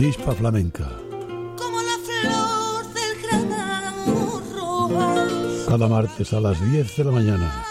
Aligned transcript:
Chispa 0.00 0.32
flamenca. 0.32 0.88
Como 1.58 1.78
la 1.82 1.98
flor 2.06 2.86
del 2.94 3.12
roja. 4.54 5.66
Cada 5.68 5.88
martes 5.88 6.32
a 6.32 6.40
las 6.40 6.58
10 6.72 6.96
de 6.96 7.04
la 7.04 7.10
mañana. 7.10 7.66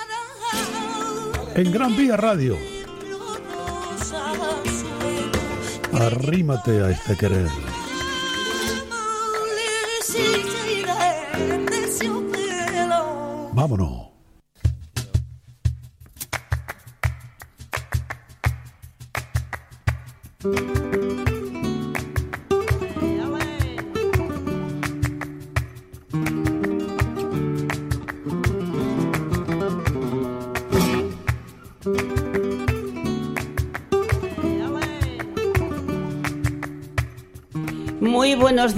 En 1.56 1.72
Gran 1.72 1.98
Vía 1.98 2.18
Radio. 2.18 2.56
Arrímate 5.92 6.84
a 6.84 6.92
este 6.92 7.18
querer. 7.18 7.50
Vámonos. 13.54 14.09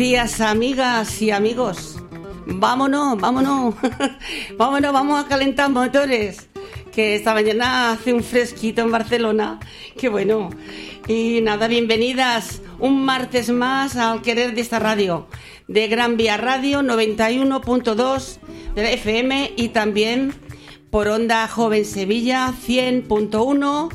Días, 0.01 0.41
amigas 0.41 1.21
y 1.21 1.29
amigos. 1.29 1.99
Vámonos, 2.47 3.21
vámonos. 3.21 3.75
vámonos, 4.57 4.91
vamos 4.91 5.23
a 5.23 5.27
calentar 5.27 5.69
motores. 5.69 6.49
Que 6.91 7.13
esta 7.13 7.35
mañana 7.35 7.91
hace 7.91 8.11
un 8.11 8.23
fresquito 8.23 8.81
en 8.81 8.89
Barcelona. 8.89 9.59
Qué 9.99 10.09
bueno. 10.09 10.49
Y 11.07 11.41
nada, 11.43 11.67
bienvenidas 11.67 12.63
un 12.79 13.05
martes 13.05 13.51
más 13.51 13.95
al 13.95 14.23
querer 14.23 14.55
de 14.55 14.61
esta 14.61 14.79
radio. 14.79 15.27
De 15.67 15.87
Gran 15.87 16.17
Vía 16.17 16.35
Radio 16.35 16.81
91.2 16.81 18.39
de 18.73 18.81
la 18.81 18.91
FM 18.93 19.53
y 19.55 19.69
también 19.69 20.33
por 20.89 21.09
Onda 21.09 21.47
Joven 21.47 21.85
Sevilla 21.85 22.51
100.1 22.67 23.89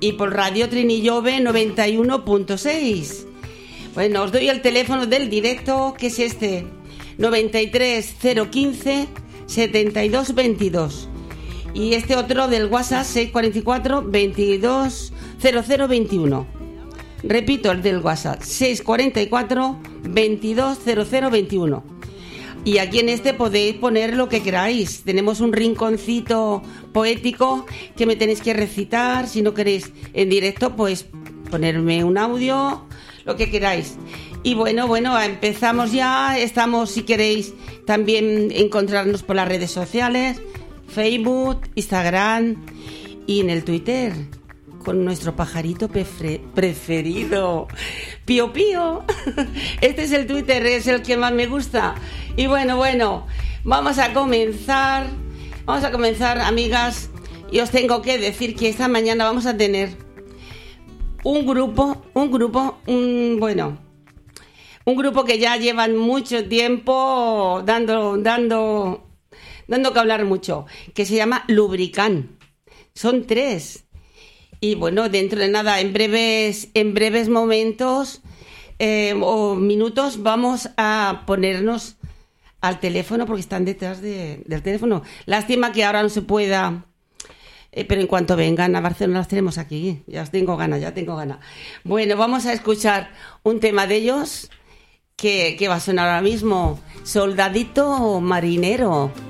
y 0.00 0.12
por 0.14 0.34
Radio 0.34 0.68
Trinillove 0.68 1.38
91.6. 1.38 3.29
Bueno, 4.00 4.22
os 4.22 4.32
doy 4.32 4.48
el 4.48 4.62
teléfono 4.62 5.04
del 5.04 5.28
directo, 5.28 5.92
que 5.92 6.06
es 6.06 6.18
este, 6.20 6.64
93015 7.18 9.08
7222. 9.44 11.10
Y 11.74 11.92
este 11.92 12.16
otro 12.16 12.48
del 12.48 12.68
WhatsApp, 12.68 13.04
644 13.04 14.00
220021. 14.00 16.46
Repito, 17.24 17.70
el 17.70 17.82
del 17.82 17.98
WhatsApp, 17.98 18.40
644 18.40 19.78
220021. 20.04 21.84
Y 22.64 22.78
aquí 22.78 23.00
en 23.00 23.10
este 23.10 23.34
podéis 23.34 23.74
poner 23.74 24.16
lo 24.16 24.30
que 24.30 24.42
queráis. 24.42 25.02
Tenemos 25.02 25.40
un 25.40 25.52
rinconcito 25.52 26.62
poético 26.94 27.66
que 27.96 28.06
me 28.06 28.16
tenéis 28.16 28.40
que 28.40 28.54
recitar. 28.54 29.28
Si 29.28 29.42
no 29.42 29.52
queréis 29.52 29.92
en 30.14 30.30
directo, 30.30 30.74
pues 30.74 31.04
ponerme 31.50 32.02
un 32.02 32.16
audio 32.16 32.86
lo 33.24 33.36
que 33.36 33.50
queráis. 33.50 33.96
Y 34.42 34.54
bueno, 34.54 34.86
bueno, 34.86 35.20
empezamos 35.20 35.92
ya. 35.92 36.38
Estamos, 36.38 36.90
si 36.90 37.02
queréis, 37.02 37.54
también 37.86 38.50
encontrarnos 38.52 39.22
por 39.22 39.36
las 39.36 39.48
redes 39.48 39.70
sociales, 39.70 40.40
Facebook, 40.88 41.68
Instagram 41.74 42.56
y 43.26 43.40
en 43.40 43.50
el 43.50 43.64
Twitter 43.64 44.12
con 44.84 45.04
nuestro 45.04 45.36
pajarito 45.36 45.88
preferido, 45.88 47.68
Pío 48.24 48.52
Pío. 48.52 49.04
Este 49.80 50.04
es 50.04 50.12
el 50.12 50.26
Twitter, 50.26 50.64
es 50.66 50.86
el 50.86 51.02
que 51.02 51.16
más 51.16 51.32
me 51.32 51.46
gusta. 51.46 51.94
Y 52.36 52.46
bueno, 52.46 52.76
bueno, 52.76 53.26
vamos 53.62 53.98
a 53.98 54.12
comenzar. 54.12 55.06
Vamos 55.64 55.84
a 55.84 55.92
comenzar, 55.92 56.38
amigas. 56.38 57.10
Y 57.52 57.60
os 57.60 57.70
tengo 57.70 58.00
que 58.00 58.18
decir 58.18 58.56
que 58.56 58.68
esta 58.68 58.88
mañana 58.88 59.24
vamos 59.24 59.46
a 59.46 59.56
tener 59.56 59.90
un 61.24 61.46
grupo, 61.46 62.02
un 62.14 62.30
grupo, 62.30 62.78
un, 62.86 63.36
bueno, 63.38 63.78
un 64.84 64.96
grupo 64.96 65.24
que 65.24 65.38
ya 65.38 65.56
llevan 65.56 65.96
mucho 65.96 66.48
tiempo 66.48 67.62
dando, 67.64 68.16
dando, 68.18 69.06
dando 69.68 69.92
que 69.92 69.98
hablar 69.98 70.24
mucho, 70.24 70.66
que 70.94 71.04
se 71.04 71.16
llama 71.16 71.44
Lubrican. 71.48 72.38
Son 72.94 73.26
tres. 73.26 73.84
Y 74.60 74.74
bueno, 74.74 75.08
dentro 75.08 75.40
de 75.40 75.48
nada, 75.48 75.80
en 75.80 75.92
breves, 75.92 76.68
en 76.74 76.92
breves 76.92 77.28
momentos 77.28 78.20
eh, 78.78 79.14
o 79.20 79.54
minutos 79.54 80.22
vamos 80.22 80.70
a 80.76 81.24
ponernos 81.26 81.96
al 82.60 82.78
teléfono 82.78 83.26
porque 83.26 83.40
están 83.40 83.64
detrás 83.64 84.02
del 84.02 84.62
teléfono. 84.62 85.02
Lástima 85.24 85.72
que 85.72 85.84
ahora 85.84 86.02
no 86.02 86.10
se 86.10 86.22
pueda 86.22 86.86
eh, 87.72 87.84
pero 87.84 88.00
en 88.00 88.06
cuanto 88.06 88.36
vengan 88.36 88.74
a 88.74 88.80
Barcelona 88.80 89.20
las 89.20 89.28
tenemos 89.28 89.58
aquí. 89.58 90.02
Ya 90.06 90.24
tengo 90.24 90.56
ganas, 90.56 90.80
ya 90.80 90.92
tengo 90.92 91.16
ganas. 91.16 91.38
Bueno, 91.84 92.16
vamos 92.16 92.46
a 92.46 92.52
escuchar 92.52 93.10
un 93.42 93.60
tema 93.60 93.86
de 93.86 93.96
ellos 93.96 94.50
que, 95.16 95.56
que 95.58 95.68
va 95.68 95.76
a 95.76 95.80
sonar 95.80 96.08
ahora 96.08 96.22
mismo. 96.22 96.80
Soldadito 97.04 98.20
marinero. 98.20 99.29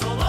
Luego 0.00 0.23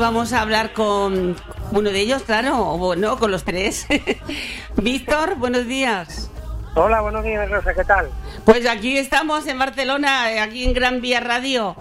vamos 0.00 0.32
a 0.32 0.40
hablar 0.40 0.72
con 0.72 1.36
uno 1.72 1.90
de 1.90 2.00
ellos, 2.00 2.22
claro, 2.22 2.58
o 2.58 2.78
bueno, 2.78 3.18
con 3.18 3.30
los 3.30 3.44
tres. 3.44 3.86
Víctor, 4.76 5.36
buenos 5.36 5.66
días. 5.66 6.30
Hola, 6.74 7.00
buenos 7.00 7.22
días, 7.24 7.48
Rosa, 7.50 7.74
¿qué 7.74 7.84
tal? 7.84 8.08
Pues 8.44 8.66
aquí 8.66 8.96
estamos 8.96 9.46
en 9.46 9.58
Barcelona, 9.58 10.42
aquí 10.42 10.64
en 10.64 10.72
Gran 10.72 11.00
Vía 11.00 11.20
Radio. 11.20 11.76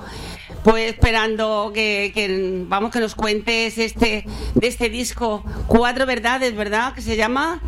Pues 0.63 0.91
esperando 0.91 1.71
que, 1.73 2.11
que, 2.13 2.63
vamos 2.67 2.91
que 2.91 2.99
nos 2.99 3.15
cuentes 3.15 3.77
este 3.77 4.25
de 4.55 4.67
este 4.67 4.89
disco 4.89 5.43
Cuatro 5.67 6.05
Verdades, 6.05 6.53
¿verdad? 6.55 6.93
Que 6.93 7.01
se 7.01 7.15
llama. 7.15 7.61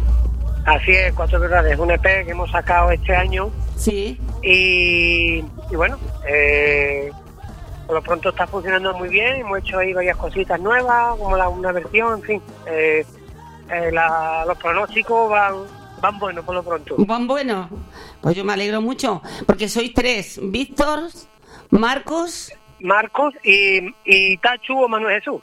Así 0.65 0.91
es, 0.91 1.13
Cuatro 1.13 1.39
Verdades, 1.39 1.79
un 1.79 1.91
EP 1.91 2.03
que 2.03 2.31
hemos 2.31 2.51
sacado 2.51 2.91
este 2.91 3.15
año 3.15 3.49
Sí. 3.77 4.19
y, 4.43 5.37
y 5.71 5.75
bueno, 5.75 5.97
eh, 6.27 7.11
por 7.91 7.97
lo 7.97 8.03
pronto 8.03 8.29
está 8.29 8.47
funcionando 8.47 8.93
muy 8.93 9.09
bien, 9.09 9.35
hemos 9.41 9.59
hecho 9.59 9.77
ahí 9.77 9.91
varias 9.91 10.15
cositas 10.15 10.57
nuevas, 10.61 11.17
como 11.17 11.35
la, 11.35 11.49
una 11.49 11.73
versión, 11.73 12.19
en 12.19 12.23
fin, 12.23 12.41
eh, 12.65 13.05
eh, 13.69 13.91
la- 13.91 14.45
los 14.47 14.57
pronósticos 14.57 15.29
van, 15.29 15.55
van 15.99 16.17
buenos 16.17 16.45
por 16.45 16.55
lo 16.55 16.63
pronto. 16.63 16.95
Van 16.99 17.27
bueno. 17.27 17.67
Pues 18.21 18.33
yo 18.37 18.45
me 18.45 18.53
alegro 18.53 18.79
mucho 18.79 19.21
porque 19.45 19.67
sois 19.67 19.93
tres, 19.93 20.39
Víctor, 20.41 21.09
Marcos, 21.69 22.53
Marcos 22.79 23.33
y, 23.43 23.93
y 24.05 24.37
Tachu 24.37 24.83
o 24.83 24.87
Manuel 24.87 25.15
Jesús. 25.19 25.41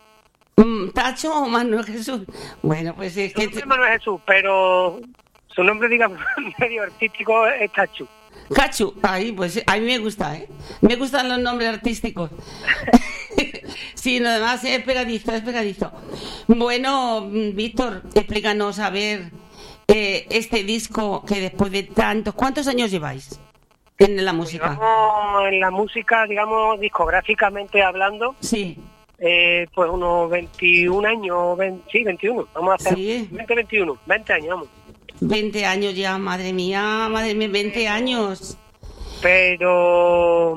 mm, 0.56 0.88
Tacho 0.94 1.42
o 1.42 1.48
Manuel 1.48 1.84
Jesús. 1.84 2.22
Bueno, 2.62 2.94
pues 2.94 3.14
es 3.18 3.32
Su 3.32 3.36
que 3.40 3.44
nombre 3.44 3.60
es 3.60 3.66
Manuel 3.66 3.92
Jesús, 3.98 4.20
pero 4.26 5.00
su 5.48 5.62
nombre, 5.62 5.86
digamos, 5.90 6.18
medio 6.58 6.82
artístico 6.84 7.46
es 7.46 7.70
Tachu. 7.72 8.08
Cachu, 8.54 8.94
ahí 9.02 9.32
pues 9.32 9.62
a 9.66 9.76
mí 9.76 9.86
me 9.86 9.98
gusta, 9.98 10.36
¿eh? 10.36 10.48
Me 10.80 10.96
gustan 10.96 11.28
los 11.28 11.38
nombres 11.38 11.68
artísticos. 11.68 12.30
sí, 13.94 14.20
nada 14.20 14.40
más 14.40 14.64
es 14.64 14.82
pegadizo, 14.82 15.32
es 15.32 15.42
pegadizo. 15.42 15.92
Bueno, 16.46 17.28
Víctor, 17.30 18.02
explícanos 18.14 18.78
a 18.78 18.90
ver 18.90 19.30
eh, 19.86 20.26
este 20.30 20.64
disco 20.64 21.24
que 21.26 21.40
después 21.40 21.72
de 21.72 21.82
tantos, 21.82 22.34
¿cuántos 22.34 22.68
años 22.68 22.90
lleváis 22.90 23.38
en 23.98 24.24
la 24.24 24.32
música? 24.32 24.70
Digamos, 24.70 25.44
en 25.48 25.60
la 25.60 25.70
música, 25.70 26.26
digamos, 26.26 26.80
discográficamente 26.80 27.82
hablando, 27.82 28.34
Sí, 28.40 28.78
eh, 29.18 29.66
pues 29.74 29.90
unos 29.90 30.30
21 30.30 31.08
años, 31.08 31.56
20, 31.58 31.90
sí, 31.90 32.04
21, 32.04 32.48
vamos 32.54 32.72
a 32.72 32.74
hacer 32.76 32.94
Sí. 32.94 33.28
20, 33.30 33.54
21, 33.54 33.98
20 34.06 34.32
años, 34.32 34.48
vamos. 34.50 34.68
20 35.20 35.64
años 35.66 35.94
ya, 35.94 36.18
madre 36.18 36.52
mía, 36.52 37.08
madre 37.10 37.34
mía, 37.34 37.48
20 37.50 37.88
años. 37.88 38.56
Pero 39.20 40.54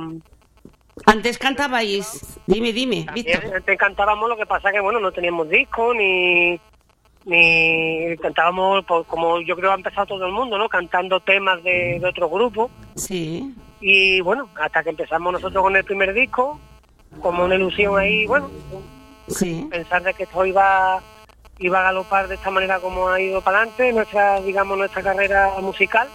Antes 1.05 1.37
cantabais, 1.37 2.39
dime, 2.45 2.71
dime, 2.71 3.07
Víctor. 3.13 3.55
antes 3.55 3.77
cantábamos, 3.77 4.29
lo 4.29 4.37
que 4.37 4.45
pasa 4.45 4.71
que, 4.71 4.79
bueno, 4.79 4.99
no 4.99 5.11
teníamos 5.11 5.49
disco 5.49 5.93
ni 5.93 6.59
ni 7.23 8.17
cantábamos 8.17 8.83
pues, 8.87 9.05
como 9.05 9.41
yo 9.41 9.55
creo 9.55 9.71
ha 9.71 9.75
empezado 9.75 10.07
todo 10.07 10.25
el 10.25 10.31
mundo, 10.31 10.57
¿no? 10.57 10.67
Cantando 10.67 11.19
temas 11.19 11.61
de, 11.63 11.99
de 11.99 12.07
otros 12.07 12.31
grupos 12.31 12.71
Sí, 12.95 13.53
y 13.79 14.21
bueno, 14.21 14.49
hasta 14.59 14.83
que 14.83 14.89
empezamos 14.89 15.33
nosotros 15.33 15.63
con 15.63 15.75
el 15.75 15.83
primer 15.83 16.13
disco, 16.13 16.59
como 17.21 17.45
una 17.45 17.55
ilusión 17.55 17.97
ahí, 17.97 18.25
bueno, 18.25 18.49
sí, 19.27 19.67
pensar 19.69 20.01
de 20.03 20.13
que 20.13 20.23
esto 20.23 20.45
iba 20.45 21.01
iba 21.61 21.79
a 21.79 21.83
galopar 21.83 22.27
de 22.27 22.35
esta 22.35 22.49
manera 22.51 22.79
como 22.79 23.07
ha 23.09 23.21
ido 23.21 23.41
para 23.41 23.59
adelante 23.59 23.93
nuestra 23.93 24.41
digamos 24.41 24.77
nuestra 24.77 25.01
carrera 25.01 25.53
musical 25.61 26.07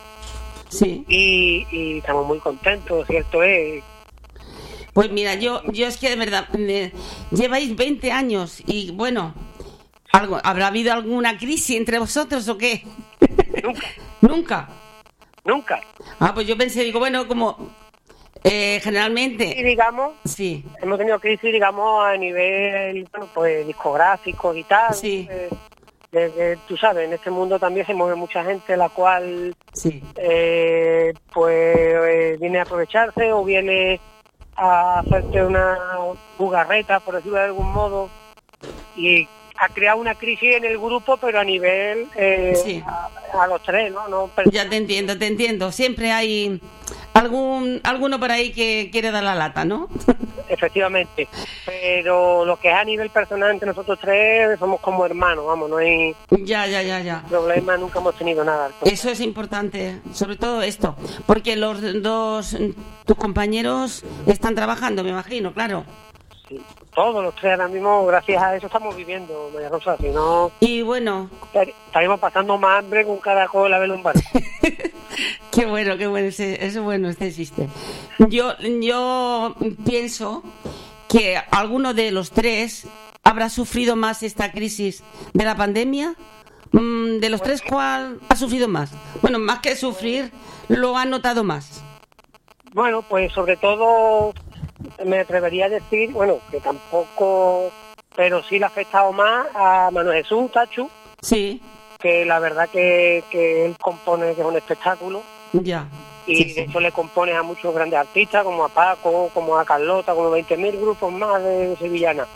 sí. 0.68 1.04
y, 1.08 1.66
y 1.70 1.98
estamos 1.98 2.26
muy 2.26 2.38
contentos 2.40 3.06
cierto 3.06 3.42
es 3.42 3.82
Pues 4.92 5.10
mira, 5.10 5.34
yo, 5.34 5.62
yo 5.72 5.86
es 5.86 5.96
que 5.98 6.10
de 6.10 6.16
verdad, 6.16 6.48
me- 6.50 6.92
lleváis 7.30 7.74
20 7.76 8.10
años 8.12 8.62
y 8.66 8.90
bueno, 8.92 9.34
algo, 10.12 10.38
¿habrá 10.42 10.68
habido 10.68 10.92
alguna 10.92 11.36
crisis 11.38 11.76
entre 11.76 11.98
vosotros 11.98 12.48
o 12.48 12.56
qué? 12.58 12.82
nunca 13.62 13.86
Nunca. 14.22 14.68
nunca 15.44 15.80
Ah, 16.18 16.32
pues 16.34 16.46
yo 16.46 16.56
pensé, 16.56 16.82
digo, 16.82 16.98
bueno, 16.98 17.28
como 17.28 17.70
eh, 18.44 18.80
generalmente, 18.82 19.44
digamos 19.64 20.14
sí, 20.24 20.64
hemos 20.82 20.98
tenido 20.98 21.18
crisis 21.20 21.52
digamos 21.52 22.04
a 22.06 22.16
nivel 22.16 23.08
bueno 23.12 23.28
pues 23.34 23.66
discográfico 23.66 24.54
y 24.54 24.64
tal 24.64 24.94
Sí. 24.94 25.28
eh, 25.30 26.56
tú 26.66 26.76
sabes 26.76 27.06
en 27.06 27.12
este 27.12 27.30
mundo 27.30 27.58
también 27.58 27.84
se 27.86 27.92
mueve 27.94 28.14
mucha 28.14 28.42
gente 28.44 28.76
la 28.76 28.88
cual 28.88 29.54
sí, 29.72 30.02
eh, 30.16 31.12
pues 31.32 31.54
eh, 31.54 32.36
viene 32.40 32.58
a 32.58 32.62
aprovecharse 32.62 33.32
o 33.32 33.44
viene 33.44 34.00
a 34.58 35.00
hacerte 35.00 35.44
una 35.44 35.76
jugarreta, 36.38 37.00
por 37.00 37.16
decirlo 37.16 37.36
de 37.36 37.44
algún 37.44 37.70
modo, 37.72 38.08
y 38.96 39.28
ha 39.58 39.68
creado 39.68 39.98
una 40.00 40.14
crisis 40.14 40.54
en 40.56 40.64
el 40.64 40.78
grupo, 40.78 41.18
pero 41.18 41.38
a 41.40 41.44
nivel 41.44 42.06
eh, 42.16 42.54
Sí. 42.64 42.82
a, 42.86 43.10
a 43.38 43.46
los 43.48 43.62
tres, 43.62 43.92
¿no? 43.92 44.08
no 44.08 44.28
per- 44.28 44.50
ya 44.50 44.66
te 44.66 44.76
entiendo, 44.76 45.18
te 45.18 45.26
entiendo. 45.26 45.70
Siempre 45.72 46.10
hay 46.10 46.58
algún 47.16 47.80
alguno 47.84 48.20
por 48.20 48.30
ahí 48.30 48.52
que 48.52 48.88
quiere 48.92 49.10
dar 49.10 49.24
la 49.24 49.34
lata, 49.34 49.64
¿no? 49.64 49.88
Efectivamente. 50.48 51.28
Pero 51.64 52.44
lo 52.44 52.56
que 52.58 52.68
es 52.68 52.74
a 52.74 52.84
nivel 52.84 53.10
personal 53.10 53.50
entre 53.50 53.68
nosotros 53.68 53.98
tres, 54.00 54.58
somos 54.58 54.80
como 54.80 55.04
hermanos, 55.04 55.46
vamos, 55.46 55.68
no 55.68 55.78
hay 55.78 56.14
ya, 56.30 56.66
ya, 56.66 56.82
ya, 56.82 57.00
ya. 57.00 57.22
problema, 57.28 57.76
nunca 57.76 57.98
hemos 57.98 58.16
tenido 58.16 58.44
nada. 58.44 58.70
Eso 58.84 59.10
es 59.10 59.20
importante, 59.20 60.00
sobre 60.12 60.36
todo 60.36 60.62
esto, 60.62 60.94
porque 61.26 61.56
los 61.56 62.02
dos, 62.02 62.56
tus 63.04 63.16
compañeros 63.16 64.04
están 64.26 64.54
trabajando, 64.54 65.02
me 65.02 65.10
imagino, 65.10 65.52
claro. 65.52 65.84
Todos 66.94 67.22
los 67.24 67.34
tres 67.34 67.52
ahora 67.52 67.68
mismo, 67.68 68.06
gracias 68.06 68.42
a 68.42 68.56
eso 68.56 68.66
estamos 68.66 68.94
viviendo, 68.94 69.50
María 69.52 69.68
Rosa, 69.68 69.96
si 69.98 70.08
no 70.08 70.52
Y 70.60 70.82
bueno, 70.82 71.28
estaríamos 71.52 72.20
pasando 72.20 72.56
más 72.56 72.78
hambre 72.78 73.04
con 73.04 73.18
cada 73.18 73.48
cola 73.48 73.80
de 73.80 73.88
lumbar. 73.88 74.14
Qué 75.50 75.64
bueno, 75.64 75.96
qué 75.96 76.06
bueno, 76.06 76.28
ese, 76.28 76.66
eso 76.66 76.82
bueno, 76.82 77.08
este 77.08 77.28
existe. 77.28 77.68
Yo, 78.28 78.52
yo 78.58 79.56
pienso 79.86 80.42
que 81.08 81.38
alguno 81.50 81.94
de 81.94 82.10
los 82.10 82.30
tres 82.30 82.86
habrá 83.24 83.48
sufrido 83.48 83.96
más 83.96 84.22
esta 84.22 84.52
crisis 84.52 85.02
de 85.32 85.44
la 85.44 85.56
pandemia. 85.56 86.14
Mm, 86.72 87.20
De 87.20 87.30
los 87.30 87.40
tres, 87.40 87.62
¿cuál 87.62 88.20
ha 88.28 88.36
sufrido 88.36 88.68
más? 88.68 88.92
Bueno, 89.22 89.38
más 89.38 89.60
que 89.60 89.76
sufrir, 89.76 90.30
lo 90.68 90.98
ha 90.98 91.06
notado 91.06 91.42
más. 91.42 91.82
Bueno, 92.74 93.00
pues 93.00 93.32
sobre 93.32 93.56
todo 93.56 94.34
me 95.04 95.20
atrevería 95.20 95.66
a 95.66 95.68
decir, 95.70 96.10
bueno, 96.12 96.38
que 96.50 96.60
tampoco, 96.60 97.70
pero 98.14 98.42
sí 98.42 98.58
le 98.58 98.64
ha 98.64 98.68
afectado 98.68 99.12
más 99.12 99.46
a 99.54 99.90
Manuel 99.92 100.22
Jesús 100.22 100.50
Tachu, 100.52 100.88
Sí, 101.22 101.60
que 101.98 102.24
la 102.24 102.38
verdad 102.38 102.68
que, 102.68 103.24
que 103.30 103.66
él 103.66 103.76
compone 103.80 104.34
que 104.34 104.40
es 104.42 104.46
un 104.46 104.56
espectáculo 104.56 105.22
ya. 105.52 105.88
y 106.26 106.36
Sí, 106.36 106.44
de 106.44 106.54
sí. 106.54 106.60
hecho 106.60 106.78
le 106.80 106.92
compone 106.92 107.32
a 107.34 107.42
muchos 107.42 107.74
grandes 107.74 107.98
artistas 107.98 108.44
como 108.44 108.64
a 108.64 108.68
Paco, 108.68 109.30
como 109.32 109.56
a 109.56 109.64
Carlota, 109.64 110.14
como 110.14 110.30
20.000 110.30 110.80
grupos 110.80 111.12
más 111.12 111.42
de 111.42 111.74
sevillana. 111.78 112.26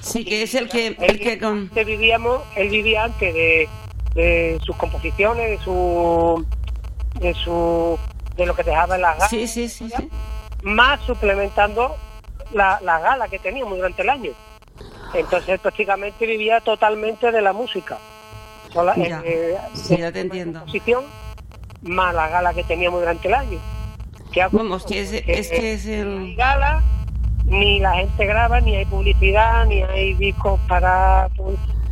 Sí, 0.00 0.24
que 0.24 0.42
es 0.42 0.54
el 0.54 0.68
que, 0.68 0.96
el 1.00 1.20
que 1.20 1.38
con... 1.38 1.70
vivíamos, 1.74 2.40
él 2.56 2.68
vivía 2.70 3.04
antes 3.04 3.34
de, 3.34 3.68
de 4.14 4.58
sus 4.64 4.74
composiciones, 4.76 5.50
de 5.58 5.64
su, 5.64 6.44
de 7.20 7.34
su, 7.34 7.98
de 8.36 8.46
lo 8.46 8.54
que 8.54 8.62
dejaba 8.62 8.94
en 8.94 9.02
las 9.02 9.14
galas. 9.16 9.30
Sí, 9.30 9.46
sí, 9.46 9.68
sí, 9.68 9.90
sí. 9.94 10.08
Más 10.62 11.00
suplementando 11.02 11.96
la, 12.52 12.78
la 12.82 12.98
gala 13.00 13.28
que 13.28 13.38
teníamos 13.38 13.76
durante 13.76 14.02
el 14.02 14.08
año. 14.10 14.30
Entonces 15.14 15.58
prácticamente 15.60 16.26
vivía 16.26 16.60
totalmente 16.60 17.30
de 17.32 17.40
la 17.42 17.52
música. 17.52 17.98
Sola- 18.72 18.94
Ya. 18.96 19.22
eh, 19.24 19.56
Sí, 19.74 19.96
ya 19.96 20.12
te 20.12 20.20
entiendo. 20.20 20.60
composición, 20.60 21.04
más 21.82 22.14
la 22.14 22.28
gala 22.28 22.52
que 22.52 22.64
teníamos 22.64 23.00
durante 23.00 23.28
el 23.28 23.34
año. 23.34 23.58
Que 24.32 24.46
Vamos, 24.52 24.84
que 24.84 25.00
es, 25.00 25.12
es 25.12 25.48
que 25.48 25.72
es 25.72 25.86
ni 25.86 25.92
el... 25.94 26.36
gala, 26.36 26.82
ni 27.46 27.80
la 27.80 27.94
gente 27.94 28.26
graba, 28.26 28.60
ni 28.60 28.76
hay 28.76 28.84
publicidad, 28.84 29.64
ni 29.64 29.80
hay 29.82 30.12
discos 30.14 30.60
para 30.68 31.28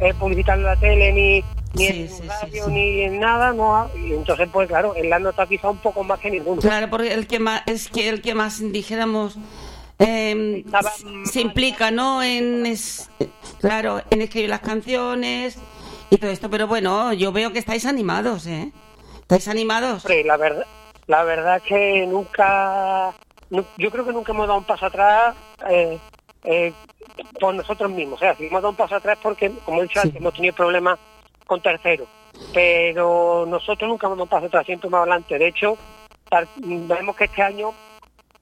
eh, 0.00 0.12
publicitar 0.18 0.58
en 0.58 0.64
la 0.64 0.76
tele, 0.76 1.12
ni, 1.12 1.44
ni 1.76 1.86
Sí, 1.86 2.00
en 2.02 2.08
sí, 2.08 2.14
sí, 2.22 2.28
radio, 2.28 2.64
sí. 2.66 2.70
ni 2.72 3.00
en 3.02 3.20
nada. 3.20 3.52
no 3.52 3.76
ha- 3.76 3.90
y 3.96 4.12
entonces, 4.14 4.48
pues 4.52 4.68
claro, 4.68 4.94
él 4.94 5.08
la 5.10 5.18
nota 5.18 5.46
quizá 5.46 5.68
un 5.70 5.78
poco 5.78 6.02
más 6.04 6.18
que 6.18 6.30
ninguno. 6.30 6.60
Claro, 6.60 6.88
porque 6.90 7.12
el 7.12 7.26
que 7.26 7.38
más, 7.38 7.62
es 7.66 7.88
que 7.88 8.08
el 8.08 8.22
que 8.22 8.34
más, 8.34 8.60
dijéramos, 8.72 9.36
eh, 9.98 10.62
Estaba 10.66 10.90
se 11.24 11.40
implica, 11.40 11.90
¿no? 11.90 12.22
En, 12.22 12.66
es- 12.66 13.10
claro, 13.60 14.02
en 14.10 14.20
escribir 14.22 14.50
las 14.50 14.60
canciones 14.60 15.58
y 16.10 16.16
todo 16.18 16.30
esto. 16.30 16.50
Pero 16.50 16.66
bueno, 16.66 17.12
yo 17.12 17.32
veo 17.32 17.52
que 17.52 17.58
estáis 17.58 17.86
animados, 17.86 18.46
¿eh? 18.46 18.72
¿Estáis 19.22 19.48
animados? 19.48 20.04
Hombre, 20.04 20.22
la 20.24 20.36
verdad, 20.36 20.66
la 21.06 21.24
verdad 21.24 21.56
es 21.56 21.62
que 21.62 22.06
nunca, 22.06 23.12
nu- 23.50 23.64
yo 23.78 23.90
creo 23.90 24.04
que 24.04 24.12
nunca 24.12 24.32
hemos 24.32 24.46
dado 24.46 24.58
un 24.58 24.64
paso 24.64 24.86
atrás 24.86 25.34
eh, 25.68 25.98
eh, 26.44 26.72
por 27.40 27.54
nosotros 27.54 27.90
mismos. 27.90 28.16
O 28.18 28.20
sea, 28.20 28.34
si 28.36 28.46
hemos 28.46 28.60
dado 28.62 28.70
un 28.70 28.76
paso 28.76 28.96
atrás 28.96 29.18
porque, 29.22 29.50
como 29.64 29.80
he 29.80 29.82
dicho 29.84 30.00
Sí. 30.00 30.08
antes, 30.08 30.20
hemos 30.20 30.34
tenido 30.34 30.54
problemas 30.54 30.98
con 31.46 31.60
terceros. 31.62 32.08
Pero 32.52 33.44
nosotros 33.48 33.88
nunca 33.88 34.06
hemos 34.06 34.28
paso 34.28 34.46
atrás, 34.46 34.66
siempre 34.66 34.90
más 34.90 35.00
adelante. 35.02 35.38
De 35.38 35.48
hecho, 35.48 35.76
vemos 36.56 37.16
que 37.16 37.24
este 37.24 37.42
año 37.42 37.70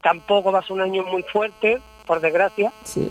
tampoco 0.02 0.50
va 0.52 0.58
a 0.58 0.62
ser 0.62 0.73
un 0.73 0.80
año 0.82 1.02
muy 1.04 1.23
fuerte, 1.25 1.80
por 2.06 2.20
desgracia, 2.20 2.73
Sí. 2.84 3.11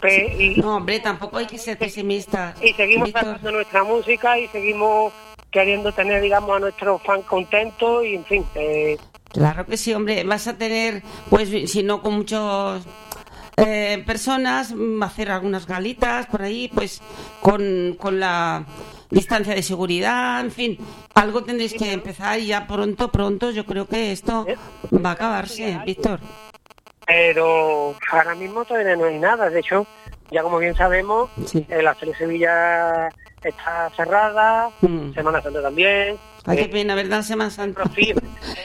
Pe- 0.00 0.34
y, 0.38 0.56
No, 0.60 0.76
hombre, 0.76 0.98
tampoco 1.00 1.38
hay 1.38 1.46
que 1.46 1.58
ser 1.58 1.78
pesimista. 1.78 2.54
y 2.60 2.72
seguimos 2.74 3.06
Víctor. 3.06 3.24
sacando 3.24 3.52
nuestra 3.52 3.84
música 3.84 4.38
y 4.38 4.48
seguimos 4.48 5.12
queriendo 5.50 5.92
tener, 5.92 6.20
digamos, 6.20 6.56
a 6.56 6.60
nuestros 6.60 7.02
fans 7.02 7.24
contentos 7.26 8.04
y, 8.04 8.14
en 8.16 8.24
fin, 8.24 8.46
eh, 8.54 8.96
Claro 9.30 9.66
que 9.66 9.76
sí, 9.76 9.92
hombre. 9.94 10.22
Vas 10.24 10.46
a 10.46 10.56
tener, 10.58 11.02
pues, 11.30 11.48
si 11.70 11.82
no 11.82 12.02
con 12.02 12.14
muchos 12.14 12.82
eh, 13.56 14.02
personas, 14.06 14.74
hacer 15.02 15.30
algunas 15.30 15.66
galitas 15.66 16.26
por 16.26 16.42
ahí, 16.42 16.70
pues, 16.74 17.00
con, 17.40 17.96
con 17.98 18.18
la 18.20 18.64
distancia 19.14 19.54
de 19.54 19.62
seguridad, 19.62 20.40
en 20.40 20.50
fin, 20.50 20.78
algo 21.14 21.42
tendréis 21.44 21.72
que 21.74 21.92
empezar 21.92 22.38
y 22.38 22.46
ya 22.46 22.66
pronto, 22.66 23.10
pronto, 23.10 23.50
yo 23.50 23.64
creo 23.64 23.86
que 23.86 24.12
esto 24.12 24.46
va 25.04 25.10
a 25.10 25.12
acabarse, 25.12 25.78
Víctor. 25.86 26.20
pero 27.06 27.94
ahora 28.12 28.34
mismo 28.34 28.64
todavía 28.64 28.96
no 28.96 29.04
hay 29.06 29.18
nada. 29.18 29.50
De 29.50 29.60
hecho, 29.60 29.86
ya 30.30 30.42
como 30.42 30.58
bien 30.58 30.74
sabemos, 30.74 31.30
Sí. 31.46 31.64
eh, 31.68 31.82
la 31.82 31.94
Feria 31.94 32.16
Sevilla 32.16 33.08
está 33.42 33.90
cerrada, 33.96 34.70
Mm. 34.80 35.12
Semana 35.14 35.42
Santa 35.42 35.62
también, 35.62 36.16
Ay, 36.46 36.56
qué 36.58 36.62
eh, 36.64 36.68
pena, 36.68 36.94
¿verdad, 36.94 37.22
Semana 37.22 37.50
Santa? 37.50 37.82
Rocío, 37.84 38.16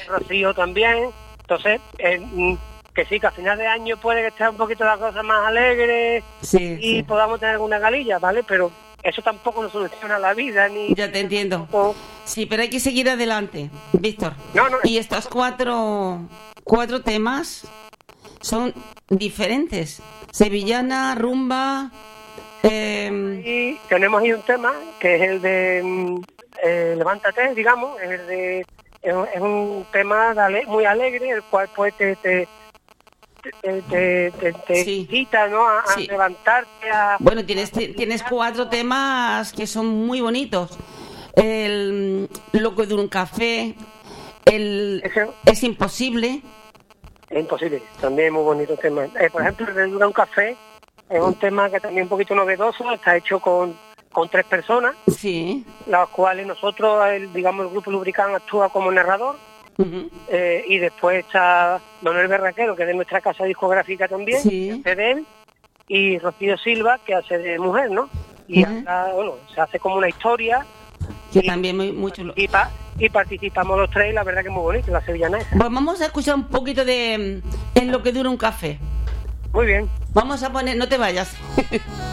Rocío 0.07 0.53
también. 0.53 1.09
Entonces, 1.41 1.81
eh, 1.97 2.19
mm, 2.19 2.55
que 2.93 3.05
sí, 3.05 3.19
que 3.19 3.27
a 3.27 3.31
final 3.31 3.57
de 3.57 3.67
año 3.67 3.97
puede 3.97 4.21
que 4.21 4.27
esté 4.27 4.47
un 4.49 4.57
poquito 4.57 4.83
la 4.85 4.97
cosa 4.97 5.21
más 5.23 5.47
alegre 5.47 6.23
Sí, 6.41 6.77
y 6.79 6.95
sí. 6.97 7.03
podamos 7.03 7.39
tener 7.39 7.55
alguna 7.55 7.79
galilla, 7.79 8.19
¿vale? 8.19 8.43
Pero 8.43 8.71
eso 9.03 9.21
tampoco 9.21 9.61
nos 9.63 9.71
soluciona 9.71 10.19
la 10.19 10.33
vida 10.33 10.67
ni... 10.69 10.93
Ya 10.95 11.11
te 11.11 11.19
entiendo. 11.21 11.57
tampoco- 11.59 11.95
Sí, 12.25 12.45
pero 12.45 12.61
hay 12.61 12.69
que 12.69 12.79
seguir 12.79 13.09
adelante, 13.09 13.69
Víctor. 13.93 14.33
No, 14.53 14.69
no. 14.69 14.77
Y 14.83 14.97
estos 14.97 15.27
cuatro, 15.27 16.19
cuatro 16.63 17.01
temas 17.01 17.67
son 18.41 18.73
diferentes. 19.09 20.01
Sevillana, 20.31 21.15
rumba, 21.15 21.91
eh, 22.63 23.41
Y 23.45 23.87
tenemos 23.87 24.21
ahí 24.21 24.33
un 24.33 24.41
tema 24.43 24.73
que 24.99 25.15
es 25.15 25.21
el 25.21 25.41
de 25.41 25.81
mm, 25.83 26.21
eh, 26.63 26.93
Levántate, 26.97 27.53
digamos, 27.55 27.99
es 28.01 28.09
el 28.11 28.27
de 28.27 28.65
es 29.01 29.41
un, 29.41 29.85
tema 29.93 30.31
ale- 30.31 30.65
muy 30.65 30.83
alegre, 30.83 31.29
el 31.29 31.41
cual 31.43 31.69
pues 31.73 31.95
te 31.95 32.17
te 32.17 32.47
te, 33.41 33.81
te, 33.81 34.31
te- 34.31 34.53
te 34.53 34.83
Sí. 34.83 34.99
incita, 35.01 35.47
¿no? 35.47 35.67
A, 35.67 35.83
levantarte, 35.97 36.89
a 36.91 37.17
bueno, 37.19 37.45
tienes, 37.45 37.71
tienes 37.71 38.23
cuatro 38.23 38.67
temas 38.69 39.51
que 39.53 39.65
son 39.67 39.87
muy 39.87 40.21
bonitos. 40.21 40.77
El 41.35 42.27
mm, 42.53 42.57
loco 42.57 42.85
de 42.85 42.93
un 42.95 43.07
café, 43.07 43.75
el 44.45 45.03
es 45.45 45.63
imposible. 45.63 46.41
Es 47.29 47.39
imposible, 47.39 47.83
también 48.01 48.27
es 48.29 48.33
muy 48.33 48.43
bonito 48.43 48.73
el 48.73 48.79
tema. 48.79 49.05
Eh, 49.19 49.29
por 49.31 49.41
ejemplo, 49.43 49.67
el 49.67 49.75
de 49.75 49.85
Dura 49.87 50.07
un 50.07 50.13
Café 50.13 50.57
es 51.09 51.21
un 51.21 51.35
tema 51.35 51.69
que 51.69 51.79
también 51.79 52.01
es 52.01 52.05
un 52.05 52.09
poquito 52.09 52.33
novedoso, 52.33 52.91
está 52.91 53.15
hecho 53.15 53.39
con, 53.39 53.75
con 54.11 54.27
tres 54.29 54.45
personas, 54.45 54.95
Sí. 55.15 55.63
las 55.85 56.09
cuales 56.09 56.47
nosotros, 56.47 57.05
el, 57.09 57.31
digamos, 57.31 57.67
el 57.67 57.71
grupo 57.71 57.91
Lubricán 57.91 58.33
actúa 58.33 58.69
como 58.69 58.91
narrador, 58.91 59.37
Eh, 60.27 60.65
y 60.67 60.77
después 60.77 61.19
está 61.25 61.79
Manuel 62.01 62.27
Berraquero, 62.27 62.75
que 62.75 62.83
es 62.83 62.87
de 62.87 62.93
nuestra 62.95 63.21
casa 63.21 63.45
discográfica 63.45 64.07
también, 64.07 64.41
Sí. 64.41 64.71
hace 64.71 64.95
de 64.95 65.11
él, 65.11 65.25
y 65.87 66.19
Rocío 66.19 66.57
Silva, 66.57 66.99
que 67.05 67.15
hace 67.15 67.37
de 67.37 67.57
mujer, 67.59 67.89
¿no? 67.91 68.09
Y 68.47 68.63
habla, 68.63 69.11
bueno, 69.13 69.33
se 69.53 69.61
hace 69.61 69.79
como 69.79 69.95
una 69.95 70.09
historia, 70.09 70.65
Que 71.31 71.41
Sí. 71.41 71.47
también 71.47 71.77
muy, 71.77 71.91
muy 71.91 72.11
chulo. 72.11 72.33
y, 72.35 72.47
pa- 72.47 72.71
y 72.97 73.07
participamos 73.09 73.77
los 73.77 73.89
tres, 73.91 74.09
y 74.11 74.13
la 74.13 74.23
verdad 74.23 74.41
que 74.41 74.47
es 74.49 74.53
muy 74.53 74.63
bonito, 74.63 74.91
la 74.91 75.01
sevillana 75.05 75.37
esa. 75.37 75.49
Pues 75.57 75.69
vamos 75.71 76.01
a 76.01 76.05
escuchar 76.07 76.35
un 76.35 76.47
poquito 76.49 76.83
de 76.83 77.41
En 77.75 77.91
lo 77.91 78.01
que 78.03 78.11
dura 78.11 78.29
un 78.29 78.37
café. 78.37 78.79
Muy 79.53 79.65
bien. 79.67 79.89
Vamos 80.13 80.43
a 80.43 80.51
poner, 80.51 80.75
no 80.75 80.87
te 80.89 80.97
vayas. 80.97 81.35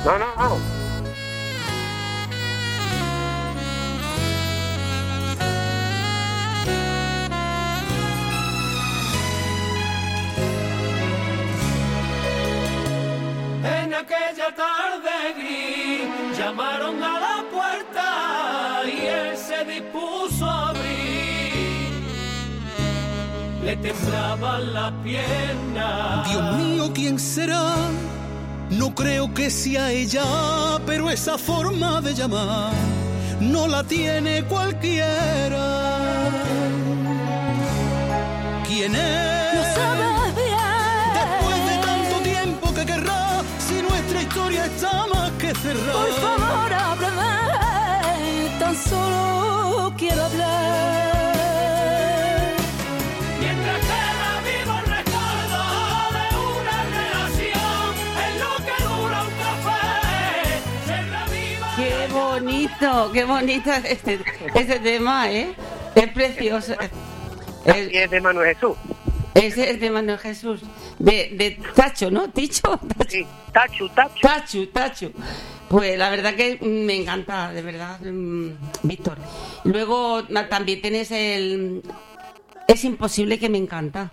No, 0.05 0.19
no, 0.19 0.27
no. 0.37 0.86
En 13.67 13.95
aquella 13.95 14.55
tarde 14.55 15.11
gris 15.37 16.39
llamaron 16.39 17.03
a 17.03 17.21
la 17.21 17.45
puerta 17.51 18.83
y 18.85 19.07
él 19.07 19.37
se 19.37 19.65
dispuso 19.65 20.45
a 20.45 20.69
abrir. 20.71 21.93
Le 23.65 23.77
temblaban 23.77 24.73
las 24.73 24.93
piernas. 25.03 26.29
Dios 26.31 26.57
mío, 26.57 26.93
¿quién 26.95 27.19
será? 27.19 27.75
No 28.71 28.95
creo 28.95 29.33
que 29.35 29.51
sea 29.51 29.91
ella, 29.91 30.25
pero 30.87 31.11
esa 31.11 31.37
forma 31.39 32.01
de 32.01 32.15
llamar 32.15 32.73
no 33.41 33.67
la 33.67 33.83
tiene 33.85 34.45
cualquiera. 34.45 35.67
Bonito, 62.81 63.13
qué 63.13 63.25
bonito 63.25 63.71
este, 63.73 64.21
este 64.55 64.81
tema, 64.81 65.31
¿eh? 65.31 65.55
Es 65.95 66.09
precioso. 66.09 66.75
Es, 67.65 67.93
Y 67.93 67.97
es 67.97 68.11
de 68.11 68.21
Manuel 68.21 68.55
Jesús. 68.55 68.77
ese 69.35 69.71
es 69.71 69.81
de 69.81 69.91
Manuel 69.91 70.19
Jesús. 70.19 70.61
De, 70.99 71.31
de 71.37 71.59
Tacho, 71.75 72.11
¿no? 72.11 72.31
¿Ticho? 72.31 72.79
Tacho. 72.97 73.11
Sí, 73.11 73.27
Tachu, 73.53 73.89
Tachu. 73.91 74.21
Tachu, 74.21 74.67
Tachu. 74.69 75.13
Pues 75.69 75.99
la 75.99 76.11
verdad 76.11 76.35
que 76.35 76.59
me 76.63 76.95
encanta, 76.95 77.53
de 77.53 77.63
verdad, 77.63 77.99
mm, 78.01 78.51
Víctor. 78.83 79.19
Luego 79.65 80.25
también 80.49 80.81
tienes 80.81 81.11
el... 81.11 81.83
Es 82.69 82.85
imposible 82.85 83.39
que 83.39 83.49
me 83.49 83.59
encanta. 83.59 84.11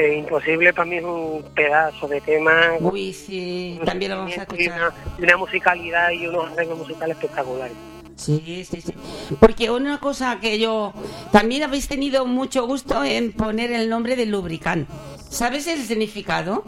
Eh, 0.00 0.14
imposible 0.16 0.72
para 0.72 0.86
mí 0.86 0.96
es 0.96 1.04
un 1.04 1.44
pedazo 1.54 2.08
de 2.08 2.20
tema. 2.22 2.52
Uy, 2.80 3.12
sí, 3.12 3.78
también 3.84 4.12
lo 4.12 4.18
vamos 4.18 4.38
a 4.38 4.42
escuchar. 4.42 4.92
una, 5.18 5.36
musicalidad 5.36 6.10
y 6.12 6.26
unos 6.26 6.50
arreglos 6.52 6.78
musicales 6.78 7.16
espectaculares. 7.18 7.76
Sí, 8.16 8.64
sí, 8.70 8.80
sí. 8.80 8.94
Porque 9.38 9.70
una 9.70 9.98
cosa 9.98 10.38
que 10.40 10.58
yo... 10.58 10.94
También 11.32 11.64
habéis 11.64 11.86
tenido 11.88 12.24
mucho 12.24 12.66
gusto 12.66 13.04
en 13.04 13.32
poner 13.32 13.72
el 13.72 13.90
nombre 13.90 14.16
de 14.16 14.24
lubricán. 14.26 14.86
¿Sabes 15.28 15.66
el 15.66 15.82
significado? 15.82 16.64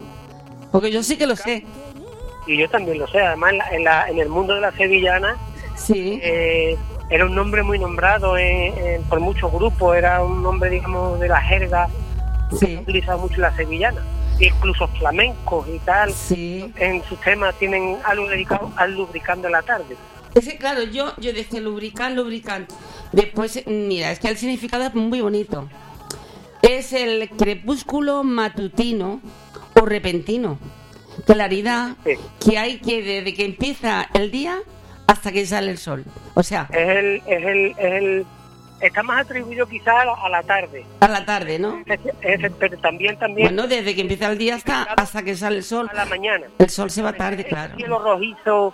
Porque 0.71 0.91
yo 0.91 1.01
sí 1.01 1.17
que 1.17 1.25
lo 1.25 1.35
sé. 1.35 1.65
Y 2.45 2.57
yo 2.59 2.69
también 2.69 2.99
lo 2.99 3.07
sé, 3.07 3.19
además 3.19 3.51
en, 3.53 3.57
la- 3.57 3.69
en, 3.71 3.83
la- 3.83 4.09
en 4.09 4.19
el 4.19 4.29
mundo 4.29 4.53
de 4.53 4.61
la 4.61 4.71
sevillana 4.73 5.37
Sí. 5.75 6.19
eh, 6.21 6.77
era 7.09 7.25
un 7.25 7.33
nombre 7.33 7.63
muy 7.63 7.79
nombrado 7.79 8.37
en- 8.37 8.77
en- 8.77 9.03
por 9.03 9.19
muchos 9.19 9.51
grupos, 9.51 9.95
era 9.97 10.23
un 10.23 10.43
nombre, 10.43 10.69
digamos, 10.69 11.19
de 11.19 11.27
la 11.29 11.41
jerga 11.41 11.87
que 12.59 12.65
se 12.65 12.65
Sí. 12.67 12.77
utiliza 12.77 13.17
mucho 13.17 13.35
en 13.35 13.41
la 13.41 13.55
sevillana. 13.55 14.01
Incluso 14.39 14.87
flamencos 14.87 15.67
y 15.67 15.79
tal, 15.79 16.11
Sí. 16.13 16.71
en 16.77 17.03
sus 17.03 17.19
temas 17.21 17.55
tienen 17.59 17.97
algo 18.03 18.27
dedicado 18.27 18.71
al 18.75 18.93
lubricando 18.95 19.47
la 19.49 19.61
tarde. 19.61 19.95
Es 20.33 20.45
que, 20.47 20.57
claro, 20.57 20.83
yo, 20.83 21.13
yo 21.17 21.31
decía 21.33 21.59
lubricán, 21.61 22.15
lubricán. 22.15 22.65
Después, 23.11 23.61
mira, 23.67 24.11
es 24.11 24.19
que 24.19 24.29
el 24.29 24.37
significado 24.37 24.83
es 24.85 24.95
muy 24.95 25.21
bonito. 25.21 25.69
Es 26.63 26.93
el 26.93 27.29
crepúsculo 27.29 28.23
matutino 28.23 29.19
o 29.79 29.85
repentino. 29.85 30.57
Claridad 31.27 31.95
Sí. 32.03 32.13
que 32.43 32.57
hay 32.57 32.79
que 32.79 33.03
desde 33.03 33.33
que 33.35 33.45
empieza 33.45 34.07
el 34.15 34.31
día 34.31 34.57
hasta 35.05 35.31
que 35.31 35.45
sale 35.45 35.69
el 35.69 35.77
sol. 35.77 36.03
O 36.33 36.41
sea, 36.41 36.67
Es 36.71 36.89
el, 36.89 37.21
es 37.27 37.45
el, 37.45 37.65
es 37.77 37.93
el, 37.93 38.25
está 38.85 39.01
más 39.03 39.25
atribuido 39.25 39.65
quizás 39.67 39.95
a 39.95 40.05
la, 40.05 40.13
a 40.13 40.29
la 40.29 40.43
tarde, 40.43 40.85
a 40.99 41.07
la 41.07 41.25
tarde, 41.25 41.59
¿no? 41.59 41.81
Es- 41.85 41.99
es- 42.43 42.51
pero 42.59 42.77
también, 42.79 43.17
también 43.17 43.47
Bueno, 43.55 43.67
desde 43.67 43.95
que 43.95 44.01
empieza 44.01 44.29
el 44.31 44.37
día 44.37 44.55
hasta, 44.55 44.83
hasta 44.83 45.23
que 45.23 45.35
sale 45.35 45.57
el 45.57 45.63
sol. 45.63 45.89
a 45.91 45.93
la 45.95 46.05
mañana. 46.05 46.45
El 46.59 46.69
sol 46.69 46.89
se 46.91 47.01
va 47.01 47.13
tarde, 47.13 47.45
claro. 47.45 47.75
cielo 47.75 47.99
rojizo, 47.99 48.73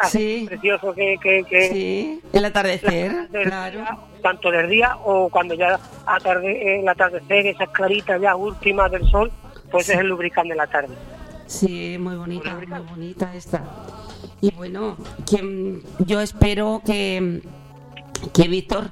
así 0.00 0.40
Sí. 0.40 0.44
precioso 0.46 0.92
que, 0.94 1.16
que, 1.22 1.44
que 1.44 1.68
Sí, 1.68 2.20
el 2.32 2.44
atardecer, 2.44 3.28
claro. 3.30 3.78
día, 3.78 3.98
tanto 4.22 4.50
del 4.50 4.68
día 4.70 4.96
o 5.04 5.28
cuando 5.28 5.54
ya 5.54 5.78
atarde, 6.06 6.80
el 6.80 6.88
atardecer, 6.88 7.46
esas 7.46 7.68
claritas 7.70 8.20
ya 8.20 8.36
últimas 8.36 8.90
del 8.90 9.04
sol, 9.08 9.30
pues 9.70 9.88
es 9.88 9.98
el 9.98 10.06
lubricante 10.08 10.50
de 10.50 10.56
la 10.56 10.66
tarde. 10.66 10.94
Sí, 11.46 11.96
muy 11.98 12.16
bonita, 12.16 12.54
muy 12.54 12.66
bonita 12.88 13.34
esta. 13.34 13.62
Y 14.40 14.50
bueno, 14.52 14.96
que 15.28 15.42
mm, 15.42 15.80
yo 16.06 16.20
espero 16.20 16.80
que, 16.84 17.42
que 18.34 18.48
Víctor 18.48 18.90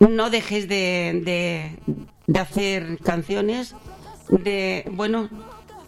no 0.00 0.30
dejes 0.30 0.68
de, 0.68 1.20
de, 1.24 1.94
de 2.26 2.38
hacer 2.38 2.98
canciones 2.98 3.74
de, 4.28 4.84
bueno, 4.92 5.28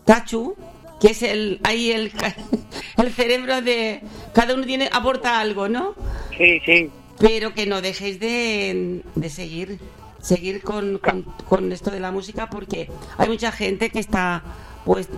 Tachu, 0.05 0.57
que 1.01 1.09
es 1.09 1.23
el, 1.23 1.61
ahí 1.65 1.91
el, 1.93 2.13
el 2.97 3.13
cerebro 3.13 3.63
de 3.63 4.01
cada 4.35 4.55
uno 4.55 4.65
tiene 4.67 4.89
aporta 4.93 5.41
algo, 5.41 5.69
¿no? 5.69 5.95
Sí, 6.37 6.61
sí. 6.65 6.91
Pero 7.19 7.53
que 7.55 7.67
no 7.67 7.81
dejéis 7.83 8.19
de, 8.19 9.03
de 9.15 9.29
seguir, 9.31 9.79
seguir 10.21 10.63
con, 10.63 10.99
con, 10.99 11.23
con 11.49 11.71
esto 11.73 11.91
de 11.91 12.01
la 12.01 12.11
música 12.11 12.49
porque 12.49 12.89
hay 13.19 13.29
mucha 13.29 13.53
gente 13.53 13.91
que 13.91 13.99
está 13.99 14.43
pues 14.87 15.09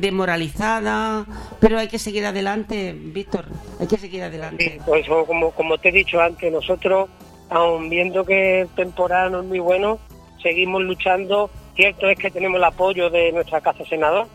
demoralizada, 0.00 1.26
pero 1.60 1.78
hay 1.78 1.88
que 1.88 1.98
seguir 1.98 2.24
adelante, 2.24 2.94
Víctor, 2.98 3.44
hay 3.78 3.86
que 3.86 3.98
seguir 3.98 4.20
Sí, 4.20 4.26
adelante. 4.26 4.80
pues 4.86 5.06
como, 5.06 5.50
como 5.52 5.76
te 5.78 5.90
he 5.90 5.92
dicho 5.92 6.18
antes, 6.20 6.50
nosotros, 6.50 7.10
aun 7.50 7.88
viendo 7.90 8.24
que 8.24 8.62
el 8.62 8.68
temporal 8.68 9.32
no 9.32 9.40
es 9.40 9.46
muy 9.46 9.58
bueno, 9.58 9.98
seguimos 10.42 10.82
luchando. 10.82 11.50
Cierto 11.76 12.08
es 12.08 12.18
que 12.18 12.30
tenemos 12.30 12.58
el 12.58 12.64
apoyo 12.64 13.10
de 13.10 13.32
nuestra 13.32 13.60
casa 13.60 13.84
senador, 13.84 14.26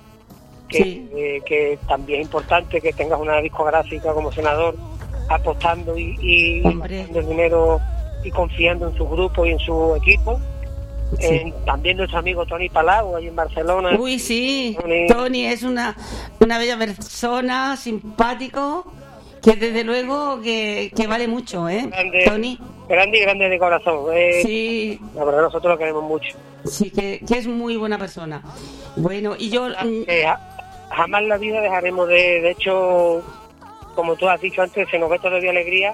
que, 0.68 0.78
Sí. 0.84 1.10
eh, 1.16 1.42
que 1.46 1.78
también 1.88 2.22
es 2.22 2.26
importante 2.28 2.82
que 2.82 2.94
tengas 2.94 3.20
una 3.20 3.38
discográfica 3.42 4.14
como 4.14 4.32
senador 4.32 4.76
apostando 5.30 5.98
y, 5.98 6.16
y 6.22 6.62
gastando 6.62 7.20
el 7.20 7.28
dinero 7.28 7.80
y 8.24 8.32
confiando 8.32 8.90
en 8.90 8.98
su 8.98 9.08
grupo 9.08 9.46
y 9.46 9.52
en 9.52 9.60
su 9.60 9.96
equipo. 9.96 10.40
Sí. 11.20 11.28
Eh, 11.28 11.54
también 11.66 11.98
nuestro 11.98 12.18
amigo 12.20 12.46
Tony 12.48 12.68
Palau, 12.68 13.16
ahí 13.16 13.28
en 13.28 13.36
Barcelona. 13.36 13.96
Uy, 13.98 14.18
sí, 14.18 14.76
Tony. 14.82 15.08
Tony 15.08 15.46
es 15.46 15.62
una, 15.62 15.96
una 16.40 16.58
bella 16.58 16.78
persona, 16.78 17.78
simpático, 17.78 18.86
que 19.46 19.56
desde 19.56 19.84
luego 19.84 20.42
que, 20.42 20.92
que 20.96 21.08
vale 21.08 21.28
mucho, 21.28 21.70
¿eh? 21.70 21.86
grande, 21.88 22.24
Tony, 22.26 22.60
grande 22.90 23.18
y 23.18 23.22
grande 23.22 23.50
de 23.50 23.60
corazón. 23.60 24.06
eh, 24.14 24.42
sí, 24.44 25.00
La 25.16 25.24
verdad, 25.24 25.44
nosotros 25.44 25.74
lo 25.74 25.78
queremos 25.78 26.04
mucho. 26.04 26.36
sí, 26.66 26.90
que, 26.90 27.22
que 27.28 27.38
es 27.38 27.48
muy 27.48 27.78
buena 27.78 27.98
persona. 28.00 28.42
Bueno, 28.96 29.36
y 29.38 29.50
yo... 29.50 29.68
Eh, 29.70 30.24
ja- 30.24 30.40
jamás 30.90 31.22
en 31.22 31.30
la 31.30 31.38
vida 31.38 31.62
dejaremos 31.62 32.08
de, 32.08 32.42
de 32.42 32.52
hecho, 32.52 33.22
como 33.96 34.16
tú 34.16 34.28
has 34.28 34.42
dicho 34.42 34.62
antes, 34.62 34.90
se 34.90 34.98
nos 35.00 35.10
ve 35.10 35.20
todavía 35.20 35.52
alegría 35.52 35.94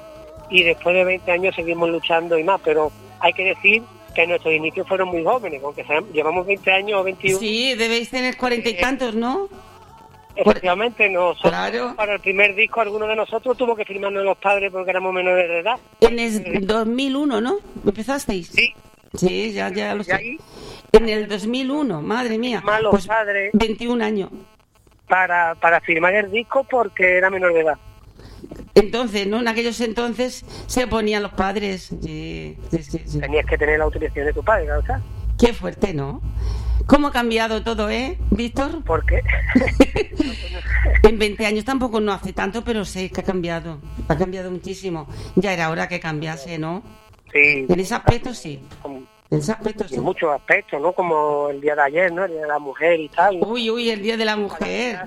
y 0.50 0.64
después 0.64 0.96
de 0.96 1.04
20 1.04 1.32
años 1.32 1.56
seguimos 1.56 1.90
luchando 1.90 2.38
y 2.38 2.44
más, 2.44 2.62
pero 2.64 2.92
hay 3.20 3.34
que 3.34 3.44
decir 3.46 3.84
que 4.16 4.28
nuestros 4.28 4.54
inicios 4.54 4.86
fueron 4.88 5.08
muy 5.10 5.24
jóvenes, 5.24 5.62
aunque 5.64 5.84
sean- 5.86 6.06
llevamos 6.14 6.46
20 6.46 6.72
años 6.72 7.00
o 7.00 7.04
21, 7.04 7.40
Sí, 7.40 7.76
debéis 7.76 8.10
tener 8.10 8.36
cuarenta 8.38 8.70
y 8.70 8.74
tantos, 8.78 9.14
¿no? 9.16 9.48
Efectivamente 10.36 11.10
nosotros, 11.10 11.52
Claro. 11.52 11.94
para 11.96 12.14
el 12.14 12.20
primer 12.20 12.56
disco 12.56 12.82
alguno 12.82 13.08
de 13.08 13.16
nosotros 13.16 13.58
tuvo 13.58 13.76
que 13.76 13.86
firmarnos 13.86 14.24
los 14.24 14.38
padres 14.38 14.72
porque 14.72 14.92
éramos 14.92 15.14
menores 15.14 15.48
de 15.48 15.60
edad. 15.60 15.76
En 16.00 16.20
el 16.20 16.66
2001, 16.68 17.42
¿no? 17.42 17.58
¿Empezasteis? 17.86 18.48
Sí, 18.48 18.74
Sí, 19.14 19.52
ya, 19.52 19.70
ya 19.70 19.94
lo 19.94 20.04
sé. 20.06 20.14
ahí 20.14 20.38
En 20.94 21.10
el 21.10 21.28
2001, 21.28 22.02
madre 22.02 22.38
mía. 22.38 22.60
firman 22.60 22.84
los 22.84 22.92
Pues 22.92 23.08
padres 23.08 23.52
21 23.54 24.02
años. 24.02 24.30
para, 25.08 25.56
para 25.56 25.82
firmar 25.82 26.16
el 26.16 26.32
disco 26.32 26.64
porque 26.70 27.18
era 27.18 27.30
menor 27.30 27.54
de 27.54 27.60
edad. 27.62 27.78
Entonces, 28.76 29.28
¿no? 29.28 29.40
En 29.42 29.48
aquellos 29.50 29.80
entonces 29.82 30.46
se 30.68 30.88
ponían 30.88 31.24
los 31.24 31.34
padres. 31.34 31.94
Sí, 32.02 32.58
sí, 32.72 32.84
sí, 32.84 33.00
sí. 33.06 33.20
Tenías 33.20 33.46
que 33.46 33.58
tener 33.58 33.78
la 33.80 33.86
autorización 33.86 34.26
de 34.28 34.34
tu 34.34 34.44
padre, 34.44 34.68
está. 34.80 35.02
Qué 35.38 35.54
fuerte, 35.54 35.94
¿no? 35.94 36.22
¿Cómo 36.92 37.08
ha 37.08 37.12
cambiado 37.14 37.64
todo, 37.64 37.90
eh, 37.90 38.18
Víctor? 38.32 38.84
Porque 38.84 39.22
En 41.04 41.18
20 41.18 41.46
años 41.46 41.64
tampoco 41.64 42.02
no 42.02 42.12
hace 42.12 42.34
tanto, 42.34 42.66
pero 42.66 42.84
sé 42.84 43.10
que 43.10 43.22
ha 43.22 43.24
cambiado. 43.24 43.78
Ha 44.10 44.18
cambiado 44.18 44.52
muchísimo. 44.52 45.08
Ya 45.38 45.54
era 45.54 45.70
hora 45.70 45.88
que 45.88 46.02
cambiase, 46.02 46.58
¿no? 46.58 46.84
sí, 47.32 47.66
En 47.70 47.80
ese 47.80 47.96
aspecto 47.96 48.34
sí. 48.34 48.60
En 49.30 49.40
ese 49.40 49.54
aspecto 49.54 49.88
sí. 49.88 49.96
en 49.96 50.04
muchos 50.04 50.34
aspectos, 50.34 50.82
¿no? 50.82 50.92
Como 50.92 51.48
el 51.50 51.62
día 51.62 51.76
de 51.76 51.82
ayer, 51.82 52.12
¿no? 52.12 52.26
El 52.26 52.32
día 52.32 52.42
de 52.42 52.48
la 52.48 52.60
mujer 52.60 53.00
y 53.00 53.08
tal. 53.08 53.40
Uy, 53.42 53.70
uy, 53.70 53.90
el 53.90 54.02
Día 54.02 54.18
de 54.18 54.26
la 54.26 54.36
Mujer. 54.36 55.00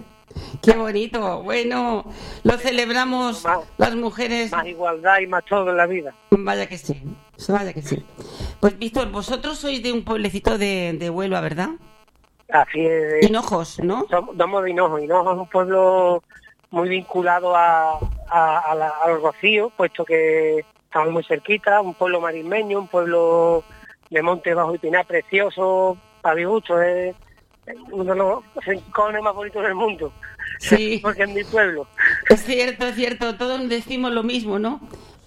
Qué 0.63 0.73
bonito. 0.73 1.43
Bueno, 1.43 2.07
lo 2.45 2.57
celebramos 2.57 3.45
las 3.77 3.95
mujeres. 3.95 4.53
Más 4.53 4.67
igualdad 4.67 5.19
y 5.21 5.27
más 5.27 5.45
todo 5.45 5.69
en 5.69 5.77
la 5.77 5.87
vida. 5.87 6.15
Vaya 6.31 6.67
que 6.67 6.79
sí. 6.79 6.99
Vaya 7.49 7.73
que 7.73 7.83
sí. 7.83 8.05
Pues, 8.61 8.79
Víctor, 8.79 9.11
vosotros 9.11 9.59
sois 9.59 9.83
de 9.83 9.93
un 9.93 10.05
pueblecito 10.05 10.57
de, 10.59 10.97
de 10.99 11.11
Huelva, 11.11 11.41
¿verdad? 11.41 11.71
Así 12.51 12.87
es. 12.87 13.29
Hinojos, 13.29 13.81
¿no? 13.81 14.07
Somos, 14.09 14.65
de 14.65 14.71
Hinojo. 14.71 14.99
Hinojo 14.99 15.33
es 15.33 15.39
un 15.39 15.49
pueblo 15.49 16.23
muy 16.71 16.89
vinculado 16.89 17.55
a, 17.57 17.99
a, 18.29 18.59
a 18.61 18.75
la- 18.75 18.93
al 19.05 19.21
Rocío, 19.21 19.71
puesto 19.77 20.05
que 20.05 20.65
estamos 20.85 21.13
muy 21.13 21.25
cerquita, 21.25 21.81
un 21.81 21.95
pueblo 21.95 22.21
marismeño, 22.21 22.79
un 22.81 22.89
pueblo 22.89 23.65
de 24.11 24.23
monte 24.23 24.55
bajo 24.55 24.75
y 24.75 24.79
pinar 24.79 25.07
precioso, 25.07 25.97
para 26.21 26.37
mi 26.37 26.45
gusto, 26.45 26.81
es 26.81 27.15
es 27.67 27.77
uno 27.91 28.05
de 28.05 28.15
los 28.15 28.45
rincones 28.67 29.23
más 29.23 29.35
bonitos 29.35 29.63
del 29.63 29.75
mundo, 29.75 30.13
Sí. 30.61 30.99
porque 31.03 31.23
es 31.23 31.31
mi 31.31 31.43
pueblo. 31.45 31.87
Es 32.29 32.45
cierto, 32.45 32.87
es 32.87 32.95
cierto. 32.95 33.37
Todos 33.37 33.67
decimos 33.71 34.13
lo 34.13 34.23
mismo, 34.23 34.59
¿no? 34.59 34.81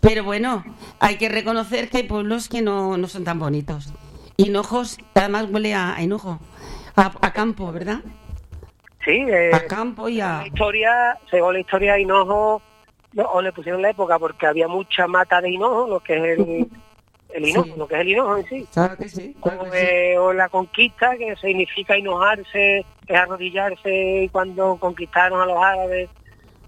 Pero 0.07 0.23
bueno, 0.23 0.63
hay 0.99 1.17
que 1.17 1.27
reconocer 1.27 1.89
que 1.89 1.97
hay 1.97 2.03
pueblos 2.03 2.47
que 2.47 2.61
no, 2.61 2.95
no 2.97 3.07
son 3.07 3.23
tan 3.25 3.39
bonitos. 3.39 3.93
Hinojos, 4.37 4.97
además 5.15 5.47
huele 5.51 5.73
a, 5.73 5.95
a 5.95 6.01
hinojo. 6.01 6.39
A, 6.95 7.11
a 7.21 7.33
campo, 7.33 7.71
¿verdad? 7.73 7.99
Sí, 9.03 9.25
eh, 9.27 9.51
A 9.53 9.65
campo 9.67 10.07
y 10.09 10.21
a... 10.21 10.39
la 10.39 10.47
historia, 10.47 11.17
según 11.29 11.53
la 11.53 11.59
historia 11.59 11.93
de 11.93 12.01
Hinojo, 12.01 12.61
no, 13.13 13.23
o 13.23 13.41
le 13.41 13.51
pusieron 13.53 13.81
la 13.81 13.89
época 13.91 14.17
porque 14.19 14.47
había 14.47 14.67
mucha 14.67 15.07
mata 15.07 15.39
de 15.41 15.49
Hinojo, 15.51 15.87
lo 15.87 15.99
que 16.01 16.15
es 16.15 16.39
el, 16.39 16.67
el 17.29 17.45
Hinojo, 17.47 17.65
Sí. 17.67 17.73
lo 17.77 17.87
que 17.87 17.95
es 17.95 18.01
el 18.01 18.07
Hinojo 18.09 18.37
en 18.37 18.45
sí. 18.47 18.67
¿Sabes 18.71 18.97
que 18.97 19.09
sí? 19.09 19.35
Claro 19.41 19.61
O, 19.61 19.63
que 19.65 19.71
sí. 19.71 19.85
eh, 19.85 20.17
o 20.17 20.33
la 20.33 20.49
conquista, 20.49 21.15
que 21.17 21.35
significa 21.37 21.97
hinojarse, 21.97 22.79
es 23.07 23.15
arrodillarse, 23.17 24.23
y 24.23 24.29
cuando 24.29 24.75
conquistaron 24.77 25.39
a 25.41 25.45
los 25.45 25.57
árabes, 25.63 26.09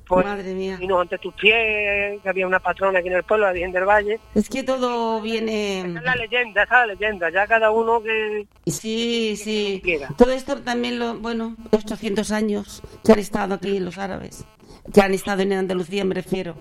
pues 0.09 0.25
Madre 0.25 0.55
mía. 0.55 0.79
Hinojo 0.81 1.01
ante 1.01 1.19
tus 1.19 1.35
pies, 1.35 2.19
que 2.23 2.29
había 2.29 2.47
una 2.47 2.59
patrona 2.59 2.97
aquí 2.97 3.09
en 3.09 3.13
el 3.13 3.23
pueblo, 3.23 3.45
la 3.45 3.53
Virgen 3.53 3.71
del 3.71 3.85
Valle. 3.85 4.19
Es 4.33 4.49
que 4.49 4.63
todo 4.63 5.21
viene... 5.21 5.81
Esa 5.81 5.99
es 5.99 6.03
la 6.03 6.15
leyenda, 6.15 6.63
esa 6.63 6.81
es 6.81 6.87
la 6.87 6.93
leyenda, 6.95 7.29
ya 7.29 7.45
cada 7.45 7.69
uno 7.69 8.01
que... 8.01 8.47
Sí, 8.65 9.35
sí. 9.37 9.79
quiera. 9.83 10.09
Todo 10.17 10.31
esto 10.31 10.63
también 10.63 10.97
lo, 10.97 11.19
bueno, 11.19 11.55
800 11.69 12.31
años 12.31 12.81
que 13.05 13.11
han 13.11 13.19
estado 13.19 13.53
aquí 13.53 13.79
los 13.79 13.99
árabes, 13.99 14.45
que 14.91 15.01
han 15.01 15.13
estado 15.13 15.43
en 15.43 15.53
Andalucía, 15.53 16.03
me 16.05 16.15
refiero. 16.15 16.55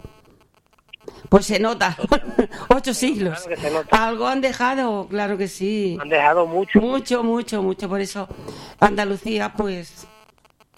Pues 1.30 1.46
se 1.46 1.58
nota, 1.58 1.96
ocho 2.68 2.92
siglos. 2.92 3.40
Claro 3.40 3.48
que 3.48 3.68
se 3.68 3.70
nota. 3.72 4.08
Algo 4.08 4.26
han 4.26 4.42
dejado, 4.42 5.08
claro 5.08 5.38
que 5.38 5.48
sí. 5.48 5.96
Han 5.98 6.10
dejado 6.10 6.46
mucho. 6.46 6.82
Mucho, 6.82 7.24
mucho, 7.24 7.62
mucho. 7.62 7.88
Por 7.88 8.02
eso 8.02 8.28
Andalucía, 8.78 9.54
pues, 9.56 10.06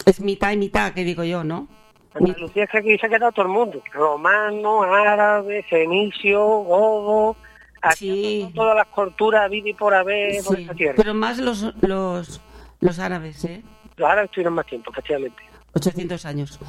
es 0.05 0.21
mitad 0.21 0.53
y 0.53 0.57
mitad, 0.57 0.93
que 0.93 1.03
digo 1.03 1.25
yo, 1.25 1.43
¿no? 1.43 1.67
Andalucía 2.13 2.63
es 2.65 2.69
que 2.69 2.77
aquí 2.79 2.97
se 2.97 3.05
ha 3.05 3.09
quedado 3.09 3.31
todo 3.31 3.45
el 3.45 3.51
mundo. 3.51 3.81
Romano, 3.93 4.83
árabe, 4.83 5.63
fenicio, 5.69 6.39
godo. 6.45 7.35
Aquí 7.81 8.45
Sí. 8.47 8.51
todas 8.53 8.75
las 8.75 8.87
culturas 8.87 9.49
vida 9.49 9.69
y 9.69 9.73
por 9.73 9.93
haber 9.93 10.43
por 10.43 10.55
sí, 10.55 10.61
esta 10.63 10.73
tierra. 10.75 10.93
pero 10.97 11.13
más 11.15 11.39
los, 11.39 11.73
los, 11.81 12.39
los 12.79 12.99
árabes, 12.99 13.43
¿eh? 13.45 13.63
Los 13.97 14.07
árabes 14.09 14.25
estuvieron 14.29 14.53
más 14.53 14.67
tiempo, 14.67 14.91
efectivamente. 14.91 15.41
800 15.73 16.25
años. 16.25 16.59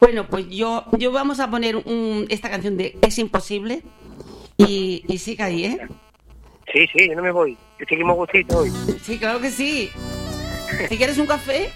Bueno, 0.00 0.26
pues 0.26 0.48
yo, 0.48 0.84
yo 0.92 1.12
vamos 1.12 1.40
a 1.40 1.50
poner 1.50 1.76
un- 1.76 2.26
esta 2.30 2.48
canción 2.48 2.76
de 2.76 2.96
Es 3.02 3.18
Imposible 3.18 3.82
y, 4.56 5.04
y 5.08 5.18
sigue 5.18 5.42
ahí, 5.42 5.64
¿eh? 5.66 5.88
Sí, 6.72 6.86
sí, 6.96 7.08
yo 7.08 7.16
no 7.16 7.22
me 7.22 7.30
voy. 7.32 7.58
Que 7.78 7.84
seguimos 7.84 8.16
gustito 8.16 8.58
hoy. 8.60 8.70
Sí, 9.02 9.18
claro 9.18 9.40
que 9.40 9.50
sí. 9.50 9.90
Si 10.88 10.96
quieres 10.96 11.18
un 11.18 11.26
café, 11.26 11.70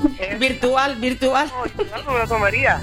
virtual, 0.38 0.96
virtual. 0.96 1.50
Oye, 1.62 1.92
algo 1.92 2.12
me 2.12 2.18
lo 2.18 2.28
tomaría. 2.28 2.82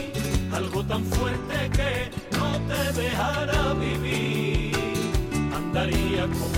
algo 0.52 0.84
tan 0.84 1.04
fuerte 1.04 1.70
que 1.70 2.10
no 2.38 2.58
te 2.68 3.00
dejara 3.00 3.74
vivir, 3.74 4.74
andaría 5.54 6.22
como 6.22 6.55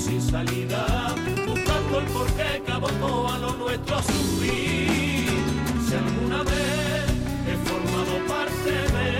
sin 0.00 0.22
salida, 0.22 1.14
buscando 1.46 2.00
el 2.00 2.06
porqué 2.06 2.62
que 2.64 2.72
abocó 2.72 3.28
a 3.28 3.38
lo 3.38 3.52
nuestro 3.52 3.96
a 3.96 4.02
sufrir. 4.02 5.28
Si 5.86 5.94
alguna 5.94 6.42
vez 6.42 7.04
he 7.48 7.56
formado 7.68 8.12
parte 8.26 8.72
de 8.96 9.10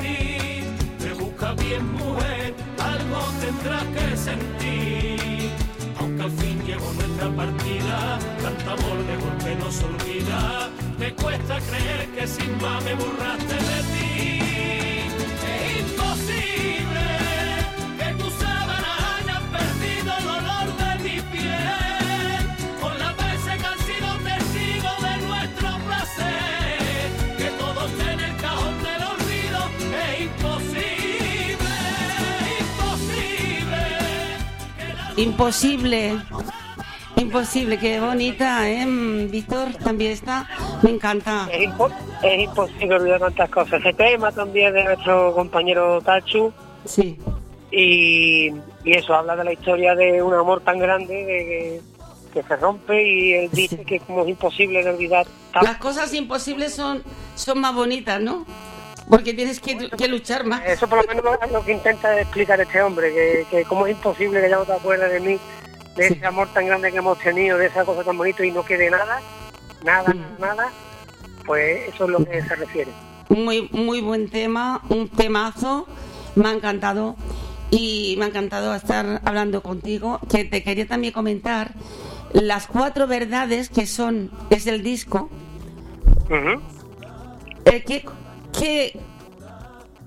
ti, 0.00 1.04
me 1.04 1.12
busca 1.22 1.52
bien 1.52 1.92
mujer, 1.92 2.54
algo 2.78 3.18
tendrás 3.40 3.84
que 3.94 4.16
sentir 4.16 5.50
aunque 5.98 6.22
al 6.22 6.30
fin 6.30 6.62
llegó 6.66 6.92
nuestra 6.94 7.28
partida, 7.36 8.18
tanta 8.42 8.72
amor 8.72 8.98
de 9.06 9.16
golpe 9.16 9.54
nos 9.56 9.82
olvida, 9.82 10.70
me 10.98 11.14
cuesta 11.14 11.58
creer 11.60 12.08
que 12.14 12.26
sin 12.26 12.50
más 12.60 12.82
me 12.84 12.94
borraste 12.94 13.54
de 13.54 13.78
ti. 13.92 14.40
Es 15.46 15.80
imposible 15.80 16.61
imposible. 35.16 36.16
Imposible, 37.16 37.78
qué 37.78 38.00
bonita, 38.00 38.68
¿eh? 38.68 38.86
Mm, 38.86 39.30
Víctor 39.30 39.68
también 39.84 40.12
está. 40.12 40.48
Me 40.82 40.90
encanta. 40.90 41.46
Es, 41.52 41.68
impo- 41.68 41.92
es 42.22 42.40
imposible 42.40 42.94
olvidar 42.96 43.20
tantas 43.20 43.50
cosas. 43.50 43.80
Ese 43.80 43.92
tema 43.92 44.32
también 44.32 44.72
de 44.72 44.84
nuestro 44.84 45.34
compañero 45.34 46.00
Tachu 46.00 46.52
Sí. 46.86 47.18
y, 47.70 48.48
y 48.84 48.92
eso 48.96 49.14
habla 49.14 49.36
de 49.36 49.44
la 49.44 49.52
historia 49.52 49.94
de 49.94 50.22
un 50.22 50.32
amor 50.34 50.62
tan 50.62 50.78
grande 50.78 51.14
de 51.14 51.24
que, 52.32 52.40
que 52.40 52.42
se 52.48 52.56
rompe 52.56 53.06
y 53.06 53.32
él 53.34 53.50
dice 53.52 53.76
Sí. 53.76 53.84
que 53.84 54.00
como 54.00 54.22
es 54.22 54.28
imposible 54.30 54.82
de 54.82 54.90
olvidar 54.90 55.26
Las 55.60 55.76
cosas 55.76 56.12
imposibles 56.14 56.74
son, 56.74 57.02
son 57.36 57.60
más 57.60 57.74
bonitas, 57.74 58.20
¿no? 58.20 58.46
Porque 59.08 59.34
tienes 59.34 59.60
que, 59.60 59.90
que 59.90 60.08
luchar 60.08 60.44
más. 60.44 60.62
Eso 60.64 60.86
por 60.88 61.02
lo 61.02 61.08
menos 61.08 61.24
lo, 61.24 61.46
lo 61.52 61.64
que 61.64 61.72
intenta 61.72 62.18
explicar 62.20 62.60
este 62.60 62.80
hombre, 62.82 63.12
que, 63.12 63.46
que 63.50 63.64
como 63.64 63.86
es 63.86 63.96
imposible 63.96 64.40
que 64.40 64.48
ya 64.48 64.56
no 64.56 64.64
te 64.64 64.72
acuerdes 64.72 65.12
de 65.12 65.20
mí, 65.20 65.38
de 65.96 66.08
Sí. 66.08 66.14
ese 66.14 66.26
amor 66.26 66.48
tan 66.54 66.66
grande 66.66 66.90
que 66.90 66.98
hemos 66.98 67.18
tenido, 67.18 67.58
de 67.58 67.66
esa 67.66 67.84
cosa 67.84 68.02
tan 68.04 68.16
bonita 68.16 68.44
y 68.46 68.50
no 68.52 68.64
quede 68.64 68.90
nada, 68.90 69.20
nada, 69.84 70.14
Mm. 70.14 70.40
nada, 70.40 70.68
pues 71.44 71.88
eso 71.92 72.04
es 72.04 72.10
lo 72.10 72.24
que 72.24 72.42
se 72.42 72.54
refiere. 72.56 72.90
Muy, 73.28 73.68
muy 73.72 74.00
buen 74.00 74.30
tema, 74.30 74.80
un 74.88 75.08
temazo. 75.08 75.86
Me 76.34 76.48
ha 76.48 76.52
encantado. 76.52 77.16
Y 77.70 78.16
me 78.18 78.26
ha 78.26 78.28
encantado 78.28 78.74
estar 78.74 79.20
hablando 79.24 79.62
contigo. 79.62 80.20
Que 80.30 80.44
te 80.44 80.62
quería 80.62 80.86
también 80.86 81.12
comentar 81.14 81.72
las 82.32 82.66
cuatro 82.66 83.06
verdades 83.06 83.68
que 83.70 83.86
son, 83.86 84.30
es 84.50 84.66
el 84.66 84.82
disco. 84.82 85.30
Ujú. 86.26 86.60
Eh, 87.64 87.82
¿qué, 87.86 88.04
qué, 88.58 88.98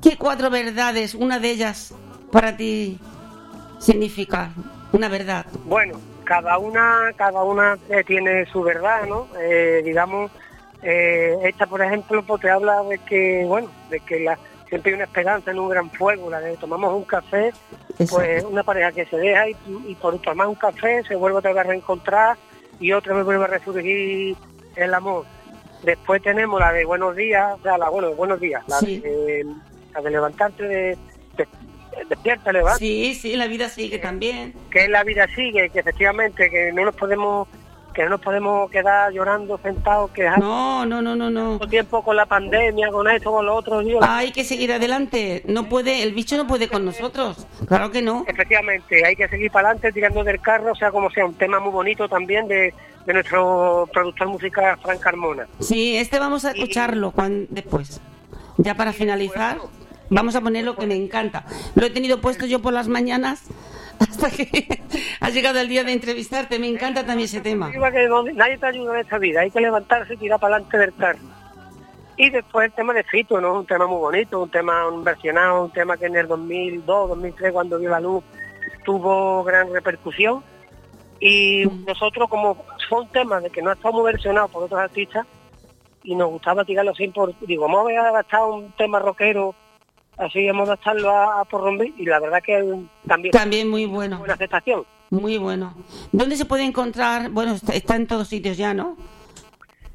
qué 0.01 0.17
cuatro 0.17 0.49
verdades, 0.49 1.15
una 1.15 1.39
de 1.39 1.51
ellas, 1.51 1.93
para 2.31 2.55
ti 2.55 2.99
significa 3.79 4.51
una 4.91 5.09
verdad? 5.09 5.45
Bueno, 5.65 5.99
cada 6.23 6.57
una, 6.57 7.11
cada 7.15 7.43
una 7.43 7.77
eh, 7.89 8.03
tiene 8.03 8.45
su 8.47 8.61
verdad, 8.63 9.05
¿no? 9.07 9.27
Eh, 9.39 9.81
digamos, 9.83 10.31
eh, 10.81 11.37
esta, 11.43 11.67
por 11.67 11.81
ejemplo, 11.81 12.23
pues 12.23 12.41
te 12.41 12.49
habla 12.49 12.83
de 12.83 12.97
que, 12.99 13.43
bueno, 13.45 13.69
de 13.89 13.99
que 14.01 14.19
la, 14.19 14.37
siempre 14.67 14.91
hay 14.91 14.95
una 14.95 15.05
esperanza 15.05 15.51
en 15.51 15.59
un 15.59 15.69
gran 15.69 15.89
fuego, 15.91 16.29
la 16.29 16.39
de 16.39 16.57
tomamos 16.57 16.93
un 16.93 17.03
café, 17.03 17.53
pues 18.09 18.43
una 18.43 18.63
pareja 18.63 18.91
que 18.91 19.05
se 19.05 19.17
deja 19.17 19.49
y, 19.49 19.55
y 19.87 19.95
por 19.95 20.19
tomar 20.19 20.47
un 20.47 20.55
café 20.55 21.03
se 21.07 21.15
vuelve 21.15 21.37
otra 21.37 21.53
vez 21.53 21.61
a 21.61 21.69
reencontrar 21.69 22.37
y 22.79 22.91
otra 22.91 23.15
vez 23.15 23.23
vuelve 23.23 23.45
a 23.45 23.47
resurgir 23.47 24.35
el 24.75 24.93
amor. 24.93 25.25
Después 25.83 26.21
tenemos 26.21 26.59
la 26.59 26.71
de 26.73 26.85
buenos 26.85 27.15
días, 27.15 27.53
o 27.59 27.61
sea, 27.61 27.77
la 27.77 27.89
bueno, 27.89 28.11
buenos 28.13 28.39
días, 28.39 28.63
la, 28.67 28.79
Sí. 28.79 28.99
de, 28.99 29.45
la 29.93 30.01
de 30.01 30.09
levantarte 30.09 30.63
de, 30.63 30.97
de- 31.37 31.47
despierta, 32.09 32.51
levanta 32.51 32.77
Sí, 32.79 33.13
sí, 33.15 33.35
la 33.35 33.47
vida 33.47 33.69
sigue 33.69 33.99
también. 33.99 34.53
que 34.71 34.87
la 34.87 35.03
vida 35.03 35.27
sigue, 35.35 35.69
que 35.69 35.79
efectivamente 35.79 36.49
que 36.49 36.71
no 36.73 36.85
nos 36.85 36.95
podemos 36.95 37.47
que 37.95 38.03
no 38.03 38.09
nos 38.09 38.21
podemos 38.21 38.69
quedar 38.69 39.11
llorando 39.13 39.57
sentados 39.63 40.11
que 40.11 40.29
No, 40.37 40.85
no, 40.85 41.01
no, 41.01 41.15
no, 41.15 41.29
no. 41.31 41.59
tiempo 41.67 42.03
con 42.03 42.15
la 42.17 42.25
pandemia, 42.25 42.89
con 42.91 43.09
esto, 43.09 43.31
con 43.31 43.45
lo 43.45 43.55
otro, 43.55 43.79
digo, 43.79 43.99
Hay 44.03 44.31
que 44.31 44.43
seguir 44.43 44.71
adelante. 44.73 45.41
No 45.47 45.67
puede, 45.69 46.03
el 46.03 46.13
bicho 46.13 46.35
no 46.37 46.45
puede 46.45 46.67
con 46.67 46.83
nosotros. 46.85 47.47
Claro 47.67 47.89
que 47.91 48.01
no. 48.01 48.25
efectivamente 48.27 49.05
hay 49.05 49.15
que 49.15 49.27
seguir 49.29 49.49
para 49.49 49.69
adelante 49.69 49.91
tirando 49.93 50.23
del 50.23 50.39
carro, 50.41 50.73
o 50.73 50.75
sea, 50.75 50.91
como 50.91 51.09
sea, 51.09 51.25
un 51.25 51.33
tema 51.35 51.59
muy 51.59 51.71
bonito 51.71 52.07
también 52.09 52.47
de, 52.47 52.73
de 53.05 53.13
nuestro 53.13 53.89
productor 53.93 54.27
musical 54.27 54.77
Frank 54.83 54.99
Carmona. 54.99 55.47
Sí, 55.59 55.95
este 55.95 56.19
vamos 56.19 56.43
a 56.45 56.51
escucharlo 56.51 57.11
cuan- 57.11 57.47
después. 57.49 58.01
Ya 58.57 58.75
para 58.75 58.91
finalizar, 58.93 59.57
vamos 60.09 60.35
a 60.35 60.41
poner 60.41 60.65
lo 60.65 60.75
que 60.75 60.85
me 60.85 60.95
encanta. 60.95 61.45
Lo 61.75 61.85
he 61.85 61.89
tenido 61.89 62.19
puesto 62.21 62.45
yo 62.45 62.61
por 62.61 62.73
las 62.73 62.87
mañanas 62.89 63.43
hasta 63.99 64.29
que 64.29 64.81
ha 65.19 65.29
llegado 65.29 65.59
el 65.59 65.67
día 65.67 65.83
de 65.83 65.93
entrevistarte. 65.93 66.59
Me 66.59 66.67
encanta 66.67 67.05
también 67.05 67.25
ese 67.25 67.41
tema. 67.41 67.71
Nadie 68.33 68.57
te 68.57 68.65
ayuda 68.65 68.95
en 68.95 69.01
esta 69.01 69.17
vida, 69.17 69.41
hay 69.41 69.51
que 69.51 69.61
levantarse 69.61 70.13
y 70.13 70.17
tirar 70.17 70.39
para 70.39 70.55
adelante 70.55 70.77
del 70.77 70.95
carro. 70.95 71.19
Y 72.17 72.29
después 72.29 72.67
el 72.67 72.71
tema 72.71 72.93
de 72.93 73.03
Fito, 73.03 73.41
¿no? 73.41 73.59
Un 73.59 73.65
tema 73.65 73.87
muy 73.87 73.97
bonito, 73.97 74.41
un 74.41 74.49
tema 74.49 74.87
un 74.87 75.03
versionado, 75.03 75.65
un 75.65 75.71
tema 75.71 75.97
que 75.97 76.05
en 76.05 76.15
el 76.15 76.27
2002, 76.27 77.09
2003, 77.09 77.51
cuando 77.51 77.77
vio 77.77 77.89
la 77.89 77.99
luz, 77.99 78.23
tuvo 78.85 79.43
gran 79.43 79.71
repercusión. 79.73 80.41
Y 81.19 81.65
nosotros, 81.85 82.29
como 82.29 82.63
son 82.89 83.09
temas 83.09 83.43
de 83.43 83.49
que 83.49 83.61
no 83.61 83.69
ha 83.69 83.73
estado 83.73 83.95
muy 83.95 84.11
versionado 84.11 84.47
por 84.47 84.63
otros 84.63 84.79
artistas, 84.79 85.25
y 86.05 86.15
nos 86.15 86.29
gustaba 86.29 86.63
tirarlo 86.63 86.91
así 86.91 87.07
por... 87.09 87.33
Digo, 87.41 87.63
vamos 87.63 87.91
a 87.91 88.09
adaptar 88.09 88.43
un 88.43 88.71
tema 88.73 88.99
rockero, 88.99 89.55
así 90.17 90.45
vamos 90.47 90.69
a 90.69 90.73
adaptarlo 90.73 91.09
a, 91.09 91.41
a 91.41 91.45
Porrombi, 91.45 91.93
y 91.97 92.05
la 92.05 92.19
verdad 92.19 92.41
que 92.43 92.53
también 93.07 93.31
También 93.31 93.69
muy 93.69 93.85
bueno. 93.85 94.19
buena 94.19 94.33
aceptación. 94.35 94.83
Muy 95.11 95.37
bueno. 95.37 95.73
¿Dónde 96.11 96.35
se 96.35 96.45
puede 96.45 96.63
encontrar? 96.63 97.29
Bueno, 97.29 97.53
está, 97.53 97.73
está 97.73 97.95
en 97.95 98.07
todos 98.07 98.27
sitios 98.27 98.57
ya, 98.57 98.73
¿no? 98.73 98.97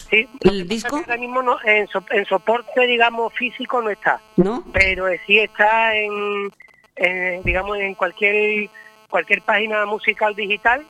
Sí, 0.08 0.28
¿El 0.40 0.66
disco? 0.66 0.96
Ahora 0.96 1.16
mismo 1.16 1.40
no, 1.42 1.56
en, 1.64 1.86
so- 1.88 2.04
en 2.10 2.24
soporte, 2.26 2.86
digamos, 2.86 3.32
físico 3.34 3.80
no 3.80 3.90
está, 3.90 4.20
¿No? 4.36 4.64
pero 4.72 5.06
eh, 5.08 5.20
sí 5.26 5.38
está 5.38 5.94
en, 5.94 6.50
en, 6.96 7.42
digamos, 7.44 7.78
en 7.78 7.94
cualquier 7.94 8.68
cualquier 9.08 9.42
página 9.42 9.86
musical 9.86 10.34
digital, 10.34 10.84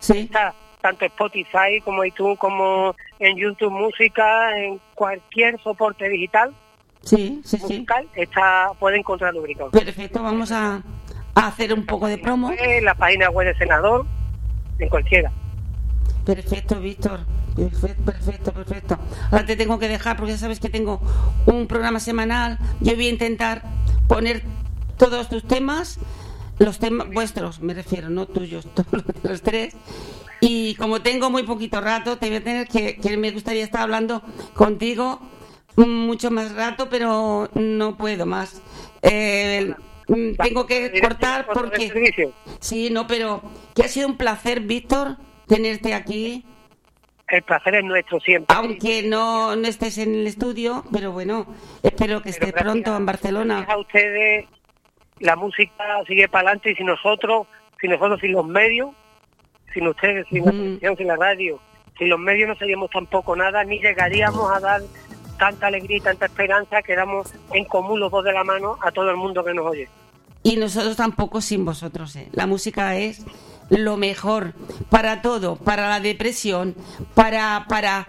Sí. 0.00 0.18
está 0.20 0.54
tanto 0.80 1.04
Spotify 1.06 1.80
como 1.84 2.04
iTunes, 2.04 2.38
como 2.38 2.94
en 3.20 3.36
YouTube 3.36 3.70
Música, 3.70 4.56
en 4.58 4.80
cualquier 4.94 5.60
soporte 5.62 6.08
digital 6.08 6.52
Sí, 7.02 7.40
sí, 7.44 7.58
sí. 7.66 7.86
está 8.14 8.70
puede 8.78 8.98
encontrar 8.98 9.34
lubricado. 9.34 9.70
Perfecto, 9.70 10.22
vamos 10.22 10.52
a, 10.52 10.82
a 11.34 11.46
hacer 11.46 11.72
un 11.74 11.84
poco 11.84 12.06
de 12.06 12.18
promo. 12.18 12.52
En 12.56 12.84
la 12.84 12.94
página 12.94 13.30
web 13.30 13.46
del 13.48 13.58
senador, 13.58 14.06
en 14.78 14.88
cualquiera. 14.88 15.32
Perfecto, 16.24 16.80
Víctor. 16.80 17.20
Perfecto, 17.56 18.02
perfecto, 18.04 18.52
perfecto. 18.52 18.98
Ahora 19.30 19.44
te 19.44 19.56
tengo 19.56 19.78
que 19.78 19.88
dejar 19.88 20.16
porque 20.16 20.32
ya 20.32 20.38
sabes 20.38 20.60
que 20.60 20.70
tengo 20.70 21.00
un 21.46 21.66
programa 21.66 22.00
semanal. 22.00 22.58
Yo 22.80 22.94
voy 22.94 23.08
a 23.08 23.10
intentar 23.10 23.62
poner 24.08 24.42
todos 24.96 25.28
tus 25.28 25.46
temas, 25.46 25.98
los 26.58 26.78
temas 26.78 27.08
vuestros, 27.10 27.60
me 27.60 27.74
refiero, 27.74 28.08
no 28.08 28.26
tuyos, 28.26 28.66
todos 28.74 28.92
los, 28.92 29.04
los 29.22 29.42
tres. 29.42 29.74
Y 30.40 30.74
como 30.76 31.02
tengo 31.02 31.30
muy 31.30 31.42
poquito 31.42 31.80
rato, 31.80 32.18
te 32.18 32.28
voy 32.28 32.36
a 32.36 32.44
tener 32.44 32.68
que, 32.68 32.96
que 32.96 33.16
me 33.16 33.30
gustaría 33.30 33.64
estar 33.64 33.82
hablando 33.82 34.22
contigo 34.54 35.20
mucho 35.76 36.30
más 36.30 36.54
rato, 36.54 36.88
pero 36.90 37.48
no 37.54 37.96
puedo 37.96 38.26
más. 38.26 38.62
Eh, 39.02 39.74
tengo 40.42 40.66
que 40.66 41.00
cortar 41.00 41.46
porque... 41.52 41.88
servicio. 41.88 42.32
Sí, 42.60 42.90
no, 42.90 43.06
pero 43.06 43.42
que 43.74 43.82
ha 43.82 43.88
sido 43.88 44.08
un 44.08 44.16
placer, 44.16 44.60
Víctor, 44.60 45.16
tenerte 45.46 45.94
aquí, 45.94 46.44
El 47.28 47.42
placer 47.42 47.76
es 47.76 47.84
nuestro 47.84 48.20
siempre. 48.20 48.54
aunque 48.54 49.02
no, 49.02 49.56
no 49.56 49.66
estés 49.66 49.98
en 49.98 50.14
el 50.14 50.26
estudio, 50.26 50.84
pero 50.92 51.12
bueno, 51.12 51.46
espero 51.82 52.22
que 52.22 52.30
estés 52.30 52.52
pronto 52.52 52.96
en 52.96 53.06
Barcelona. 53.06 53.54
gracias 53.56 53.76
a 53.76 53.80
ustedes 53.80 54.48
la 55.20 55.36
música 55.36 55.72
sigue 56.06 56.28
para 56.28 56.48
adelante 56.48 56.72
y 56.72 56.74
si 56.74 56.84
nosotros, 56.84 57.46
si 57.80 57.88
nosotros 57.88 58.20
sin 58.20 58.32
los 58.32 58.46
medios, 58.46 58.90
sin 59.72 59.86
ustedes, 59.86 60.26
sin 60.28 60.44
la 60.44 60.50
televisión, 60.50 60.96
sin 60.96 61.06
la 61.06 61.16
radio, 61.16 61.60
sin 61.96 62.08
los 62.08 62.18
medios 62.18 62.48
no 62.48 62.56
seríamos 62.56 62.90
tampoco 62.90 63.36
nada, 63.36 63.64
ni 63.64 63.78
llegaríamos 63.78 64.50
a 64.50 64.60
dar 64.60 64.80
tanta 65.42 65.66
alegría 65.66 65.96
y 65.96 66.00
tanta 66.00 66.26
esperanza 66.26 66.82
que 66.82 66.94
damos 66.94 67.26
en 67.52 67.64
común 67.64 67.98
los 67.98 68.12
dos 68.12 68.22
de 68.24 68.32
la 68.32 68.44
mano 68.44 68.78
a 68.80 68.92
todo 68.92 69.10
el 69.10 69.16
mundo 69.16 69.42
que 69.42 69.52
nos 69.52 69.66
oye. 69.66 69.88
Y 70.44 70.54
nosotros 70.54 70.94
tampoco 70.96 71.40
sin 71.40 71.64
vosotros. 71.64 72.14
¿eh? 72.14 72.28
La 72.30 72.46
música 72.46 72.94
es 72.96 73.24
lo 73.68 73.96
mejor 73.96 74.54
para 74.88 75.20
todo, 75.20 75.56
para 75.56 75.88
la 75.88 75.98
depresión, 75.98 76.76
para, 77.14 77.66
para, 77.68 78.06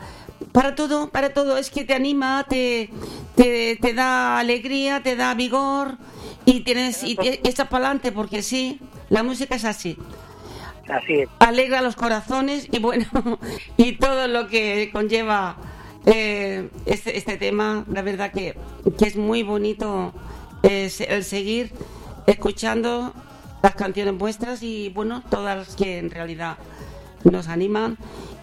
para 0.51 0.75
todo, 0.75 1.09
para 1.09 1.33
todo. 1.33 1.57
Es 1.57 1.71
que 1.71 1.83
te 1.85 1.95
anima, 1.95 2.45
te, 2.47 2.91
te, 3.35 3.77
te 3.81 3.93
da 3.95 4.37
alegría, 4.37 5.01
te 5.01 5.15
da 5.15 5.33
vigor 5.33 5.97
y 6.45 6.59
tienes 6.59 7.03
y 7.03 7.15
te- 7.15 7.39
echas 7.49 7.67
para 7.67 7.85
adelante 7.87 8.11
porque 8.11 8.43
sí, 8.43 8.79
la 9.09 9.23
música 9.23 9.55
es 9.55 9.65
así. 9.65 9.97
Así 10.87 11.13
es. 11.21 11.29
alegra 11.39 11.81
los 11.81 11.95
corazones 11.95 12.67
y 12.71 12.77
bueno, 12.77 13.05
y 13.77 13.93
todo 13.93 14.27
lo 14.27 14.47
que 14.49 14.91
conlleva 14.93 15.55
eh, 16.05 16.69
este, 16.85 17.17
este 17.17 17.37
tema, 17.37 17.85
la 17.91 18.01
verdad 18.01 18.31
que, 18.31 18.55
que 18.97 19.05
es 19.05 19.15
muy 19.15 19.43
bonito 19.43 20.13
eh, 20.63 20.91
el 21.09 21.23
seguir 21.23 21.71
escuchando 22.27 23.13
las 23.61 23.75
canciones 23.75 24.17
vuestras 24.17 24.61
y 24.63 24.89
bueno, 24.89 25.23
todas 25.29 25.57
las 25.57 25.75
que 25.75 25.97
en 25.97 26.11
realidad 26.11 26.57
nos 27.23 27.47
animan. 27.47 27.97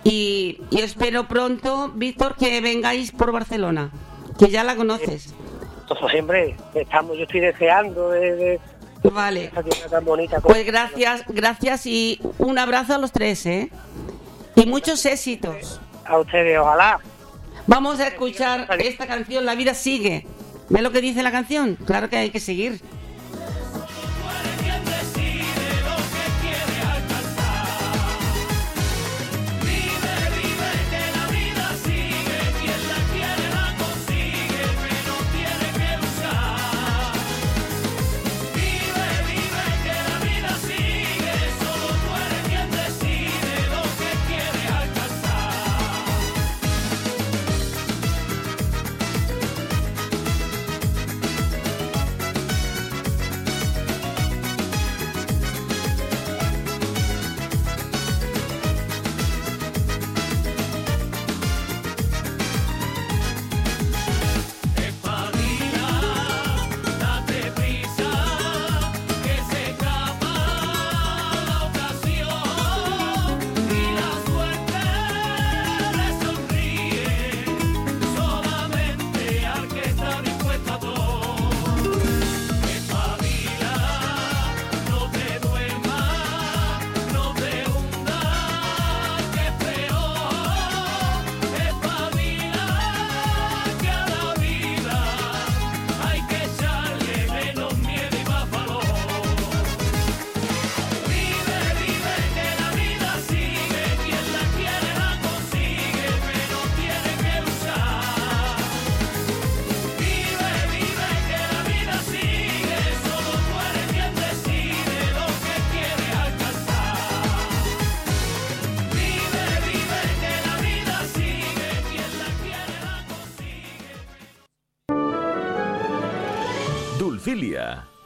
Y, 0.04 0.60
y 0.70 0.80
espero 0.80 1.28
pronto, 1.28 1.92
Víctor, 1.94 2.34
que 2.36 2.60
vengáis 2.62 3.12
por 3.12 3.32
Barcelona, 3.32 3.90
que 4.38 4.48
ya 4.48 4.64
la 4.64 4.76
conoces. 4.76 5.34
Entonces 5.82 6.10
siempre 6.10 6.56
estamos, 6.74 7.16
yo 7.18 7.24
estoy 7.24 7.40
deseando 7.40 8.08
de, 8.10 8.34
de 8.36 8.60
Vale. 9.10 9.50
tan 9.90 10.04
bonita. 10.04 10.40
como- 10.40 10.54
Pues 10.54 10.64
gracias, 10.64 11.24
gracias 11.28 11.84
y 11.86 12.20
un 12.38 12.58
abrazo 12.58 12.94
a 12.94 12.98
los 12.98 13.12
tres, 13.12 13.44
¿eh? 13.46 13.70
Y 14.56 14.66
muchos 14.66 15.04
éxitos. 15.04 15.80
A 16.06 16.18
ustedes, 16.18 16.58
ojalá. 16.58 16.98
Vamos 17.66 18.00
a 18.00 18.08
escuchar 18.08 18.66
esta 18.80 19.06
canción, 19.06 19.44
La 19.44 19.54
vida 19.54 19.74
sigue. 19.74 20.26
¿Ves 20.68 20.82
lo 20.82 20.92
que 20.92 21.00
dice 21.00 21.22
la 21.22 21.32
canción? 21.32 21.76
Claro 21.84 22.08
que 22.08 22.16
hay 22.16 22.30
que 22.30 22.40
seguir. 22.40 22.80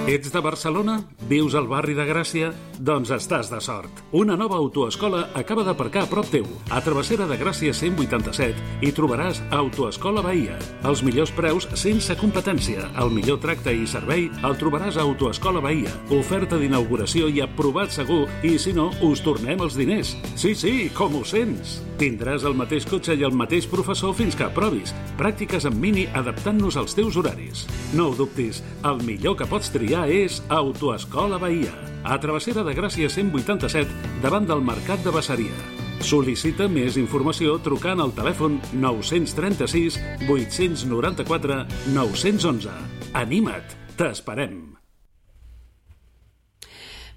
Ets 0.07 0.33
de 0.33 0.41
Barcelona? 0.41 1.05
Vius 1.31 1.55
al 1.55 1.69
barri 1.71 1.95
de 1.95 2.03
Gràcia? 2.03 2.49
Doncs 2.83 3.13
estàs 3.15 3.47
de 3.53 3.61
sort. 3.63 4.01
Una 4.19 4.35
nova 4.35 4.57
autoescola 4.59 5.29
acaba 5.39 5.63
d'aparcar 5.63 6.03
a 6.03 6.09
prop 6.11 6.27
teu. 6.27 6.49
A 6.75 6.81
Travessera 6.83 7.29
de 7.31 7.37
Gràcia 7.39 7.71
187 7.71 8.83
hi 8.83 8.91
trobaràs 8.97 9.39
Autoescola 9.55 10.25
Bahia. 10.27 10.57
Els 10.83 11.05
millors 11.07 11.31
preus 11.31 11.69
sense 11.79 12.17
competència. 12.19 12.89
El 12.99 13.15
millor 13.15 13.39
tracte 13.45 13.71
i 13.71 13.87
servei 13.87 14.27
el 14.43 14.59
trobaràs 14.59 14.99
a 14.99 15.07
Autoescola 15.07 15.63
Bahia. 15.63 15.95
Oferta 16.11 16.59
d'inauguració 16.59 17.31
i 17.31 17.39
aprovat 17.47 17.95
segur. 17.95 18.27
I 18.43 18.57
si 18.59 18.75
no, 18.75 18.91
us 19.07 19.23
tornem 19.23 19.63
els 19.63 19.79
diners. 19.79 20.17
Sí, 20.35 20.57
sí, 20.59 20.91
com 20.99 21.15
ho 21.15 21.23
sents? 21.23 21.79
Tindràs 22.03 22.43
el 22.43 22.59
mateix 22.59 22.89
cotxe 22.91 23.15
i 23.15 23.23
el 23.23 23.39
mateix 23.39 23.71
professor 23.71 24.17
fins 24.19 24.35
que 24.35 24.49
aprovis. 24.49 24.91
Pràctiques 25.21 25.69
en 25.71 25.79
mini 25.79 26.09
adaptant-nos 26.11 26.81
als 26.81 26.99
teus 26.99 27.15
horaris. 27.21 27.69
No 27.95 28.11
ho 28.11 28.19
dubtis, 28.19 28.65
el 28.83 28.99
millor 29.07 29.39
que 29.39 29.47
pots 29.47 29.71
triar 29.71 29.92
és 30.01 30.41
Autoescola 30.49 31.37
Bahia. 31.39 31.73
A 32.03 32.17
Travessera 32.19 32.63
de 32.65 32.73
Gràcia 32.73 33.11
187, 33.13 33.91
davant 34.23 34.47
del 34.49 34.63
Mercat 34.65 35.03
de 35.05 35.13
Bassaria. 35.13 35.53
Sol·licita 36.01 36.65
més 36.67 36.97
informació 36.97 37.59
trucant 37.61 38.01
al 38.01 38.15
telèfon 38.17 38.57
936 38.73 39.99
894 40.33 41.59
911. 41.93 42.73
Anima't, 43.13 43.77
t'esperem. 44.01 44.57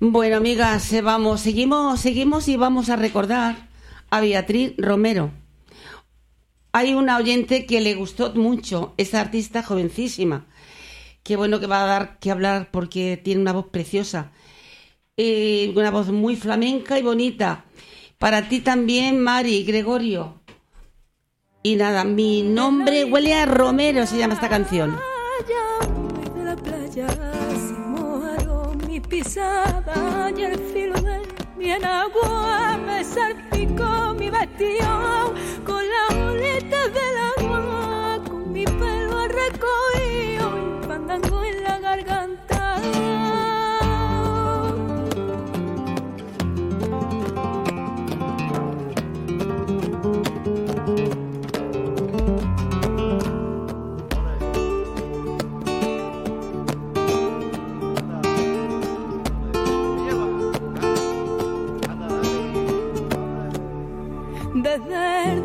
Bueno, 0.02 0.38
amigas, 0.38 0.92
eh, 0.92 1.02
vamos, 1.02 1.42
seguimos, 1.42 2.02
seguimos 2.02 2.50
y 2.50 2.58
vamos 2.58 2.90
a 2.90 2.98
recordar 2.98 3.70
a 4.10 4.20
Beatriz 4.20 4.74
Romero. 4.78 5.32
Hay 6.74 6.94
una 6.94 7.16
oyente 7.16 7.66
que 7.66 7.80
le 7.80 7.96
gustó 7.96 8.34
mucho, 8.34 8.94
esa 8.98 9.22
artista 9.22 9.64
jovencísima. 9.64 10.46
Qué 11.26 11.36
bueno 11.38 11.60
que 11.60 11.66
va 11.66 11.84
a 11.84 11.88
dar 11.88 12.20
que 12.20 12.30
hablar 12.30 12.70
porque 12.70 13.18
tiene 13.18 13.42
una 13.42 13.52
voz 13.52 13.66
preciosa. 13.72 14.32
Eh, 15.18 15.74
una 15.76 15.90
voz 15.90 16.10
muy 16.10 16.36
flamenca 16.36 17.00
y 17.00 17.02
bonita. 17.02 17.66
Para 18.20 18.48
ti 18.48 18.60
también, 18.60 19.20
Mari, 19.20 19.64
Gregorio. 19.64 20.40
Y 21.64 21.78
nada, 21.78 22.04
mi 22.04 22.44
nombre 22.44 23.06
huele 23.06 23.34
a 23.34 23.48
Romero, 23.48 24.06
se 24.06 24.20
llama 24.20 24.36
esta 24.36 24.50
canción. 24.50 25.00
de 26.36 26.44
la 26.44 26.56
playa, 26.56 27.08
se 27.08 27.74
mojaron 27.74 28.78
mi 28.88 29.00
pisada 29.00 30.32
y 30.38 30.44
el 30.44 30.60
filo 30.60 31.02
de 31.02 31.22
mi 31.58 31.72
enagua 31.72 32.78
me 32.86 33.04
salpicó 33.04 34.14
mi 34.14 34.30
vestido 34.30 35.34
con 35.66 35.84
las 35.90 36.24
olitas 36.24 36.94
del 36.94 37.18
agua, 37.40 38.22
con 38.30 38.52
mi 38.54 38.64
pelo 38.64 39.28
recogido 39.28 40.15
en 41.24 41.64
la 41.64 41.80
garganta. 41.80 42.82
Desde 64.54 65.34
el 65.34 65.45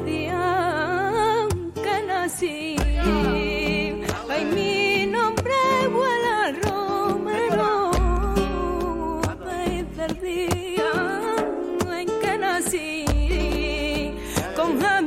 con 14.79 15.00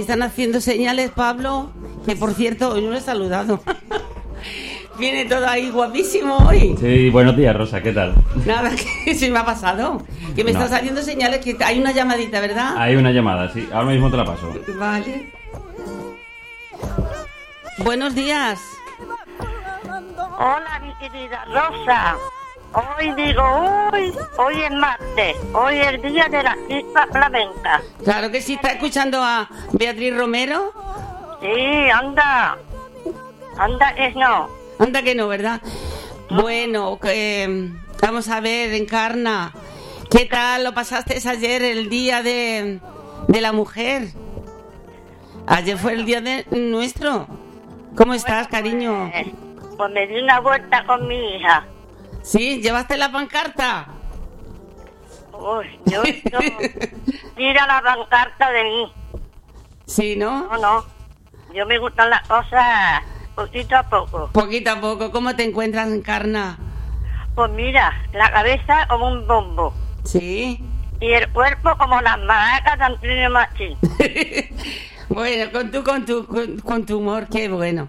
me 0.00 0.02
están 0.02 0.22
haciendo 0.22 0.62
señales, 0.62 1.10
Pablo, 1.10 1.70
que 2.06 2.16
por 2.16 2.32
cierto, 2.32 2.70
hoy 2.70 2.80
no 2.80 2.88
lo 2.90 2.96
he 2.96 3.02
saludado. 3.02 3.60
Viene 4.98 5.26
todo 5.26 5.46
ahí 5.46 5.68
guapísimo 5.70 6.38
hoy. 6.38 6.74
Sí, 6.80 7.10
buenos 7.10 7.36
días, 7.36 7.54
Rosa, 7.54 7.82
¿qué 7.82 7.92
tal? 7.92 8.14
Nada, 8.46 8.70
que 9.04 9.14
se 9.14 9.30
me 9.30 9.38
ha 9.38 9.44
pasado. 9.44 10.02
Que 10.34 10.42
me 10.42 10.52
No. 10.54 10.58
estás 10.58 10.78
haciendo 10.78 11.02
señales, 11.02 11.40
que 11.44 11.54
hay 11.62 11.78
una 11.78 11.92
llamadita, 11.92 12.40
¿verdad? 12.40 12.76
Hay 12.78 12.96
una 12.96 13.10
llamada, 13.10 13.52
sí, 13.52 13.68
ahora 13.74 13.90
mismo 13.90 14.10
te 14.10 14.16
la 14.16 14.24
paso. 14.24 14.50
Vale. 14.78 15.30
Buenos 17.84 18.14
días. 18.14 18.58
Hola, 20.38 20.80
mi 20.82 20.94
querida 20.94 21.44
Rosa. 21.44 22.16
Hoy 22.72 23.12
digo, 23.16 23.42
hoy, 23.92 24.12
hoy 24.38 24.62
es 24.62 24.70
martes, 24.70 25.36
hoy 25.52 25.76
es 25.78 25.88
el 25.88 26.02
día 26.02 26.28
de 26.28 26.42
la 26.42 26.56
chispa 26.68 27.06
flamenca. 27.10 27.82
Claro 28.04 28.30
que 28.30 28.40
sí, 28.40 28.54
está 28.54 28.68
escuchando 28.70 29.20
a 29.22 29.48
Beatriz 29.72 30.16
Romero. 30.16 30.72
Sí, 31.40 31.90
anda. 31.92 32.56
Anda, 33.58 33.90
es 33.90 34.14
no. 34.14 34.48
Anda 34.78 35.02
que 35.02 35.14
no, 35.16 35.26
¿verdad? 35.26 35.60
Bueno, 36.30 36.98
que, 37.00 37.70
vamos 38.00 38.28
a 38.28 38.38
ver, 38.40 38.72
Encarna, 38.74 39.52
¿qué 40.08 40.26
tal 40.26 40.62
lo 40.62 40.72
pasaste 40.72 41.18
ayer, 41.28 41.62
el 41.62 41.90
día 41.90 42.22
de, 42.22 42.78
de 43.26 43.40
la 43.40 43.50
mujer? 43.52 44.08
Ayer 45.48 45.76
fue 45.76 45.94
el 45.94 46.06
día 46.06 46.20
de 46.20 46.46
nuestro. 46.52 47.26
¿Cómo 47.96 48.14
estás, 48.14 48.46
cariño? 48.46 49.10
Eh, 49.12 49.32
Pues 49.76 49.90
me 49.90 50.06
di 50.06 50.20
una 50.20 50.38
vuelta 50.38 50.84
con 50.86 51.08
mi 51.08 51.34
hija. 51.34 51.66
¿Sí? 52.22 52.60
¿Llevaste 52.60 52.96
la 52.96 53.10
pancarta? 53.10 53.86
Uy, 55.32 55.80
yo, 55.86 56.02
yo 56.04 56.38
tira 57.36 57.66
la 57.66 57.82
pancarta 57.82 58.50
de 58.50 58.64
mí. 58.64 58.92
Sí, 59.86 60.16
¿no? 60.16 60.48
No, 60.50 60.58
no. 60.58 60.84
Yo 61.54 61.66
me 61.66 61.78
gustan 61.78 62.10
las 62.10 62.26
cosas 62.28 63.02
poquito 63.34 63.76
a 63.76 63.82
poco. 63.82 64.30
Poquito 64.32 64.70
a 64.70 64.80
poco. 64.80 65.10
¿Cómo 65.10 65.34
te 65.34 65.44
encuentras, 65.44 65.88
Encarna? 65.88 66.58
Pues 67.34 67.50
mira, 67.52 67.92
la 68.12 68.30
cabeza 68.30 68.86
como 68.88 69.08
un 69.08 69.26
bombo. 69.26 69.74
Sí. 70.04 70.62
Y 71.00 71.12
el 71.12 71.30
cuerpo 71.30 71.76
como 71.78 72.00
las 72.02 72.18
maracas 72.18 72.78
de 72.78 72.84
Antonio 72.84 73.30
Machín. 73.30 73.78
Bueno, 75.10 75.50
con 75.50 75.72
tu, 75.72 75.82
con 75.82 76.04
tu, 76.06 76.24
con, 76.24 76.58
con 76.60 76.86
tu 76.86 76.98
humor, 76.98 77.26
qué 77.28 77.48
bueno. 77.48 77.88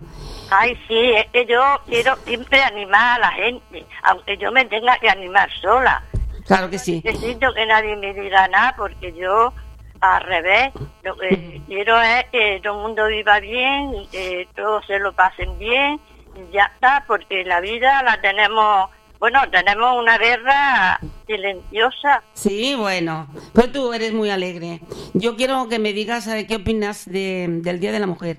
Ay, 0.52 0.78
sí, 0.88 1.12
es 1.14 1.28
que 1.32 1.46
yo 1.46 1.62
quiero 1.88 2.16
siempre 2.26 2.62
animar 2.62 3.16
a 3.16 3.20
la 3.20 3.32
gente, 3.32 3.86
aunque 4.04 4.38
yo 4.38 4.52
me 4.52 4.66
tenga 4.66 4.98
que 5.00 5.10
animar 5.10 5.50
sola. 5.62 6.04
Claro 6.46 6.70
que 6.70 6.78
sí. 6.78 7.02
Necesito 7.06 7.54
que 7.54 7.66
nadie 7.66 7.96
me 7.96 8.14
diga 8.14 8.48
nada 8.50 8.74
porque 8.78 9.14
yo, 9.14 9.54
al 10.02 10.22
revés, 10.24 10.72
lo 11.04 11.16
que 11.18 11.62
quiero 11.68 12.02
es 12.02 12.26
que 12.32 12.60
todo 12.64 12.76
el 12.76 12.82
mundo 12.82 13.08
viva 13.08 13.40
bien 13.40 13.94
y 13.96 14.08
que 14.08 14.48
todos 14.56 14.86
se 14.88 15.00
lo 15.00 15.14
pasen 15.14 15.58
bien 15.58 16.00
y 16.36 16.54
ya 16.54 16.66
está, 16.74 17.06
porque 17.08 17.46
la 17.46 17.62
vida 17.62 18.04
la 18.04 18.20
tenemos, 18.20 18.90
bueno, 19.20 19.40
tenemos 19.52 19.98
una 19.98 20.18
guerra 20.18 21.00
silenciosa. 21.28 22.24
Sí, 22.34 22.76
bueno, 22.76 23.28
pues 23.54 23.72
tú 23.72 23.94
eres 23.94 24.14
muy 24.14 24.30
alegre. 24.30 24.82
Yo 25.14 25.36
quiero 25.36 25.68
que 25.70 25.80
me 25.80 25.94
digas 25.94 26.28
qué 26.48 26.56
opinas 26.56 27.06
de- 27.10 27.48
del 27.62 27.80
Día 27.80 27.92
de 27.92 28.00
la 28.00 28.08
Mujer, 28.08 28.38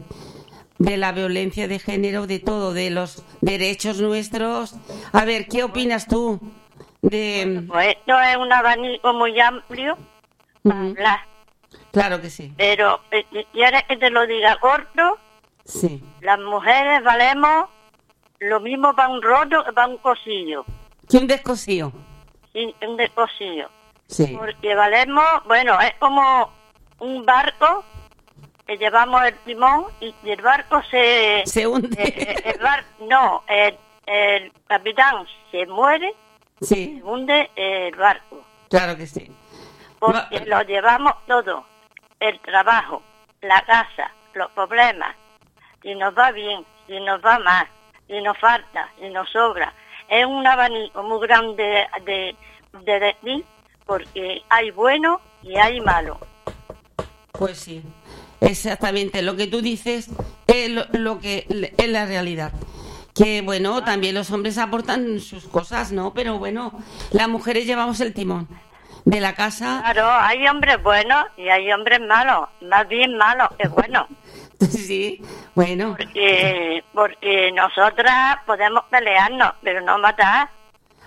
de 0.82 0.96
la 0.96 1.12
violencia 1.12 1.68
de 1.68 1.78
género, 1.78 2.26
de 2.26 2.40
todo, 2.40 2.72
de 2.74 2.90
los 2.90 3.24
derechos 3.40 4.00
nuestros. 4.00 4.74
A 5.12 5.24
ver, 5.24 5.46
¿qué 5.46 5.62
opinas 5.62 6.08
tú 6.08 6.40
de...? 7.02 7.62
Pues 7.68 7.96
esto 7.96 8.20
es 8.20 8.36
un 8.36 8.52
abanico 8.52 9.12
muy 9.14 9.38
amplio 9.40 9.96
para 10.62 10.80
hablar, 10.80 11.20
Claro 11.92 12.20
que 12.20 12.30
sí, 12.30 12.52
pero 12.56 13.00
eh, 13.10 13.24
si 13.32 13.44
quieres 13.52 13.82
que 13.84 13.96
te 13.96 14.10
lo 14.10 14.26
diga 14.26 14.58
corto, 14.60 15.18
sí. 15.64 16.02
las 16.20 16.38
mujeres 16.40 17.02
valemos 17.04 17.68
lo 18.40 18.60
mismo 18.60 18.94
para 18.94 19.08
un 19.08 19.22
roto 19.22 19.64
que 19.64 19.72
para 19.72 19.88
un 19.88 19.98
cosillo, 19.98 20.64
¿Qué 21.08 21.18
un 21.18 21.26
descosío? 21.26 21.92
sí, 22.52 22.74
un 22.86 22.96
descosillo. 22.96 23.68
Sí. 24.06 24.36
Porque 24.38 24.74
valemos, 24.74 25.24
bueno, 25.46 25.80
es 25.80 25.94
como 25.98 26.50
un 26.98 27.24
barco 27.24 27.84
que 28.66 28.76
llevamos 28.78 29.22
el 29.24 29.34
timón 29.38 29.86
y 30.00 30.14
el 30.24 30.40
barco 30.40 30.82
se... 30.90 31.42
Se 31.46 31.66
hunde. 31.66 31.88
eh, 32.02 32.14
eh, 32.16 32.52
el 32.54 32.60
bar- 32.60 32.84
no, 33.00 33.42
el, 33.48 33.76
el 34.06 34.52
capitán 34.66 35.26
se 35.50 35.66
muere, 35.66 36.14
Sí, 36.60 36.98
se 36.98 37.04
hunde 37.04 37.50
el 37.56 37.94
barco. 37.96 38.42
claro 38.68 38.96
que 38.96 39.06
sí. 39.06 39.30
Porque 39.98 40.44
lo 40.46 40.62
llevamos 40.62 41.14
todo, 41.26 41.64
el 42.20 42.38
trabajo, 42.40 43.02
la 43.40 43.60
casa, 43.64 44.10
los 44.34 44.50
problemas, 44.52 45.14
si 45.82 45.94
nos 45.94 46.16
va 46.16 46.30
bien, 46.32 46.64
si 46.86 46.98
nos 47.00 47.24
va 47.24 47.38
mal, 47.40 47.66
si 48.06 48.20
nos 48.20 48.36
falta, 48.38 48.88
si 48.98 49.08
nos 49.10 49.28
sobra. 49.30 49.72
Es 50.08 50.24
un 50.26 50.46
abanico 50.46 51.02
muy 51.02 51.26
grande 51.26 51.86
de, 52.04 52.36
de 52.72 53.00
decir, 53.00 53.44
porque 53.86 54.42
hay 54.48 54.70
bueno 54.72 55.20
y 55.42 55.56
hay 55.56 55.80
malo. 55.80 56.18
Pues 57.32 57.58
sí, 57.58 57.82
exactamente. 58.42 59.22
Lo 59.22 59.36
que 59.36 59.46
tú 59.46 59.60
dices 59.62 60.08
es 60.46 60.70
lo, 60.70 60.84
lo 60.92 61.18
que 61.20 61.46
es 61.76 61.88
la 61.88 62.06
realidad. 62.06 62.52
Que 63.14 63.42
bueno, 63.42 63.84
también 63.84 64.14
los 64.14 64.30
hombres 64.30 64.56
aportan 64.58 65.20
sus 65.20 65.44
cosas, 65.44 65.92
¿no? 65.92 66.14
Pero 66.14 66.38
bueno, 66.38 66.72
las 67.10 67.28
mujeres 67.28 67.66
llevamos 67.66 68.00
el 68.00 68.14
timón 68.14 68.48
de 69.04 69.20
la 69.20 69.34
casa. 69.34 69.80
Claro, 69.84 70.08
hay 70.10 70.46
hombres 70.48 70.82
buenos 70.82 71.26
y 71.36 71.48
hay 71.48 71.70
hombres 71.72 72.00
malos, 72.00 72.48
más 72.62 72.88
bien 72.88 73.16
malos 73.16 73.48
que 73.58 73.68
buenos. 73.68 74.06
Sí, 74.62 75.20
bueno, 75.56 75.96
Porque, 75.98 76.84
porque 76.94 77.50
nosotras 77.50 78.38
podemos 78.46 78.84
pelearnos, 78.90 79.54
pero 79.60 79.80
no 79.80 79.98
matar. 79.98 80.48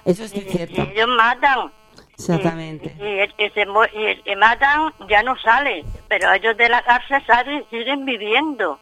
eso 0.03 0.27
sí 0.27 0.43
es 0.45 0.51
cierto. 0.51 0.75
y 0.75 0.91
ellos 0.91 1.07
matan. 1.07 1.71
Exactamente. 2.18 2.95
Y, 2.99 3.03
y 3.03 3.20
el 3.20 3.34
que 3.36 3.49
se 3.51 3.66
mu- 3.66 3.84
y 3.93 4.05
el 4.05 4.24
que 4.24 4.36
matan 4.36 4.93
ya 5.09 5.22
no 5.24 5.36
sale, 5.38 5.84
pero 6.07 6.32
ellos 6.34 6.55
de 6.57 6.70
la 6.70 6.82
cárcel 6.84 7.22
salen 7.28 7.63
y 7.72 7.76
siguen 7.78 8.05
viviendo. 8.05 8.80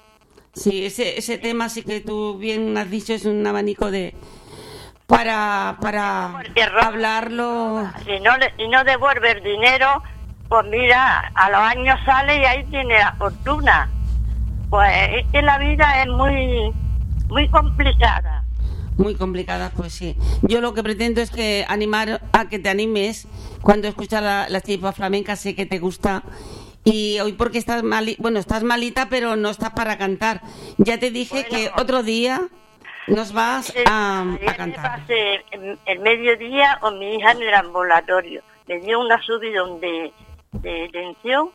Sí, 0.53 0.85
ese, 0.85 1.17
ese 1.17 1.37
tema 1.39 1.67
sí 1.69 1.83
que 1.83 1.99
tú 2.01 2.37
bien 2.37 2.77
has 2.77 2.89
dicho 2.89 3.13
es 3.13 3.25
un 3.25 3.45
abanico 3.47 3.89
de 3.89 4.13
para 5.07 5.77
para 5.81 6.31
hablarlo. 6.81 7.89
Si 8.05 8.19
no, 8.19 8.37
le- 8.37 8.53
si 8.57 8.67
no 8.67 8.83
devuelve 8.83 9.31
el 9.31 9.43
dinero, 9.43 10.01
pues 10.47 10.65
mira, 10.67 11.31
a 11.35 11.49
los 11.49 11.59
años 11.59 11.99
sale 12.05 12.37
y 12.37 12.45
ahí 12.45 12.63
tiene 12.65 12.97
la 12.99 13.13
fortuna. 13.13 13.89
Pues 14.69 14.89
es 15.11 15.25
que 15.31 15.41
la 15.41 15.57
vida 15.59 16.01
es 16.01 16.07
muy, 16.07 16.71
muy 17.29 17.47
complicada. 17.49 18.32
Muy 18.97 19.15
complicada, 19.15 19.71
pues 19.75 19.93
sí. 19.93 20.15
Yo 20.43 20.61
lo 20.61 20.73
que 20.73 20.83
pretendo 20.83 21.21
es 21.21 21.31
que 21.31 21.65
animar 21.67 22.21
a 22.31 22.49
que 22.49 22.59
te 22.59 22.69
animes 22.69 23.27
cuando 23.61 23.87
escuchas 23.87 24.21
la, 24.21 24.47
la 24.49 24.61
chipa 24.61 24.91
flamenca, 24.91 25.35
sé 25.35 25.55
que 25.55 25.65
te 25.65 25.79
gusta. 25.79 26.23
Y 26.83 27.19
hoy 27.21 27.33
porque 27.33 27.57
estás 27.57 27.81
mali 27.81 28.15
bueno, 28.19 28.39
estás 28.39 28.63
malita, 28.63 29.07
pero 29.09 29.35
no 29.35 29.49
estás 29.49 29.71
para 29.71 29.97
cantar. 29.97 30.41
Ya 30.77 30.99
te 30.99 31.11
dije 31.11 31.45
que 31.45 31.71
otro 31.77 32.03
día 32.03 32.49
nos 33.07 33.33
vas 33.33 33.73
a, 33.85 34.21
a 34.21 34.55
cantar. 34.55 34.99
pasé 34.99 35.43
el, 35.51 35.79
el 35.85 35.99
mediodía 35.99 36.77
con 36.81 36.99
mi 36.99 37.15
hija 37.15 37.31
en 37.31 37.41
el 37.41 37.53
ambulatorio. 37.53 38.41
Me 38.67 38.79
dio 38.79 38.99
una 38.99 39.21
subidón 39.21 39.79
de, 39.79 40.13
de 40.53 40.89
tensión 40.91 41.49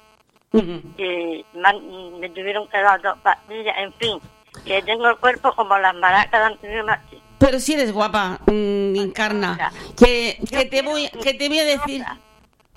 que 0.96 1.44
me 1.52 2.28
tuvieron 2.30 2.66
que 2.68 2.78
dar 2.78 3.00
dos 3.02 3.18
pastillas, 3.18 3.76
en 3.78 3.92
fin, 3.94 4.18
que 4.64 4.82
tengo 4.82 5.08
el 5.08 5.16
cuerpo 5.18 5.52
como 5.54 5.76
las 5.78 5.94
maracas 5.94 6.40
de 6.40 6.46
Antonio 6.46 6.84
Martín. 6.84 7.20
Pero 7.38 7.60
si 7.60 7.74
eres 7.74 7.92
guapa, 7.92 8.40
mm, 8.46 8.96
Encarna. 8.96 9.70
Que, 9.96 10.38
que 10.50 10.64
te 10.66 10.82
voy 10.82 11.08
que 11.22 11.34
te 11.34 11.48
voy 11.48 11.58
a 11.60 11.64
decir. 11.64 12.04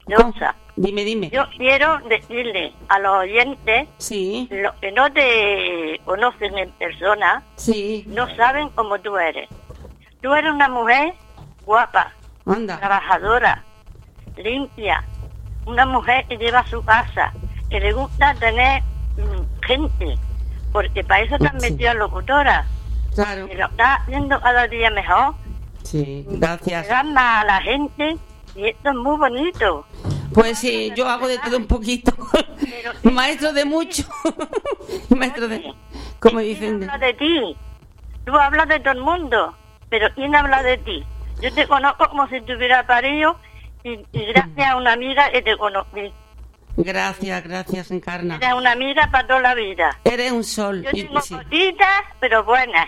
Rosa, 0.07 0.55
Dime, 0.76 1.03
dime. 1.03 1.30
yo 1.30 1.43
quiero 1.57 1.99
decirle 2.09 2.74
a 2.89 2.99
los 2.99 3.18
oyentes, 3.20 3.88
Sí, 3.97 4.47
los 4.51 4.74
que 4.76 4.91
no 4.91 5.12
te 5.14 5.99
conocen 6.05 6.57
en 6.57 6.72
persona, 6.72 7.43
sí. 7.55 8.03
no 8.07 8.34
saben 8.36 8.70
cómo 8.70 8.99
tú 8.99 9.16
eres. 9.18 9.47
Tú 10.22 10.34
eres 10.34 10.51
una 10.51 10.68
mujer 10.70 11.14
guapa, 11.66 12.12
Anda. 12.45 12.78
trabajadora, 12.80 13.64
limpia, 14.38 15.03
una 15.66 15.86
mujer 15.86 16.26
que 16.28 16.38
lleva 16.38 16.59
a 16.59 16.68
su 16.68 16.84
casa, 16.84 17.32
que 17.70 17.80
le 17.80 17.93
gusta 17.93 18.34
tener 18.36 18.82
mm, 19.18 19.66
gente, 19.66 20.18
porque 20.74 21.03
para 21.03 21.22
eso 21.24 21.38
te 21.38 21.47
han 21.47 21.59
Sí. 21.62 21.72
metido 21.72 21.91
a 21.91 21.93
locutora, 21.93 22.66
Claro. 23.16 23.47
lo 23.53 23.66
está 23.66 23.95
haciendo 23.95 24.39
cada 24.41 24.68
día 24.68 24.89
mejor, 24.91 25.36
Sí, 25.84 26.26
gracias. 26.30 26.88
más 27.05 27.43
a 27.43 27.45
la 27.45 27.62
gente 27.62 28.18
y 28.55 28.68
esto 28.70 28.89
es 28.89 28.95
muy 28.95 29.18
bonito. 29.18 29.86
Pues 30.34 30.59
sí, 30.59 30.93
yo 30.95 31.09
hago 31.09 31.28
de 31.28 31.38
todo 31.39 31.57
un 31.57 31.68
poquito. 31.68 32.14
Maestro 33.03 33.51
de 33.51 33.66
mucho. 33.66 34.03
Maestro 35.09 35.47
de. 35.49 35.74
Como 36.20 36.39
¿Quién 36.39 36.47
dicen. 36.80 36.84
habla 36.89 36.97
de 37.05 37.14
ti? 37.16 37.57
Tú 38.26 38.38
hablas 38.38 38.68
de 38.70 38.80
todo 38.80 38.93
el 38.93 39.01
mundo, 39.01 39.55
pero 39.89 40.07
¿quién 40.16 40.34
habla 40.36 40.64
de 40.64 40.78
ti? 40.78 41.03
Yo 41.41 41.53
te 41.53 41.68
conozco 41.68 42.07
como 42.07 42.28
si 42.30 42.39
tuviera 42.41 42.86
parido 42.86 43.36
y, 43.84 43.93
y 44.14 44.26
gracias 44.28 44.70
a 44.70 44.78
una 44.78 44.93
amiga 44.93 45.30
que 45.32 45.41
te 45.41 45.57
conocí. 45.57 46.14
Gracias, 46.78 47.43
gracias, 47.43 47.91
Encarna. 47.91 48.38
Eres 48.38 48.53
una 48.53 48.72
amiga 48.72 49.09
para 49.12 49.28
toda 49.28 49.39
la 49.41 49.55
vida. 49.55 49.97
Eres 50.05 50.32
un 50.32 50.43
sol. 50.43 50.84
Yo 50.84 50.89
y- 50.93 51.03
tengo 51.03 51.20
sí. 51.22 51.36
pero 52.20 52.43
buenas. 52.45 52.88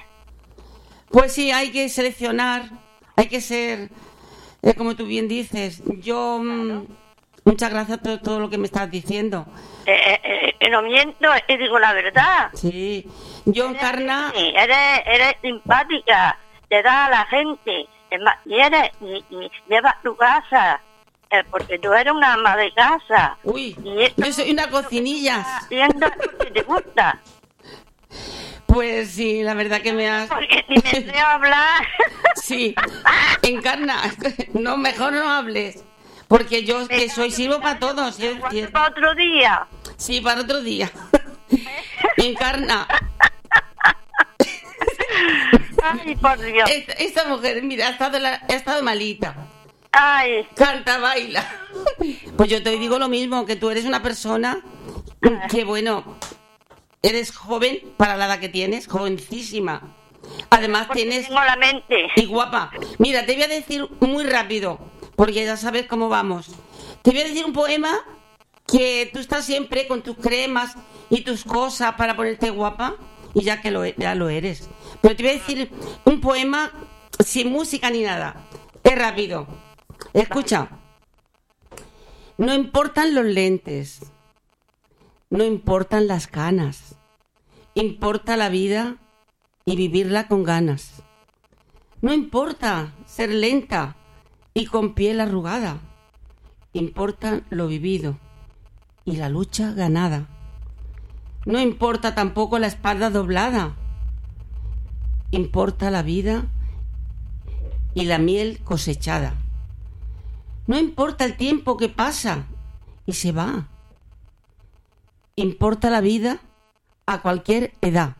Pues 1.14 1.32
sí, 1.32 1.52
hay 1.52 1.72
que 1.72 1.88
seleccionar. 1.90 2.64
Hay 3.16 3.28
que 3.28 3.40
ser. 3.40 3.90
eh, 4.64 4.74
como 4.76 4.96
tú 4.96 5.06
bien 5.06 5.28
dices. 5.28 5.82
Yo. 6.02 6.40
mm, 6.40 6.88
muchas 7.46 7.70
gracias 7.70 8.00
por 8.00 8.18
todo 8.18 8.40
lo 8.40 8.50
que 8.50 8.58
me 8.58 8.66
estás 8.66 8.90
diciendo. 8.90 9.46
Eh, 9.86 10.20
eh, 10.24 10.56
eh, 10.60 10.70
no 10.72 10.82
miento, 10.82 11.30
que 11.48 11.58
digo 11.58 11.78
la 11.78 11.94
verdad. 11.94 12.50
Sí. 12.54 13.08
Yo, 13.46 13.70
Encarna. 13.70 14.34
Eres, 14.36 15.02
eres 15.06 15.36
simpática, 15.42 16.40
te 16.70 16.82
da 16.82 17.06
a 17.06 17.10
la 17.10 17.26
gente, 17.26 17.86
es 18.10 18.22
más, 18.22 18.38
quieres 18.46 18.90
y, 19.02 19.18
y 19.30 19.52
llevas 19.70 20.02
tu 20.02 20.16
casa, 20.16 20.82
eh, 21.30 21.44
porque 21.52 21.78
tú 21.78 21.92
eres 21.94 22.12
una 22.14 22.34
ama 22.34 22.56
de 22.56 22.74
casa. 22.74 23.38
Uy, 23.44 23.76
yo 24.18 24.32
soy 24.34 24.52
una 24.52 24.68
cocinilla. 24.70 25.42
haciendo 25.42 26.08
lo 26.08 26.38
que 26.40 26.52
te 26.52 26.62
gusta. 26.64 27.20
Pues 28.74 29.12
sí, 29.12 29.44
la 29.44 29.54
verdad 29.54 29.82
que 29.82 29.94
me 29.94 30.10
has... 30.10 30.28
Porque 30.30 30.66
si 30.68 30.74
me 31.06 31.12
veo 31.12 31.26
hablar... 31.28 31.84
Sí, 32.36 32.76
encarna. 33.44 34.02
No, 34.54 34.76
mejor 34.76 35.14
no 35.14 35.30
hables. 35.30 35.84
Porque 36.28 36.64
yo 36.66 36.88
que 36.90 37.08
soy 37.10 37.32
sirvo 37.32 37.62
para 37.62 37.80
todos. 37.80 38.20
¿eh? 38.20 38.38
Para 38.72 38.90
otro 38.90 39.14
día. 39.16 39.68
Sí, 39.96 40.20
para 40.20 40.42
otro 40.42 40.62
día. 40.62 40.92
Encarna. 42.18 42.86
Ay, 45.84 46.16
por 46.16 46.38
Dios. 46.42 46.70
Esta, 46.70 46.94
esta 46.94 47.26
mujer, 47.26 47.62
mira, 47.64 47.88
ha 47.88 47.92
estado, 47.92 48.20
la- 48.20 48.42
ha 48.50 48.54
estado 48.54 48.82
malita. 48.84 49.36
Ay, 49.92 50.46
Canta, 50.56 50.98
baila. 50.98 51.46
Pues 52.36 52.50
yo 52.50 52.62
te 52.64 52.72
digo 52.72 52.98
lo 53.00 53.08
mismo, 53.08 53.46
que 53.46 53.56
tú 53.56 53.70
eres 53.70 53.86
una 53.86 54.02
persona 54.02 54.60
que, 55.50 55.64
bueno, 55.64 56.18
eres 57.04 57.36
joven 57.36 57.80
para 57.98 58.18
la 58.18 58.26
edad 58.26 58.40
que 58.40 58.50
tienes, 58.50 58.88
jovencísima. 58.88 59.96
Además 60.50 60.88
tienes... 60.94 61.28
tengo 61.28 61.42
la 61.42 61.58
mente. 61.58 62.08
Y 62.16 62.26
guapa. 62.26 62.72
Mira, 62.98 63.26
te 63.26 63.34
voy 63.34 63.44
a 63.44 63.48
decir 63.48 63.88
muy 64.00 64.24
rápido, 64.24 64.80
porque 65.16 65.46
ya 65.46 65.58
sabes 65.58 65.86
cómo 65.86 66.10
vamos. 66.10 66.48
Te 67.02 67.12
voy 67.12 67.22
a 67.22 67.26
decir 67.26 67.46
un 67.46 67.54
poema 67.54 67.94
que 68.66 69.10
tú 69.14 69.20
estás 69.20 69.46
siempre 69.46 69.88
con 69.88 70.02
tus 70.02 70.16
cremas 70.18 70.76
y 71.10 71.22
tus 71.22 71.44
cosas 71.44 71.94
para 71.96 72.16
ponerte 72.16 72.50
guapa, 72.50 72.96
y 73.34 73.44
ya 73.44 73.62
que 73.62 73.70
lo, 73.72 73.84
e- 73.84 73.96
ya 73.98 74.16
lo 74.16 74.30
eres. 74.30 74.70
Pero 75.02 75.16
te 75.16 75.24
voy 75.24 75.32
a 75.34 75.36
decir 75.36 75.70
un 76.06 76.22
poema 76.22 76.72
sin 77.24 77.52
música 77.52 77.90
ni 77.90 78.02
nada. 78.02 78.48
Es 78.84 78.96
rápido. 78.98 79.48
Escucha. 80.14 80.70
No 82.38 82.54
importan 82.54 83.14
los 83.14 83.26
lentes. 83.26 84.13
No 85.34 85.44
importan 85.44 86.06
las 86.06 86.28
canas. 86.28 86.96
Importa 87.74 88.38
la 88.38 88.50
vida 88.50 88.98
y 89.66 89.76
vivirla 89.76 90.28
con 90.28 90.44
ganas. 90.44 91.02
No 92.04 92.14
importa 92.14 92.94
ser 93.08 93.34
lenta 93.34 93.96
y 94.54 94.68
con 94.68 94.94
piel 94.94 95.20
arrugada. 95.20 95.80
Importa 96.72 97.42
lo 97.50 97.66
vivido 97.66 98.20
y 99.06 99.16
la 99.16 99.28
lucha 99.28 99.72
ganada. 99.72 100.28
No 101.48 101.60
importa 101.60 102.14
tampoco 102.14 102.60
la 102.60 102.68
espalda 102.68 103.10
doblada. 103.10 103.76
Importa 105.32 105.90
la 105.90 106.04
vida 106.04 106.46
y 107.96 108.06
la 108.06 108.20
miel 108.20 108.60
cosechada. 108.64 109.34
No 110.68 110.78
importa 110.78 111.26
el 111.26 111.38
tiempo 111.38 111.76
que 111.76 111.90
pasa 111.90 112.46
y 113.08 113.14
se 113.14 113.32
va. 113.32 113.73
Importa 115.36 115.90
la 115.90 116.02
vida 116.02 116.40
a 117.06 117.22
cualquier 117.22 117.74
edad. 117.82 118.16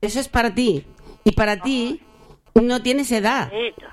Eso 0.00 0.20
es 0.20 0.28
para 0.28 0.54
ti. 0.54 0.86
Y 1.24 1.32
para 1.32 1.60
ti 1.60 2.00
no 2.54 2.82
tienes 2.82 3.10
edad. 3.12 3.50
bonito. 3.50 3.86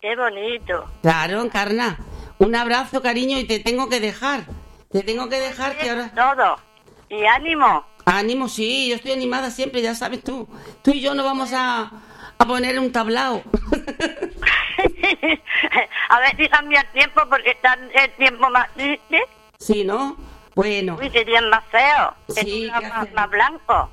Qué 0.00 0.16
bonito. 0.16 0.84
Claro, 1.02 1.42
Encarna. 1.42 1.98
Un 2.38 2.54
abrazo, 2.54 3.00
cariño, 3.00 3.38
y 3.38 3.44
te 3.44 3.60
tengo 3.60 3.88
que 3.88 3.98
dejar. 3.98 4.44
Te 4.90 5.02
tengo 5.02 5.28
que 5.28 5.40
dejar 5.40 5.78
que 5.78 5.88
ahora... 5.88 6.12
Todo. 6.14 6.56
Y 7.08 7.24
ánimo. 7.24 7.84
Ánimo, 8.04 8.48
sí, 8.48 8.88
yo 8.88 8.96
estoy 8.96 9.12
animada 9.12 9.50
siempre, 9.50 9.80
ya 9.82 9.94
sabes 9.94 10.22
tú. 10.22 10.46
Tú 10.82 10.90
y 10.90 11.00
yo 11.00 11.14
nos 11.14 11.24
vamos 11.24 11.52
a, 11.54 11.90
a 12.38 12.46
poner 12.46 12.78
un 12.78 12.92
tablao. 12.92 13.42
A 16.08 16.20
ver 16.20 16.36
si 16.36 16.48
cambia 16.48 16.80
el 16.82 16.92
tiempo 16.92 17.22
porque 17.28 17.50
está 17.50 17.74
el 17.74 18.12
tiempo 18.16 18.48
más 18.50 18.72
triste. 18.74 19.22
Sí, 19.58 19.84
¿no? 19.84 20.16
Bueno, 20.56 20.96
Uy, 20.98 21.10
qué 21.10 21.22
día 21.22 21.42
más 21.42 21.62
feo. 21.66 22.14
Sí, 22.28 22.72
¿qué 22.80 22.88
más, 22.88 23.12
más 23.12 23.28
blanco. 23.28 23.90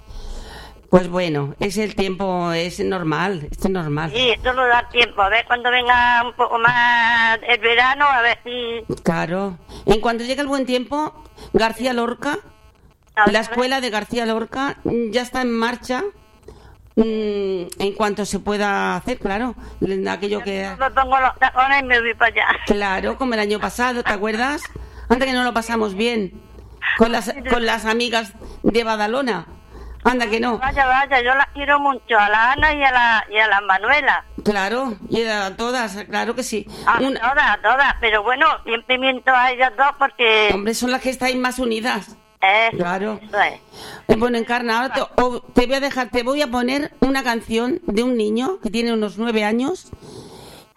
pues 0.89 1.09
bueno, 1.09 1.53
es 1.59 1.77
el 1.77 1.93
tiempo, 1.93 2.53
es 2.53 2.79
normal, 2.79 3.49
es 3.51 3.69
normal. 3.69 4.11
Sí, 4.15 4.29
esto 4.29 4.53
no 4.53 4.65
da 4.65 4.87
tiempo. 4.87 5.21
A 5.21 5.27
ver 5.27 5.45
cuando 5.45 5.69
venga 5.69 6.23
un 6.25 6.31
poco 6.31 6.57
más 6.59 7.37
el 7.45 7.59
verano, 7.59 8.05
a 8.05 8.21
ver 8.21 8.39
si... 8.45 8.93
Claro. 9.03 9.57
En 9.85 9.99
cuanto 9.99 10.23
llegue 10.23 10.39
el 10.39 10.47
buen 10.47 10.65
tiempo, 10.65 11.13
García 11.51 11.91
Lorca, 11.91 12.39
la 13.25 13.41
escuela 13.41 13.81
de 13.81 13.89
García 13.89 14.25
Lorca 14.25 14.77
mm, 14.85 15.11
ya 15.11 15.21
está 15.21 15.41
en 15.41 15.51
marcha. 15.51 16.01
mm, 16.95 17.01
en 17.77 17.93
cuanto 17.97 18.25
se 18.25 18.39
pueda 18.39 18.95
hacer, 18.95 19.19
claro. 19.19 19.53
Aquello 20.09 20.41
que... 20.41 20.73
Me 20.79 20.91
pongo 20.91 21.19
los 21.19 21.37
tacones 21.39 21.81
y 21.81 21.85
me 21.85 21.99
voy 21.99 22.13
para 22.13 22.31
allá. 22.31 22.47
Claro, 22.67 23.17
como 23.17 23.33
el 23.33 23.41
año 23.41 23.59
pasado, 23.59 24.01
¿te 24.01 24.13
acuerdas? 24.13 24.61
Anda 25.09 25.25
que 25.25 25.33
no 25.33 25.43
lo 25.43 25.53
pasamos 25.53 25.95
bien. 25.95 26.52
Con 26.97 27.11
las, 27.11 27.33
con 27.49 27.65
las 27.65 27.85
amigas 27.85 28.33
de 28.63 28.83
Badalona. 28.83 29.45
Anda 30.05 30.27
que 30.27 30.39
no. 30.41 30.57
Vaya, 30.57 30.85
vaya, 30.85 31.21
yo 31.21 31.33
las 31.33 31.47
quiero 31.53 31.79
mucho, 31.79 32.19
a 32.19 32.27
la 32.27 32.51
Ana 32.51 32.73
y 32.75 32.83
a 32.83 32.91
la, 32.91 33.25
y 33.31 33.37
a 33.37 33.47
la 33.47 33.61
Manuela. 33.61 34.25
Claro, 34.43 34.95
y 35.09 35.23
a 35.23 35.55
todas, 35.55 35.95
claro 36.09 36.35
que 36.35 36.43
sí. 36.43 36.67
A 36.85 36.99
Una- 36.99 37.21
todas, 37.21 37.49
a 37.51 37.57
todas. 37.61 37.95
Pero 38.01 38.21
bueno, 38.21 38.45
siempre 38.65 38.97
miento 38.97 39.31
a 39.31 39.51
ellas 39.51 39.71
dos 39.77 39.87
porque... 39.97 40.49
Hombre, 40.53 40.73
son 40.73 40.91
las 40.91 41.01
que 41.01 41.09
estáis 41.09 41.37
más 41.37 41.57
unidas. 41.57 42.17
Eso, 42.41 42.77
Claro. 42.77 43.17
eso 43.23 43.39
es. 43.41 43.53
Eh, 44.09 44.15
Bueno, 44.17 44.37
Encarna, 44.37 44.81
ahora 44.81 44.93
te 45.53 45.65
voy 45.65 45.75
a 45.75 45.79
dejar, 45.79 46.09
te 46.09 46.23
voy 46.23 46.41
a 46.41 46.47
poner 46.51 46.91
una 46.99 47.23
canción 47.23 47.79
de 47.83 48.03
un 48.03 48.17
niño 48.17 48.59
que 48.61 48.69
tiene 48.69 48.91
unos 48.91 49.17
nueve 49.17 49.45
años 49.45 49.87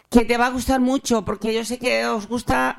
que 0.09 0.25
te 0.25 0.37
va 0.39 0.47
a 0.47 0.51
gustar 0.51 0.79
mucho 0.79 1.25
porque 1.25 1.53
yo 1.53 1.65
sé 1.65 1.81
que 1.81 2.07
os 2.07 2.29
gusta 2.29 2.77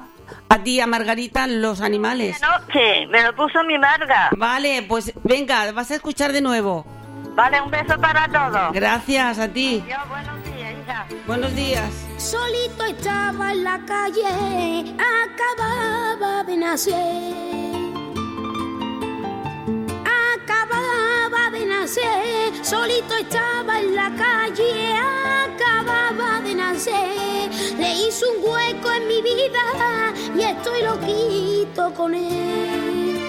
a 0.49 0.59
ti, 0.63 0.79
a 0.79 0.87
Margarita, 0.87 1.47
los 1.47 1.81
animales. 1.81 2.41
Noche, 2.41 3.07
me 3.07 3.23
lo 3.23 3.35
puso 3.35 3.63
mi 3.63 3.77
Marga. 3.77 4.29
Vale, 4.37 4.83
pues 4.83 5.13
venga, 5.23 5.71
vas 5.71 5.91
a 5.91 5.95
escuchar 5.95 6.31
de 6.31 6.41
nuevo. 6.41 6.85
Vale, 7.35 7.61
un 7.61 7.69
beso 7.69 7.99
para 7.99 8.27
todos. 8.27 8.73
Gracias 8.73 9.39
a 9.39 9.47
ti. 9.47 9.83
Adiós, 9.85 10.09
buenos 10.09 10.43
días, 10.43 10.73
hija. 10.81 11.05
Buenos 11.27 11.55
días. 11.55 12.07
Solito 12.17 12.83
estaba 12.85 13.51
en 13.51 13.63
la 13.63 13.79
calle, 13.85 14.95
acababa 14.97 16.43
de 16.43 16.57
nacer. 16.57 17.96
Acababa 20.35 21.49
de 21.51 21.65
nacer, 21.65 22.53
solito 22.63 23.13
estaba 23.15 23.79
en 23.79 23.95
la 23.95 24.11
calle, 24.15 24.93
acababa 24.95 26.41
de 26.41 26.55
nacer. 26.55 27.49
Le 27.77 27.93
hizo 27.93 28.25
un 28.31 28.43
hueco 28.43 28.91
en 28.91 29.07
mi 29.07 29.21
vida 29.21 30.13
y 30.35 30.41
estoy 30.41 30.83
loquito 30.83 31.93
con 31.93 32.13
él. 32.13 33.19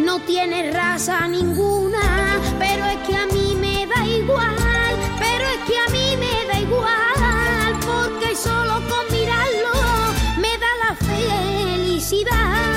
No 0.00 0.20
tiene 0.20 0.70
raza 0.70 1.26
ninguna, 1.28 2.40
pero 2.58 2.84
es 2.86 2.98
que 3.06 3.16
a 3.16 3.26
mí 3.26 3.56
me 3.58 3.86
da 3.86 4.06
igual, 4.06 4.94
pero 5.18 5.44
es 5.44 5.58
que 5.66 5.78
a 5.78 5.88
mí 5.90 6.16
me 6.16 6.46
da 6.46 6.60
igual, 6.60 7.80
porque 7.84 8.36
solo 8.36 8.74
con 8.88 9.04
mirarlo 9.10 9.72
me 10.38 10.58
da 10.58 10.70
la 10.84 10.94
felicidad. 10.94 12.73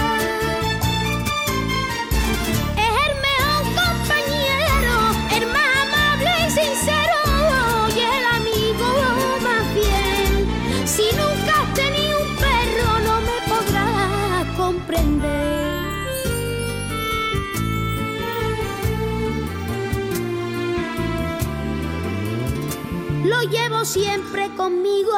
Lo 23.28 23.41
llevo 23.41 23.84
siempre 23.84 24.49
conmigo, 24.55 25.11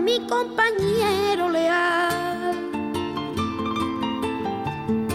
mi 0.00 0.18
compañero 0.26 1.48
leal. 1.48 2.52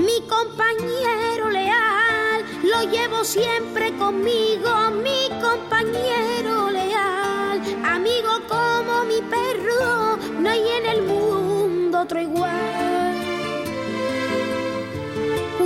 Mi 0.07 0.21
compañero 0.25 1.49
leal, 1.49 2.45
lo 2.63 2.89
llevo 2.89 3.25
siempre 3.25 3.93
conmigo, 3.97 4.71
mi 5.03 5.27
compañero 5.41 6.69
leal. 6.69 7.61
Amigo 7.83 8.31
como 8.47 9.03
mi 9.03 9.19
perro, 9.35 10.17
no 10.39 10.49
hay 10.49 10.65
en 10.79 10.85
el 10.85 11.01
mundo 11.01 11.99
otro 11.99 12.21
igual. 12.21 13.17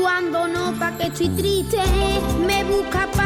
Cuando 0.02 0.48
nota 0.48 0.98
que 0.98 1.06
estoy 1.06 1.30
triste, 1.30 1.84
me 2.48 2.64
busca 2.64 3.08
para 3.16 3.23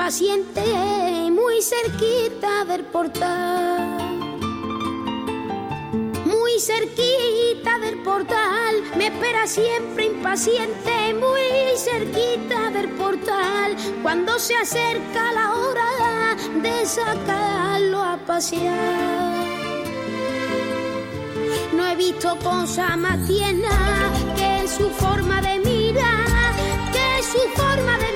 impaciente, 0.00 0.62
muy 1.30 1.60
cerquita 1.60 2.64
del 2.64 2.84
portal. 2.84 3.98
Muy 6.24 6.58
cerquita 6.58 7.78
del 7.80 7.98
portal, 7.98 8.82
me 8.96 9.08
espera 9.08 9.46
siempre 9.46 10.06
impaciente, 10.06 11.12
muy 11.12 11.42
cerquita 11.76 12.70
del 12.70 12.88
portal. 12.92 13.76
Cuando 14.02 14.38
se 14.38 14.56
acerca 14.56 15.32
la 15.32 15.54
hora 15.54 16.34
de 16.62 16.86
sacarlo 16.86 18.02
a 18.02 18.16
pasear. 18.26 19.44
No 21.74 21.86
he 21.86 21.94
visto 21.94 22.38
cosa 22.38 22.96
más 22.96 23.18
tierna 23.26 23.68
que 24.34 24.66
su 24.66 24.88
forma 24.88 25.42
de 25.42 25.58
mirar, 25.58 26.54
que 26.90 27.22
su 27.22 27.38
forma 27.50 27.98
de 27.98 28.09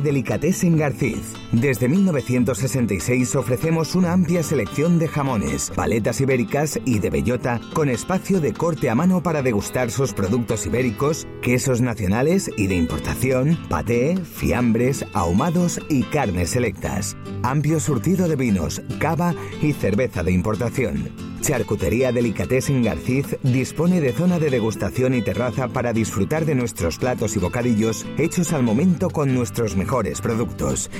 Delicatessen 0.00 0.76
Garciz. 0.76 1.43
Desde 1.54 1.88
1966 1.88 3.36
ofrecemos 3.36 3.94
una 3.94 4.12
amplia 4.12 4.42
selección 4.42 4.98
de 4.98 5.06
jamones, 5.06 5.70
paletas 5.70 6.20
ibéricas 6.20 6.80
y 6.84 6.98
de 6.98 7.10
bellota 7.10 7.60
con 7.74 7.88
espacio 7.88 8.40
de 8.40 8.52
corte 8.52 8.90
a 8.90 8.96
mano 8.96 9.22
para 9.22 9.40
degustar 9.40 9.92
sus 9.92 10.12
productos 10.14 10.66
ibéricos, 10.66 11.28
quesos 11.42 11.80
nacionales 11.80 12.50
y 12.56 12.66
de 12.66 12.74
importación, 12.74 13.56
paté, 13.68 14.16
fiambres, 14.16 15.06
ahumados 15.12 15.80
y 15.88 16.02
carnes 16.02 16.50
selectas. 16.50 17.16
Amplio 17.44 17.78
surtido 17.78 18.26
de 18.26 18.34
vinos, 18.34 18.82
cava 18.98 19.32
y 19.62 19.72
cerveza 19.74 20.24
de 20.24 20.32
importación. 20.32 21.34
Charcutería 21.44 22.10
Delicatessen 22.10 22.82
Garciz 22.82 23.36
dispone 23.42 24.00
de 24.00 24.14
zona 24.14 24.38
de 24.38 24.48
degustación 24.48 25.12
y 25.12 25.20
terraza 25.20 25.68
para 25.68 25.92
disfrutar 25.92 26.46
de 26.46 26.54
nuestros 26.54 26.96
platos 26.96 27.36
y 27.36 27.38
bocadillos 27.38 28.06
hechos 28.16 28.54
al 28.54 28.62
momento 28.62 29.10
con 29.10 29.34
nuestros 29.34 29.76
mejores 29.76 30.22
productos. 30.22 30.90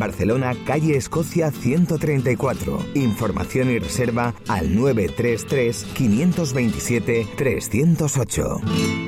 Barcelona, 0.00 0.56
calle 0.64 0.96
Escocia 0.96 1.52
134. 1.52 2.86
Información 2.94 3.70
y 3.70 3.78
reserva 3.78 4.34
al 4.48 4.74
933 4.74 5.84
527 5.94 7.28
308. 7.36 8.60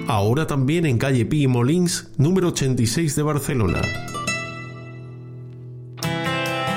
Ahora 0.06 0.46
también 0.46 0.86
en 0.86 0.98
calle 0.98 1.26
Pi 1.26 1.42
y 1.42 1.48
Molins, 1.48 2.12
número 2.16 2.48
86 2.48 3.16
de 3.16 3.22
Barcelona. 3.22 3.80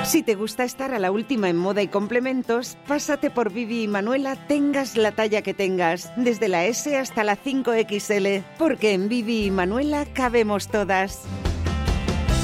Si 0.06 0.22
te 0.22 0.36
gusta 0.36 0.62
estar 0.62 0.94
a 0.94 1.00
la 1.00 1.10
última 1.10 1.48
en 1.50 1.56
moda 1.56 1.82
y 1.82 1.88
complementos, 1.88 2.78
pásate 2.86 3.28
por 3.28 3.52
Vivi 3.52 3.82
y 3.82 3.88
Manuela, 3.88 4.36
tengas 4.46 4.96
la 4.96 5.10
talla 5.12 5.42
que 5.42 5.52
tengas, 5.52 6.12
desde 6.16 6.46
la 6.46 6.64
S 6.64 6.96
hasta 6.96 7.24
la 7.24 7.36
5XL, 7.36 8.44
porque 8.56 8.92
en 8.92 9.08
Vivi 9.08 9.46
y 9.46 9.50
Manuela 9.50 10.06
cabemos 10.14 10.68
todas. 10.68 11.22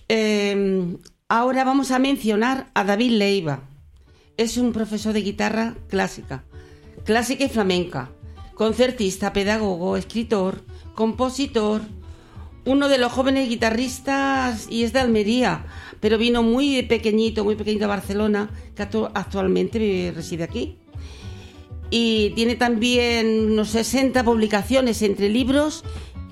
Eh, 0.09 0.97
ahora 1.29 1.63
vamos 1.63 1.91
a 1.91 1.99
mencionar 1.99 2.69
a 2.73 2.83
David 2.83 3.11
Leiva. 3.11 3.61
Es 4.35 4.57
un 4.57 4.73
profesor 4.73 5.13
de 5.13 5.21
guitarra 5.21 5.75
clásica, 5.87 6.43
clásica 7.05 7.45
y 7.45 7.49
flamenca, 7.49 8.11
concertista, 8.55 9.31
pedagogo, 9.31 9.95
escritor, 9.95 10.65
compositor, 10.95 11.81
uno 12.65 12.89
de 12.89 12.97
los 12.97 13.13
jóvenes 13.13 13.47
guitarristas 13.47 14.67
y 14.69 14.83
es 14.83 14.91
de 14.91 14.99
Almería, 14.99 15.65
pero 16.01 16.17
vino 16.17 16.43
muy 16.43 16.83
pequeñito, 16.83 17.45
muy 17.45 17.55
pequeñito 17.55 17.85
a 17.85 17.95
Barcelona, 17.95 18.49
que 18.75 18.83
actu- 18.83 19.09
actualmente 19.13 20.11
reside 20.13 20.43
aquí 20.43 20.82
y 21.95 22.31
tiene 22.31 22.55
también 22.55 23.51
unos 23.51 23.69
60 23.69 24.23
publicaciones 24.23 25.03
entre 25.03 25.29
libros 25.29 25.83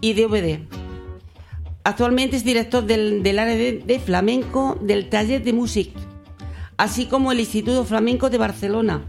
y 0.01 0.14
DVD. 0.14 0.62
Actualmente 1.84 2.36
es 2.36 2.43
director 2.43 2.84
del, 2.84 3.22
área 3.38 3.55
de, 3.55 3.74
de 3.74 3.99
flamenco 3.99 4.80
del 4.82 5.07
taller 5.07 5.43
de 5.43 5.53
música, 5.53 5.99
así 6.78 7.05
como 7.05 7.32
el 7.32 7.41
Instituto 7.41 7.86
Flamenco 7.86 8.32
de 8.32 8.39
Barcelona. 8.39 9.05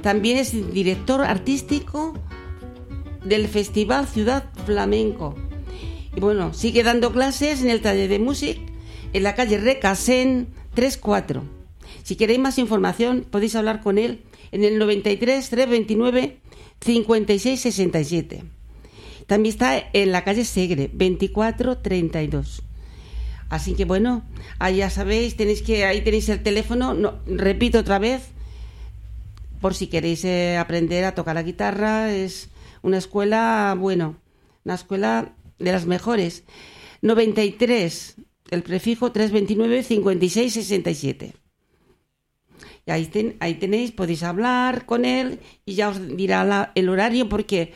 También 0.00 0.38
es 0.38 0.72
director 0.72 1.22
artístico 1.22 2.14
del 3.24 3.48
Festival 3.48 4.06
Ciudad 4.06 4.44
Flamenco. 4.66 5.34
Y 6.14 6.20
bueno, 6.20 6.54
sigue 6.54 6.84
dando 6.84 7.10
clases 7.10 7.60
en 7.60 7.70
el 7.70 7.80
taller 7.80 8.08
de 8.08 8.20
música 8.20 8.60
en 9.12 9.24
la 9.24 9.34
calle 9.34 9.58
Recasen 9.58 10.46
34. 10.74 11.42
Si 12.04 12.14
queréis 12.14 12.38
más 12.38 12.56
información, 12.58 13.26
podéis 13.28 13.56
hablar 13.56 13.80
con 13.80 13.98
él 13.98 14.22
en 14.52 14.64
el 14.64 14.78
93 14.78 15.48
329 15.48 16.38
56 16.80 17.60
67. 17.60 18.44
También 19.26 19.52
está 19.52 19.90
en 19.92 20.12
la 20.12 20.24
calle 20.24 20.44
Segre 20.44 20.90
24 20.92 21.78
32. 21.78 22.62
Así 23.50 23.74
que 23.74 23.84
bueno, 23.84 24.24
ahí 24.58 24.76
ya 24.76 24.90
sabéis, 24.90 25.36
tenéis 25.36 25.62
que 25.62 25.84
ahí 25.84 26.02
tenéis 26.02 26.28
el 26.28 26.42
teléfono, 26.42 26.94
no, 26.94 27.18
repito 27.26 27.78
otra 27.78 27.98
vez 27.98 28.30
por 29.60 29.74
si 29.74 29.88
queréis 29.88 30.24
eh, 30.24 30.56
aprender 30.56 31.04
a 31.04 31.14
tocar 31.14 31.34
la 31.34 31.42
guitarra, 31.42 32.12
es 32.12 32.48
una 32.82 32.98
escuela, 32.98 33.74
bueno, 33.78 34.16
una 34.64 34.74
escuela 34.74 35.34
de 35.58 35.72
las 35.72 35.86
mejores. 35.86 36.44
93, 37.02 38.16
el 38.50 38.62
prefijo 38.62 39.12
329 39.12 39.82
56 39.82 40.52
67. 40.52 41.34
Ahí, 42.88 43.06
ten- 43.06 43.36
ahí 43.40 43.54
tenéis, 43.54 43.92
podéis 43.92 44.22
hablar 44.22 44.86
con 44.86 45.04
él 45.04 45.40
y 45.64 45.74
ya 45.74 45.88
os 45.90 46.16
dirá 46.16 46.72
el 46.74 46.88
horario 46.88 47.28
porque 47.28 47.72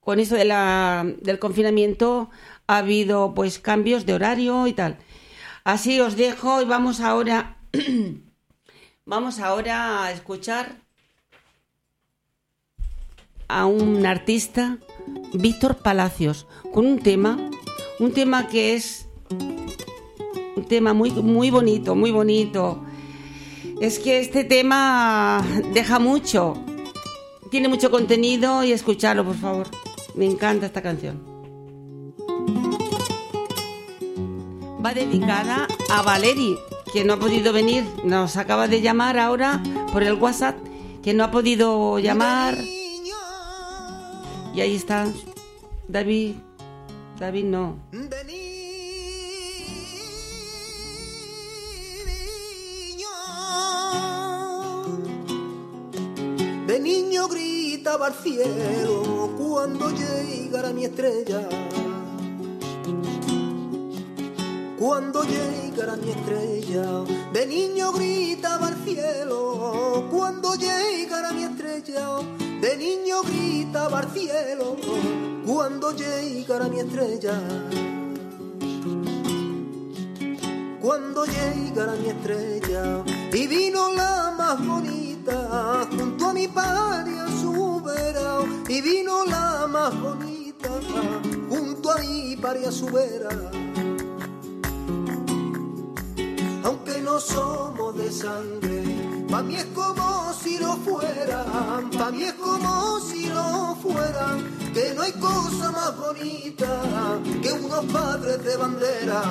con 0.00 0.18
eso 0.18 0.34
de 0.34 0.44
la, 0.44 1.06
del 1.20 1.38
confinamiento 1.38 2.30
ha 2.66 2.78
habido 2.78 3.34
pues 3.34 3.58
cambios 3.58 4.04
de 4.06 4.14
horario 4.14 4.66
y 4.66 4.72
tal. 4.72 4.98
Así 5.64 6.00
os 6.00 6.16
dejo 6.16 6.60
y 6.60 6.64
vamos 6.64 7.00
ahora 7.00 7.56
vamos 9.06 9.38
ahora 9.38 10.04
a 10.04 10.12
escuchar 10.12 10.76
a 13.48 13.66
un 13.66 14.06
artista, 14.06 14.78
Víctor 15.34 15.76
Palacios, 15.76 16.46
con 16.72 16.86
un 16.86 16.98
tema, 17.00 17.38
un 17.98 18.12
tema 18.12 18.48
que 18.48 18.74
es 18.74 19.06
un 20.56 20.64
tema 20.68 20.94
muy 20.94 21.10
muy 21.10 21.50
bonito, 21.50 21.94
muy 21.94 22.10
bonito. 22.10 22.82
Es 23.82 23.98
que 23.98 24.20
este 24.20 24.44
tema 24.44 25.44
deja 25.74 25.98
mucho. 25.98 26.54
Tiene 27.50 27.66
mucho 27.66 27.90
contenido 27.90 28.62
y 28.62 28.70
escucharlo, 28.70 29.24
por 29.24 29.34
favor. 29.34 29.66
Me 30.14 30.24
encanta 30.24 30.66
esta 30.66 30.82
canción. 30.82 31.20
Va 34.86 34.94
dedicada 34.94 35.66
a 35.90 36.02
Valeri, 36.02 36.56
que 36.92 37.04
no 37.04 37.14
ha 37.14 37.16
podido 37.16 37.52
venir. 37.52 37.84
Nos 38.04 38.36
acaba 38.36 38.68
de 38.68 38.82
llamar 38.82 39.18
ahora 39.18 39.60
por 39.92 40.04
el 40.04 40.14
WhatsApp, 40.14 40.56
que 41.02 41.12
no 41.12 41.24
ha 41.24 41.32
podido 41.32 41.98
llamar. 41.98 42.56
Y 44.54 44.60
ahí 44.60 44.76
está. 44.76 45.08
David. 45.88 46.36
David 47.18 47.44
no. 47.46 47.78
Gritaba 57.92 58.06
al 58.06 58.14
cielo 58.22 59.30
cuando 59.36 59.90
llegara 59.90 60.72
mi 60.72 60.86
estrella. 60.86 61.46
Cuando 64.78 65.22
llegara 65.24 65.96
mi 65.96 66.10
estrella, 66.10 67.04
de 67.34 67.46
niño 67.46 67.92
gritaba 67.92 68.68
al 68.68 68.76
cielo. 68.82 70.08
Cuando 70.10 70.54
llegara 70.54 71.32
mi 71.32 71.44
estrella, 71.44 72.16
de 72.62 72.76
niño 72.78 73.20
gritaba 73.24 73.98
al 73.98 74.10
cielo. 74.10 74.76
Cuando 75.46 75.92
llegara 75.92 76.68
mi 76.68 76.80
estrella. 76.80 77.38
Cuando 80.80 81.24
llegara 81.26 81.92
mi 81.92 82.08
estrella 82.08 83.04
y 83.32 83.46
vino 83.46 83.92
la 83.92 84.34
más 84.36 84.66
bonita 84.66 85.86
junto 85.96 86.26
a 86.26 86.32
mi 86.32 86.48
padre 86.48 87.20
a 87.20 87.28
y 88.68 88.80
vino 88.80 89.24
la 89.24 89.66
más 89.66 90.00
bonita 90.00 90.68
junto 91.48 91.90
a 91.90 91.98
mi 91.98 92.36
padre 92.36 92.66
a 92.66 92.72
su 92.72 92.86
vera. 92.86 93.28
Aunque 96.64 97.00
no 97.00 97.18
somos 97.18 97.96
de 97.96 98.10
sangre 98.10 99.26
pa' 99.28 99.42
mí 99.42 99.56
es 99.56 99.66
como 99.74 100.32
si 100.32 100.58
lo 100.58 100.76
fueran 100.76 101.90
pa' 101.90 102.10
mí 102.10 102.22
es 102.22 102.34
como 102.34 103.00
si 103.00 103.26
lo 103.26 103.76
fueran. 103.82 104.72
Que 104.72 104.94
no 104.94 105.02
hay 105.02 105.12
cosa 105.12 105.70
más 105.70 105.96
bonita 105.98 107.20
que 107.42 107.52
unos 107.52 107.84
padres 107.86 108.42
de 108.44 108.56
bandera 108.56 109.22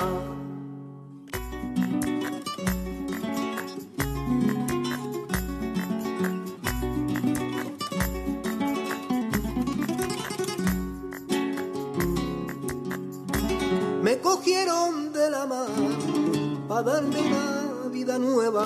cogieron 14.22 15.12
de 15.12 15.30
la 15.30 15.46
mano 15.46 16.66
para 16.68 16.82
darme 16.82 17.20
una 17.20 17.88
vida 17.90 18.18
nueva. 18.18 18.64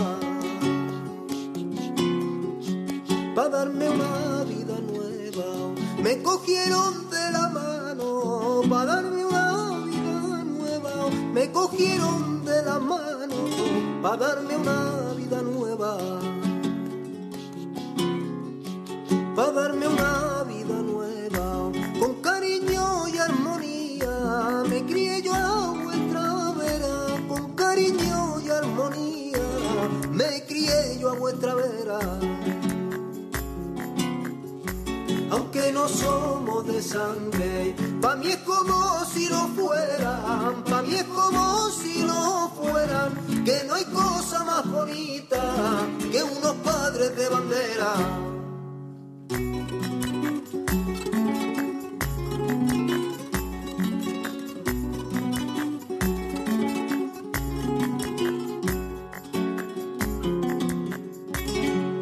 Para 3.35 3.49
darme 3.49 3.89
una 3.91 4.45
vida 4.45 4.77
nueva. 4.81 5.47
Me 6.03 6.23
cogieron 6.23 7.11
de 7.11 7.31
la 7.33 7.49
mano 7.49 8.63
para 8.69 8.85
darme 8.87 9.25
una 9.25 9.71
vida 9.87 10.45
nueva. 10.45 11.11
Me 11.33 11.51
cogieron 11.51 12.45
de 12.45 12.63
la 12.63 12.79
mano 12.79 13.35
para 14.03 14.17
darme 14.17 14.57
una 14.57 15.15
no 35.77 35.87
somos 35.89 36.66
de 36.66 36.81
sangre, 36.81 37.77
pa' 38.01 38.16
mí 38.16 38.29
es 38.29 38.39
como 38.39 39.05
si 39.12 39.29
lo 39.29 39.43
fueran, 39.49 40.64
pa' 40.64 40.83
mí 40.83 40.95
es 40.95 41.05
como 41.05 41.68
si 41.70 42.03
lo 42.03 42.51
fueran, 42.59 43.11
que 43.45 43.57
no 43.66 43.74
hay 43.74 43.85
cosa 43.85 44.43
más 44.45 44.64
bonita 44.70 45.43
que 46.11 46.22
unos 46.22 46.55
padres 46.64 47.14
de 47.18 47.29
bandera. 47.29 47.93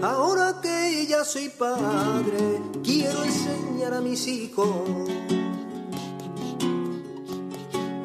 Ahora 0.03 0.61
que 0.62 1.07
ya 1.09 1.25
soy 1.25 1.49
padre, 1.49 2.62
quiero 2.85 3.25
enseñar 3.25 3.64
a. 3.93 5.05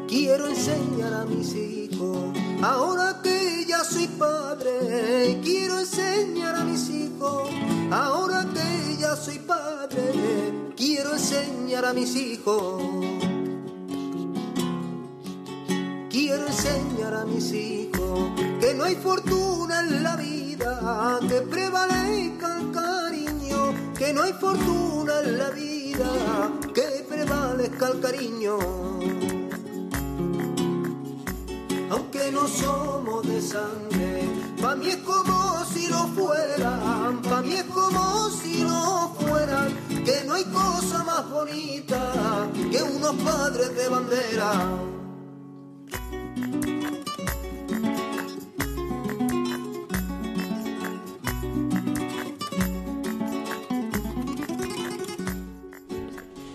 Quiero 0.07 0.47
enseñar 0.47 1.13
a 1.13 1.25
mis 1.25 1.55
hijos. 1.55 2.17
Ahora 2.61 3.21
que 3.23 3.65
ya 3.65 3.83
soy 3.83 4.07
padre, 4.07 5.39
quiero 5.43 5.79
enseñar 5.79 6.55
a 6.55 6.63
mis 6.63 6.89
hijos. 6.89 7.49
Ahora 7.91 8.45
que 8.53 8.97
ya 8.97 9.15
soy 9.15 9.39
padre, 9.39 10.11
quiero 10.75 11.13
enseñar 11.13 11.85
a 11.85 11.93
mis 11.93 12.15
hijos. 12.15 12.83
Quiero 16.09 16.47
enseñar 16.47 17.13
a 17.13 17.25
mis 17.25 17.53
hijos 17.53 18.31
que 18.59 18.73
no 18.73 18.83
hay 18.83 18.95
fortuna 18.95 19.79
en 19.81 20.03
la 20.03 20.15
vida, 20.17 21.19
que 21.27 21.41
prevalezca 21.41 23.08
que 23.99 24.13
no 24.13 24.23
hay 24.23 24.31
fortuna 24.31 25.19
en 25.25 25.37
la 25.37 25.49
vida, 25.49 26.09
que 26.73 27.05
prevalezca 27.09 27.89
el 27.89 27.99
cariño. 27.99 28.57
Aunque 31.89 32.31
no 32.31 32.47
somos 32.47 33.27
de 33.27 33.41
sangre, 33.41 34.29
pa' 34.61 34.75
mí 34.77 34.87
es 34.87 34.97
como 34.97 35.65
si 35.65 35.87
lo 35.87 36.07
fueran, 36.15 37.21
pa' 37.23 37.41
mí 37.41 37.55
es 37.55 37.65
como 37.65 38.29
si 38.29 38.63
lo 38.63 39.13
fueran, 39.19 39.67
que 40.05 40.23
no 40.25 40.35
hay 40.35 40.45
cosa 40.45 41.03
más 41.03 41.29
bonita 41.29 42.47
que 42.71 42.81
unos 42.81 43.15
padres 43.15 43.75
de 43.75 43.89
bandera. 43.89 44.98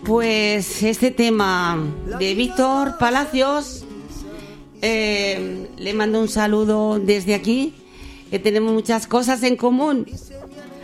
Pues 0.04 0.82
este 0.82 1.10
tema 1.10 1.78
de 2.18 2.34
Víctor 2.34 2.98
Palacios, 2.98 3.86
eh, 4.82 5.66
le 5.78 5.94
mando 5.94 6.20
un 6.20 6.28
saludo 6.28 6.98
desde 6.98 7.34
aquí, 7.34 7.72
que 8.30 8.38
tenemos 8.38 8.74
muchas 8.74 9.06
cosas 9.06 9.42
en 9.44 9.56
común. 9.56 10.06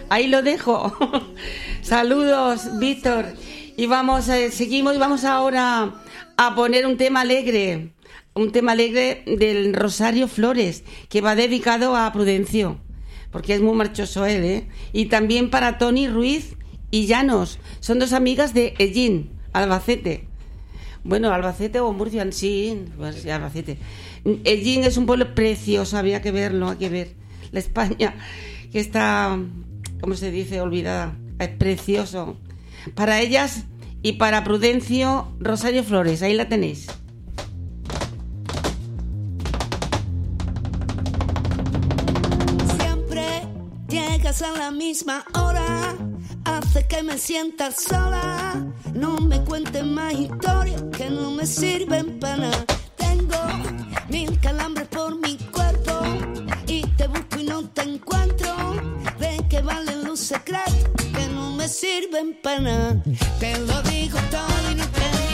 Ahí 0.09 0.27
lo 0.27 0.41
dejo. 0.41 0.97
Saludos, 1.83 2.79
Víctor. 2.79 3.27
Y 3.77 3.85
vamos, 3.85 4.27
eh, 4.31 4.51
seguimos 4.51 4.95
y 4.95 4.99
vamos 4.99 5.25
ahora 5.25 6.03
a 6.39 6.55
poner 6.55 6.87
un 6.87 6.97
tema 6.97 7.21
alegre, 7.21 7.93
un 8.33 8.53
tema 8.53 8.73
alegre 8.73 9.23
del 9.27 9.75
Rosario 9.75 10.29
Flores, 10.29 10.83
que 11.11 11.21
va 11.21 11.35
dedicado 11.35 11.95
a 11.95 12.11
Prudencio, 12.11 12.79
porque 13.31 13.53
es 13.53 13.61
muy 13.61 13.75
marchoso 13.75 14.25
él, 14.25 14.45
¿eh? 14.45 14.68
Y 14.95 15.07
también 15.07 15.51
para 15.51 15.77
Tony 15.77 16.09
Ruiz 16.09 16.57
y 16.91 17.07
Llanos, 17.07 17.59
son 17.80 17.99
dos 17.99 18.12
amigas 18.12 18.55
de 18.55 18.74
Ellín, 18.78 19.30
Albacete. 19.53 20.26
Bueno, 21.03 21.32
Albacete 21.32 21.80
o 21.80 21.93
Murcia, 21.93 22.30
sí, 22.32 22.84
pues, 22.97 23.24
Albacete. 23.26 23.78
Ellín 24.45 24.84
es 24.84 24.97
un 24.97 25.07
pueblo 25.07 25.34
precioso, 25.34 25.97
había 25.97 26.20
que 26.20 26.30
verlo, 26.30 26.70
hay 26.70 26.76
que 26.76 26.88
ver. 26.88 27.14
La 27.53 27.61
España, 27.61 28.14
que 28.70 28.80
está, 28.80 29.38
¿cómo 30.01 30.14
se 30.14 30.30
dice? 30.30 30.61
Olvidada. 30.61 31.16
Es 31.38 31.49
precioso. 31.49 32.36
Para 32.95 33.20
ellas 33.20 33.64
y 34.03 34.12
para 34.12 34.45
Prudencio, 34.45 35.32
Rosario 35.41 35.84
Flores, 35.84 36.22
ahí 36.22 36.34
la 36.34 36.49
tenéis. 36.49 36.86
Siempre 42.78 43.24
llegas 43.88 44.43
a 44.43 44.57
la 44.57 44.70
misma 44.70 45.24
hora, 45.34 45.97
hace 46.59 46.87
que 46.87 47.03
me 47.03 47.19
sienta 47.19 47.71
sola. 47.71 48.67
No 48.95 49.17
me 49.19 49.41
cuentes 49.43 49.85
más 49.85 50.13
historias 50.13 50.83
que 50.97 51.11
no 51.11 51.31
me 51.31 51.47
sirven 51.47 52.19
para 52.19 52.37
nada. 52.37 52.65
Tengo 52.97 53.39
mil 54.09 54.39
calambres 54.41 54.89
por 54.89 55.17
mi 55.17 55.37
cuerpo 55.37 55.93
y 56.67 56.83
te 56.97 57.07
busco 57.07 57.39
y 57.39 57.45
no 57.45 57.69
te 57.69 57.83
encuentro. 57.83 58.51
¿De 59.19 59.45
qué 59.49 59.63
valen 59.63 60.05
los 60.05 60.21
secretos 60.21 61.07
que 61.15 61.27
no 61.29 61.53
me 61.53 61.69
sirven 61.69 62.39
para 62.43 62.61
nada? 62.61 63.03
Te 63.39 63.59
lo 63.59 63.83
digo 63.83 64.19
todo 64.31 64.71
y 64.71 64.75
no 64.75 64.87
te 64.89 65.30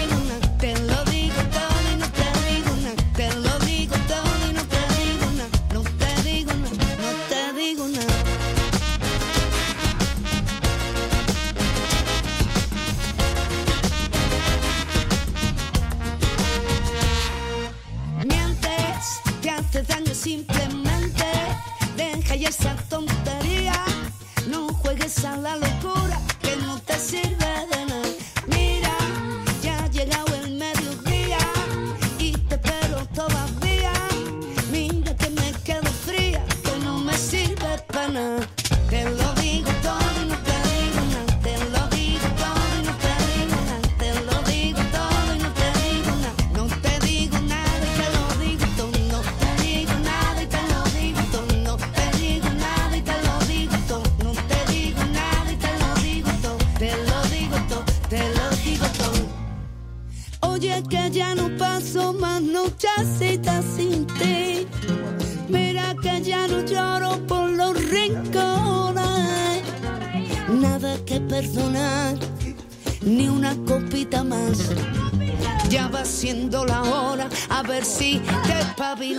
Simplemente 20.27 21.24
deja 21.97 22.35
ya 22.35 22.49
esa 22.49 22.74
tontería, 22.89 23.74
no 24.51 24.66
juegues 24.74 25.24
a 25.24 25.37
la 25.37 25.55
locura. 25.55 26.05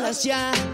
Espabilas 0.08 0.26
ya. 0.26 0.66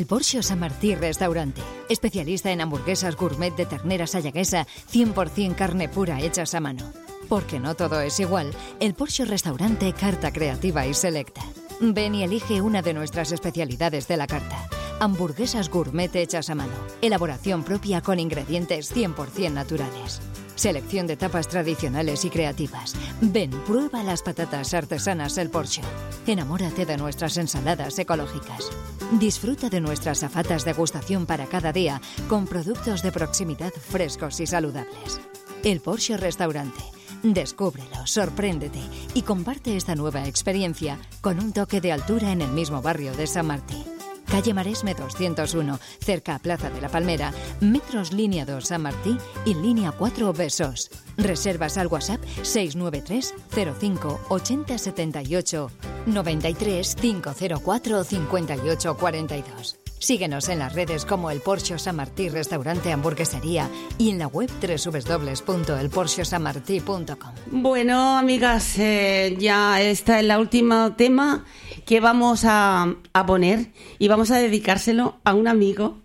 El 0.00 0.06
Porsche 0.06 0.42
San 0.42 0.60
Martí 0.60 0.94
Restaurante, 0.94 1.60
especialista 1.90 2.50
en 2.50 2.62
hamburguesas 2.62 3.16
gourmet 3.16 3.54
de 3.54 3.66
ternera 3.66 4.06
sayaguesa, 4.06 4.66
100% 4.90 5.54
carne 5.54 5.90
pura 5.90 6.22
hechas 6.22 6.54
a 6.54 6.60
mano. 6.60 6.90
Porque 7.28 7.60
no 7.60 7.76
todo 7.76 8.00
es 8.00 8.18
igual, 8.18 8.50
el 8.80 8.94
Porsche 8.94 9.26
Restaurante 9.26 9.92
Carta 9.92 10.32
Creativa 10.32 10.86
y 10.86 10.94
Selecta. 10.94 11.42
Ven 11.82 12.14
y 12.14 12.22
elige 12.22 12.62
una 12.62 12.80
de 12.80 12.94
nuestras 12.94 13.30
especialidades 13.30 14.08
de 14.08 14.16
la 14.16 14.26
carta. 14.26 14.70
Hamburguesas 15.00 15.68
gourmet 15.68 16.16
hechas 16.16 16.48
a 16.48 16.54
mano, 16.54 16.72
elaboración 17.02 17.62
propia 17.62 18.00
con 18.00 18.18
ingredientes 18.18 18.96
100% 18.96 19.52
naturales. 19.52 20.22
Selección 20.60 21.06
de 21.06 21.16
tapas 21.16 21.48
tradicionales 21.48 22.26
y 22.26 22.28
creativas. 22.28 22.94
Ven, 23.22 23.50
prueba 23.66 24.02
las 24.02 24.20
patatas 24.20 24.74
artesanas 24.74 25.38
El 25.38 25.48
Porsche. 25.48 25.80
Enamórate 26.26 26.84
de 26.84 26.98
nuestras 26.98 27.38
ensaladas 27.38 27.98
ecológicas. 27.98 28.70
Disfruta 29.12 29.70
de 29.70 29.80
nuestras 29.80 30.22
afatas 30.22 30.66
degustación 30.66 31.24
para 31.24 31.46
cada 31.46 31.72
día 31.72 32.02
con 32.28 32.46
productos 32.46 33.02
de 33.02 33.10
proximidad 33.10 33.72
frescos 33.72 34.38
y 34.40 34.46
saludables. 34.46 35.18
El 35.64 35.80
Porsche 35.80 36.18
Restaurante. 36.18 36.82
Descúbrelo, 37.22 38.06
sorpréndete 38.06 38.82
y 39.14 39.22
comparte 39.22 39.78
esta 39.78 39.94
nueva 39.94 40.26
experiencia 40.26 40.98
con 41.22 41.40
un 41.40 41.54
toque 41.54 41.80
de 41.80 41.92
altura 41.92 42.32
en 42.32 42.42
el 42.42 42.50
mismo 42.50 42.82
barrio 42.82 43.14
de 43.14 43.26
San 43.26 43.46
Martín. 43.46 43.99
Calle 44.30 44.54
Maresme 44.54 44.94
201, 44.94 45.80
cerca 45.98 46.36
a 46.36 46.38
Plaza 46.38 46.70
de 46.70 46.80
la 46.80 46.88
Palmera, 46.88 47.32
Metros 47.60 48.12
Línea 48.12 48.44
2 48.46 48.64
San 48.64 48.82
Martí 48.82 49.16
y 49.44 49.54
Línea 49.54 49.90
4 49.90 50.32
Besos. 50.32 50.90
Reservas 51.16 51.76
al 51.78 51.88
WhatsApp 51.88 52.22
693 52.42 53.34
05 53.78 54.20
80 54.28 54.78
78 54.78 55.70
93 56.06 56.94
504 56.94 58.04
58 58.04 58.96
42. 58.96 59.79
Síguenos 60.00 60.48
en 60.48 60.58
las 60.60 60.74
redes 60.74 61.04
como 61.04 61.30
el 61.30 61.42
Porsche 61.42 61.78
San 61.78 61.96
Martí 61.96 62.30
Restaurante 62.30 62.90
Hamburguesería 62.90 63.68
y 63.98 64.08
en 64.08 64.18
la 64.18 64.28
web 64.28 64.48
www.elporschesanmartí.com. 64.58 67.34
Bueno, 67.50 68.16
amigas, 68.16 68.78
eh, 68.78 69.36
ya 69.38 69.82
está 69.82 70.20
el 70.20 70.32
último 70.32 70.94
tema 70.94 71.44
que 71.84 72.00
vamos 72.00 72.46
a, 72.46 72.94
a 73.12 73.26
poner 73.26 73.72
y 73.98 74.08
vamos 74.08 74.30
a 74.30 74.38
dedicárselo 74.38 75.18
a 75.22 75.34
un 75.34 75.46
amigo, 75.46 75.98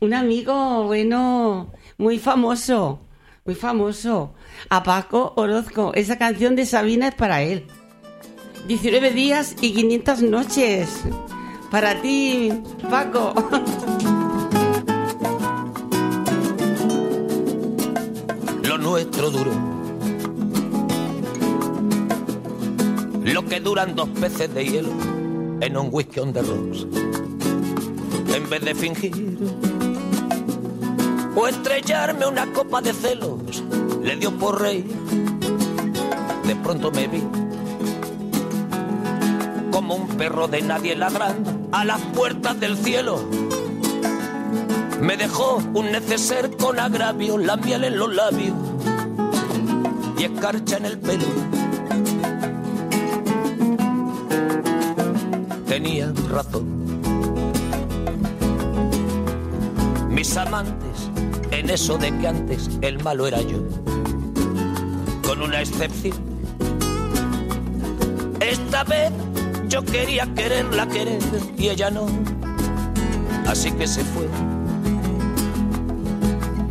un 0.00 0.12
amigo, 0.12 0.84
bueno, 0.84 1.72
muy 1.96 2.18
famoso, 2.18 3.00
muy 3.46 3.54
famoso, 3.54 4.34
a 4.68 4.82
Paco 4.82 5.32
Orozco. 5.36 5.92
Esa 5.94 6.18
canción 6.18 6.56
de 6.56 6.66
Sabina 6.66 7.08
es 7.08 7.14
para 7.14 7.40
él. 7.40 7.66
19 8.68 9.12
días 9.12 9.56
y 9.62 9.72
500 9.72 10.22
noches. 10.24 11.04
Para 11.70 11.94
ti, 12.02 12.50
Paco. 12.90 13.32
lo 18.64 18.76
nuestro 18.76 19.30
duró. 19.30 19.52
Lo 23.22 23.44
que 23.46 23.60
duran 23.60 23.94
dos 23.94 24.08
peces 24.08 24.52
de 24.52 24.64
hielo 24.64 24.90
en 25.60 25.76
un 25.76 25.90
whisky 25.92 26.18
on 26.18 26.32
the 26.32 26.42
rocks. 26.42 26.86
En 28.34 28.50
vez 28.50 28.64
de 28.64 28.74
fingir 28.74 29.38
o 31.36 31.46
estrellarme 31.46 32.26
una 32.26 32.52
copa 32.52 32.80
de 32.80 32.92
celos, 32.92 33.62
le 34.02 34.16
dio 34.16 34.36
por 34.36 34.60
rey. 34.60 34.84
De 36.44 36.56
pronto 36.56 36.90
me 36.90 37.06
vi 37.06 37.22
como 39.70 39.94
un 39.94 40.08
perro 40.08 40.48
de 40.48 40.62
nadie 40.62 40.96
ladrando 40.96 41.59
a 41.72 41.84
las 41.84 42.00
puertas 42.14 42.58
del 42.58 42.76
cielo. 42.76 43.24
Me 45.00 45.16
dejó 45.16 45.62
un 45.74 45.92
neceser 45.92 46.56
con 46.56 46.78
agravio, 46.78 47.38
la 47.38 47.54
en 47.54 47.98
los 47.98 48.14
labios 48.14 48.54
y 50.18 50.24
escarcha 50.24 50.76
en 50.76 50.84
el 50.84 50.98
pelo. 50.98 51.26
Tenía 55.66 56.12
razón. 56.28 56.66
Mis 60.10 60.36
amantes, 60.36 61.10
en 61.50 61.70
eso 61.70 61.96
de 61.96 62.16
que 62.18 62.28
antes 62.28 62.68
el 62.82 63.02
malo 63.02 63.26
era 63.26 63.40
yo, 63.40 63.58
con 65.22 65.40
una 65.40 65.62
excepción. 65.62 66.18
Esta 68.40 68.84
vez 68.84 69.12
yo 69.70 69.84
quería 69.84 70.26
quererla 70.34 70.88
querer 70.88 71.22
y 71.56 71.68
ella 71.68 71.90
no, 71.90 72.06
así 73.46 73.70
que 73.70 73.86
se 73.86 74.02
fue. 74.04 74.28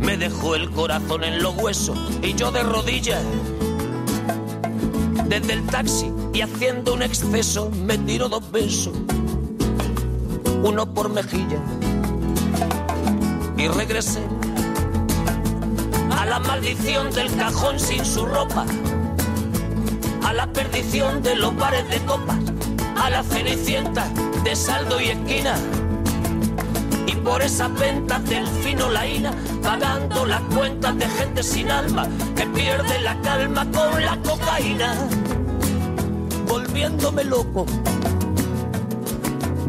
Me 0.00 0.18
dejó 0.18 0.54
el 0.54 0.70
corazón 0.70 1.24
en 1.24 1.42
los 1.42 1.56
huesos 1.56 1.98
y 2.22 2.34
yo 2.34 2.52
de 2.52 2.62
rodillas. 2.62 3.22
Desde 5.28 5.52
el 5.54 5.66
taxi 5.66 6.12
y 6.34 6.42
haciendo 6.42 6.92
un 6.92 7.02
exceso 7.02 7.70
me 7.70 7.96
tiró 7.96 8.28
dos 8.28 8.52
besos, 8.52 8.92
uno 10.62 10.92
por 10.92 11.08
mejilla. 11.08 11.58
Y 13.56 13.66
regresé 13.68 14.22
a 16.18 16.26
la 16.26 16.38
maldición 16.38 17.10
del 17.12 17.34
cajón 17.34 17.80
sin 17.80 18.04
su 18.04 18.26
ropa, 18.26 18.66
a 20.22 20.32
la 20.34 20.52
perdición 20.52 21.22
de 21.22 21.36
los 21.36 21.56
bares 21.56 21.88
de 21.88 21.98
copas, 22.04 22.49
a 23.00 23.10
la 23.10 23.22
cenicienta 23.22 24.08
de 24.44 24.54
saldo 24.54 25.00
y 25.00 25.08
esquina 25.08 25.56
y 27.06 27.16
por 27.16 27.42
esas 27.42 27.72
ventas 27.78 28.24
del 28.28 28.46
fino 28.46 28.88
laína, 28.90 29.32
pagando 29.62 30.26
las 30.26 30.42
cuentas 30.54 30.96
de 30.98 31.08
gente 31.08 31.42
sin 31.42 31.70
alma 31.70 32.06
que 32.36 32.46
pierde 32.46 33.00
la 33.00 33.20
calma 33.22 33.66
con 33.72 34.04
la 34.04 34.16
cocaína, 34.22 34.94
volviéndome 36.46 37.24
loco 37.24 37.66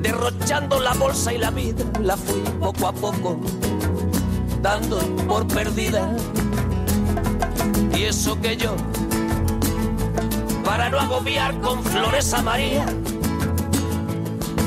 derrochando 0.01 0.79
la 0.79 0.93
bolsa 0.93 1.33
y 1.33 1.37
la 1.37 1.51
vida, 1.51 1.85
la 2.01 2.17
fui 2.17 2.41
poco 2.59 2.87
a 2.87 2.91
poco 2.91 3.39
dando 4.61 4.99
por 5.27 5.47
perdida. 5.47 6.15
Y 7.95 8.03
eso 8.03 8.39
que 8.41 8.57
yo, 8.57 8.75
para 10.63 10.89
no 10.89 10.99
agobiar 10.99 11.59
con 11.61 11.83
flores 11.83 12.33
a 12.33 12.41
María, 12.41 12.85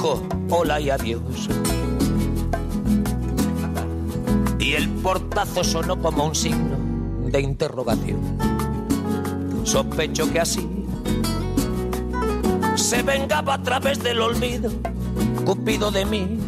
Dijo 0.00 0.26
hola 0.48 0.80
y 0.80 0.88
adiós. 0.88 1.50
Y 4.58 4.72
el 4.72 4.88
portazo 4.88 5.62
sonó 5.62 6.00
como 6.00 6.24
un 6.24 6.34
signo 6.34 6.78
de 7.26 7.42
interrogación. 7.42 8.38
Sospecho 9.62 10.32
que 10.32 10.40
así 10.40 10.66
se 12.76 13.02
vengaba 13.02 13.52
a 13.52 13.62
través 13.62 14.02
del 14.02 14.22
olvido. 14.22 14.72
Cupido 15.44 15.90
de 15.90 16.06
mí. 16.06 16.38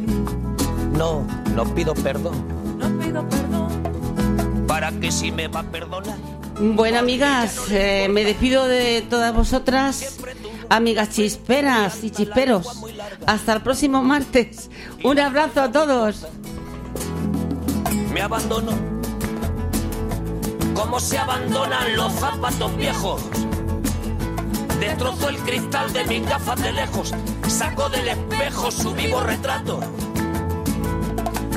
No, 0.97 1.27
no 1.55 1.75
pido 1.75 1.93
perdón. 1.93 2.33
No 2.79 2.99
pido 3.05 3.29
perdón. 3.29 4.67
Para 4.67 4.93
que 4.93 5.13
si 5.13 5.31
me 5.31 5.49
va 5.49 5.61
a 5.61 5.65
perdonar. 5.65 6.17
Bueno, 6.59 6.99
amigas, 6.99 7.71
eh, 7.71 8.09
me 8.09 8.25
despido 8.25 8.67
de 8.67 9.03
todas 9.03 9.35
vosotras, 9.35 10.21
amigas 10.71 11.11
chisperas 11.11 12.03
y 12.03 12.11
chisperos. 12.11 12.92
Hasta 13.27 13.55
el 13.55 13.63
próximo 13.63 14.03
martes. 14.03 14.71
Un 15.05 15.19
abrazo 15.19 15.63
a 15.63 15.73
todos. 15.73 16.27
me 18.13 18.21
abandonó. 18.21 18.73
Como 20.75 21.01
se 21.01 21.19
abandonan 21.19 21.97
los 21.97 22.13
zapatos 22.15 22.77
viejos. 22.77 23.23
Destrozó 24.81 25.29
el 25.29 25.37
cristal 25.39 25.93
de 25.93 26.05
mis 26.05 26.29
gafas 26.29 26.61
de 26.63 26.73
lejos. 26.73 27.15
Sacó 27.47 27.89
del 27.89 28.09
espejo 28.09 28.71
su 28.71 28.93
vivo 28.93 29.21
retrato. 29.21 29.81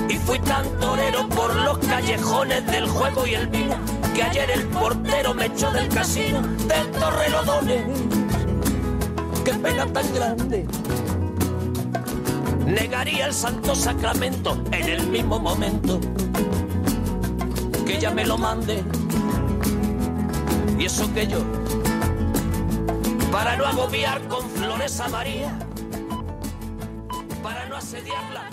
Y 0.09 0.17
fui 0.17 0.39
tan 0.39 0.69
torero 0.79 1.27
por 1.29 1.55
los 1.55 1.77
callejones 1.79 2.65
del 2.67 2.87
juego 2.87 3.25
y 3.25 3.33
el 3.33 3.47
vino 3.47 3.75
que 4.13 4.23
ayer 4.23 4.49
el 4.51 4.65
portero 4.67 5.33
me 5.33 5.47
echó 5.47 5.71
del 5.71 5.89
casino 5.89 6.41
del 6.41 6.91
Torrelodones. 6.91 7.85
Qué 9.43 9.53
pena 9.53 9.85
tan 9.87 10.13
grande. 10.13 10.65
Negaría 12.65 13.27
el 13.27 13.33
santo 13.33 13.75
sacramento 13.75 14.61
en 14.71 14.89
el 14.89 15.07
mismo 15.07 15.39
momento 15.39 15.99
que 17.85 17.97
ella 17.97 18.11
me 18.11 18.25
lo 18.25 18.37
mande. 18.37 18.83
Y 20.79 20.85
eso 20.85 21.11
que 21.13 21.27
yo, 21.27 21.39
para 23.31 23.55
no 23.55 23.65
agobiar 23.65 24.27
con 24.27 24.49
flores 24.49 24.99
a 24.99 25.07
María, 25.09 25.57
para 27.43 27.67
no 27.67 27.75
asediarla 27.75 28.44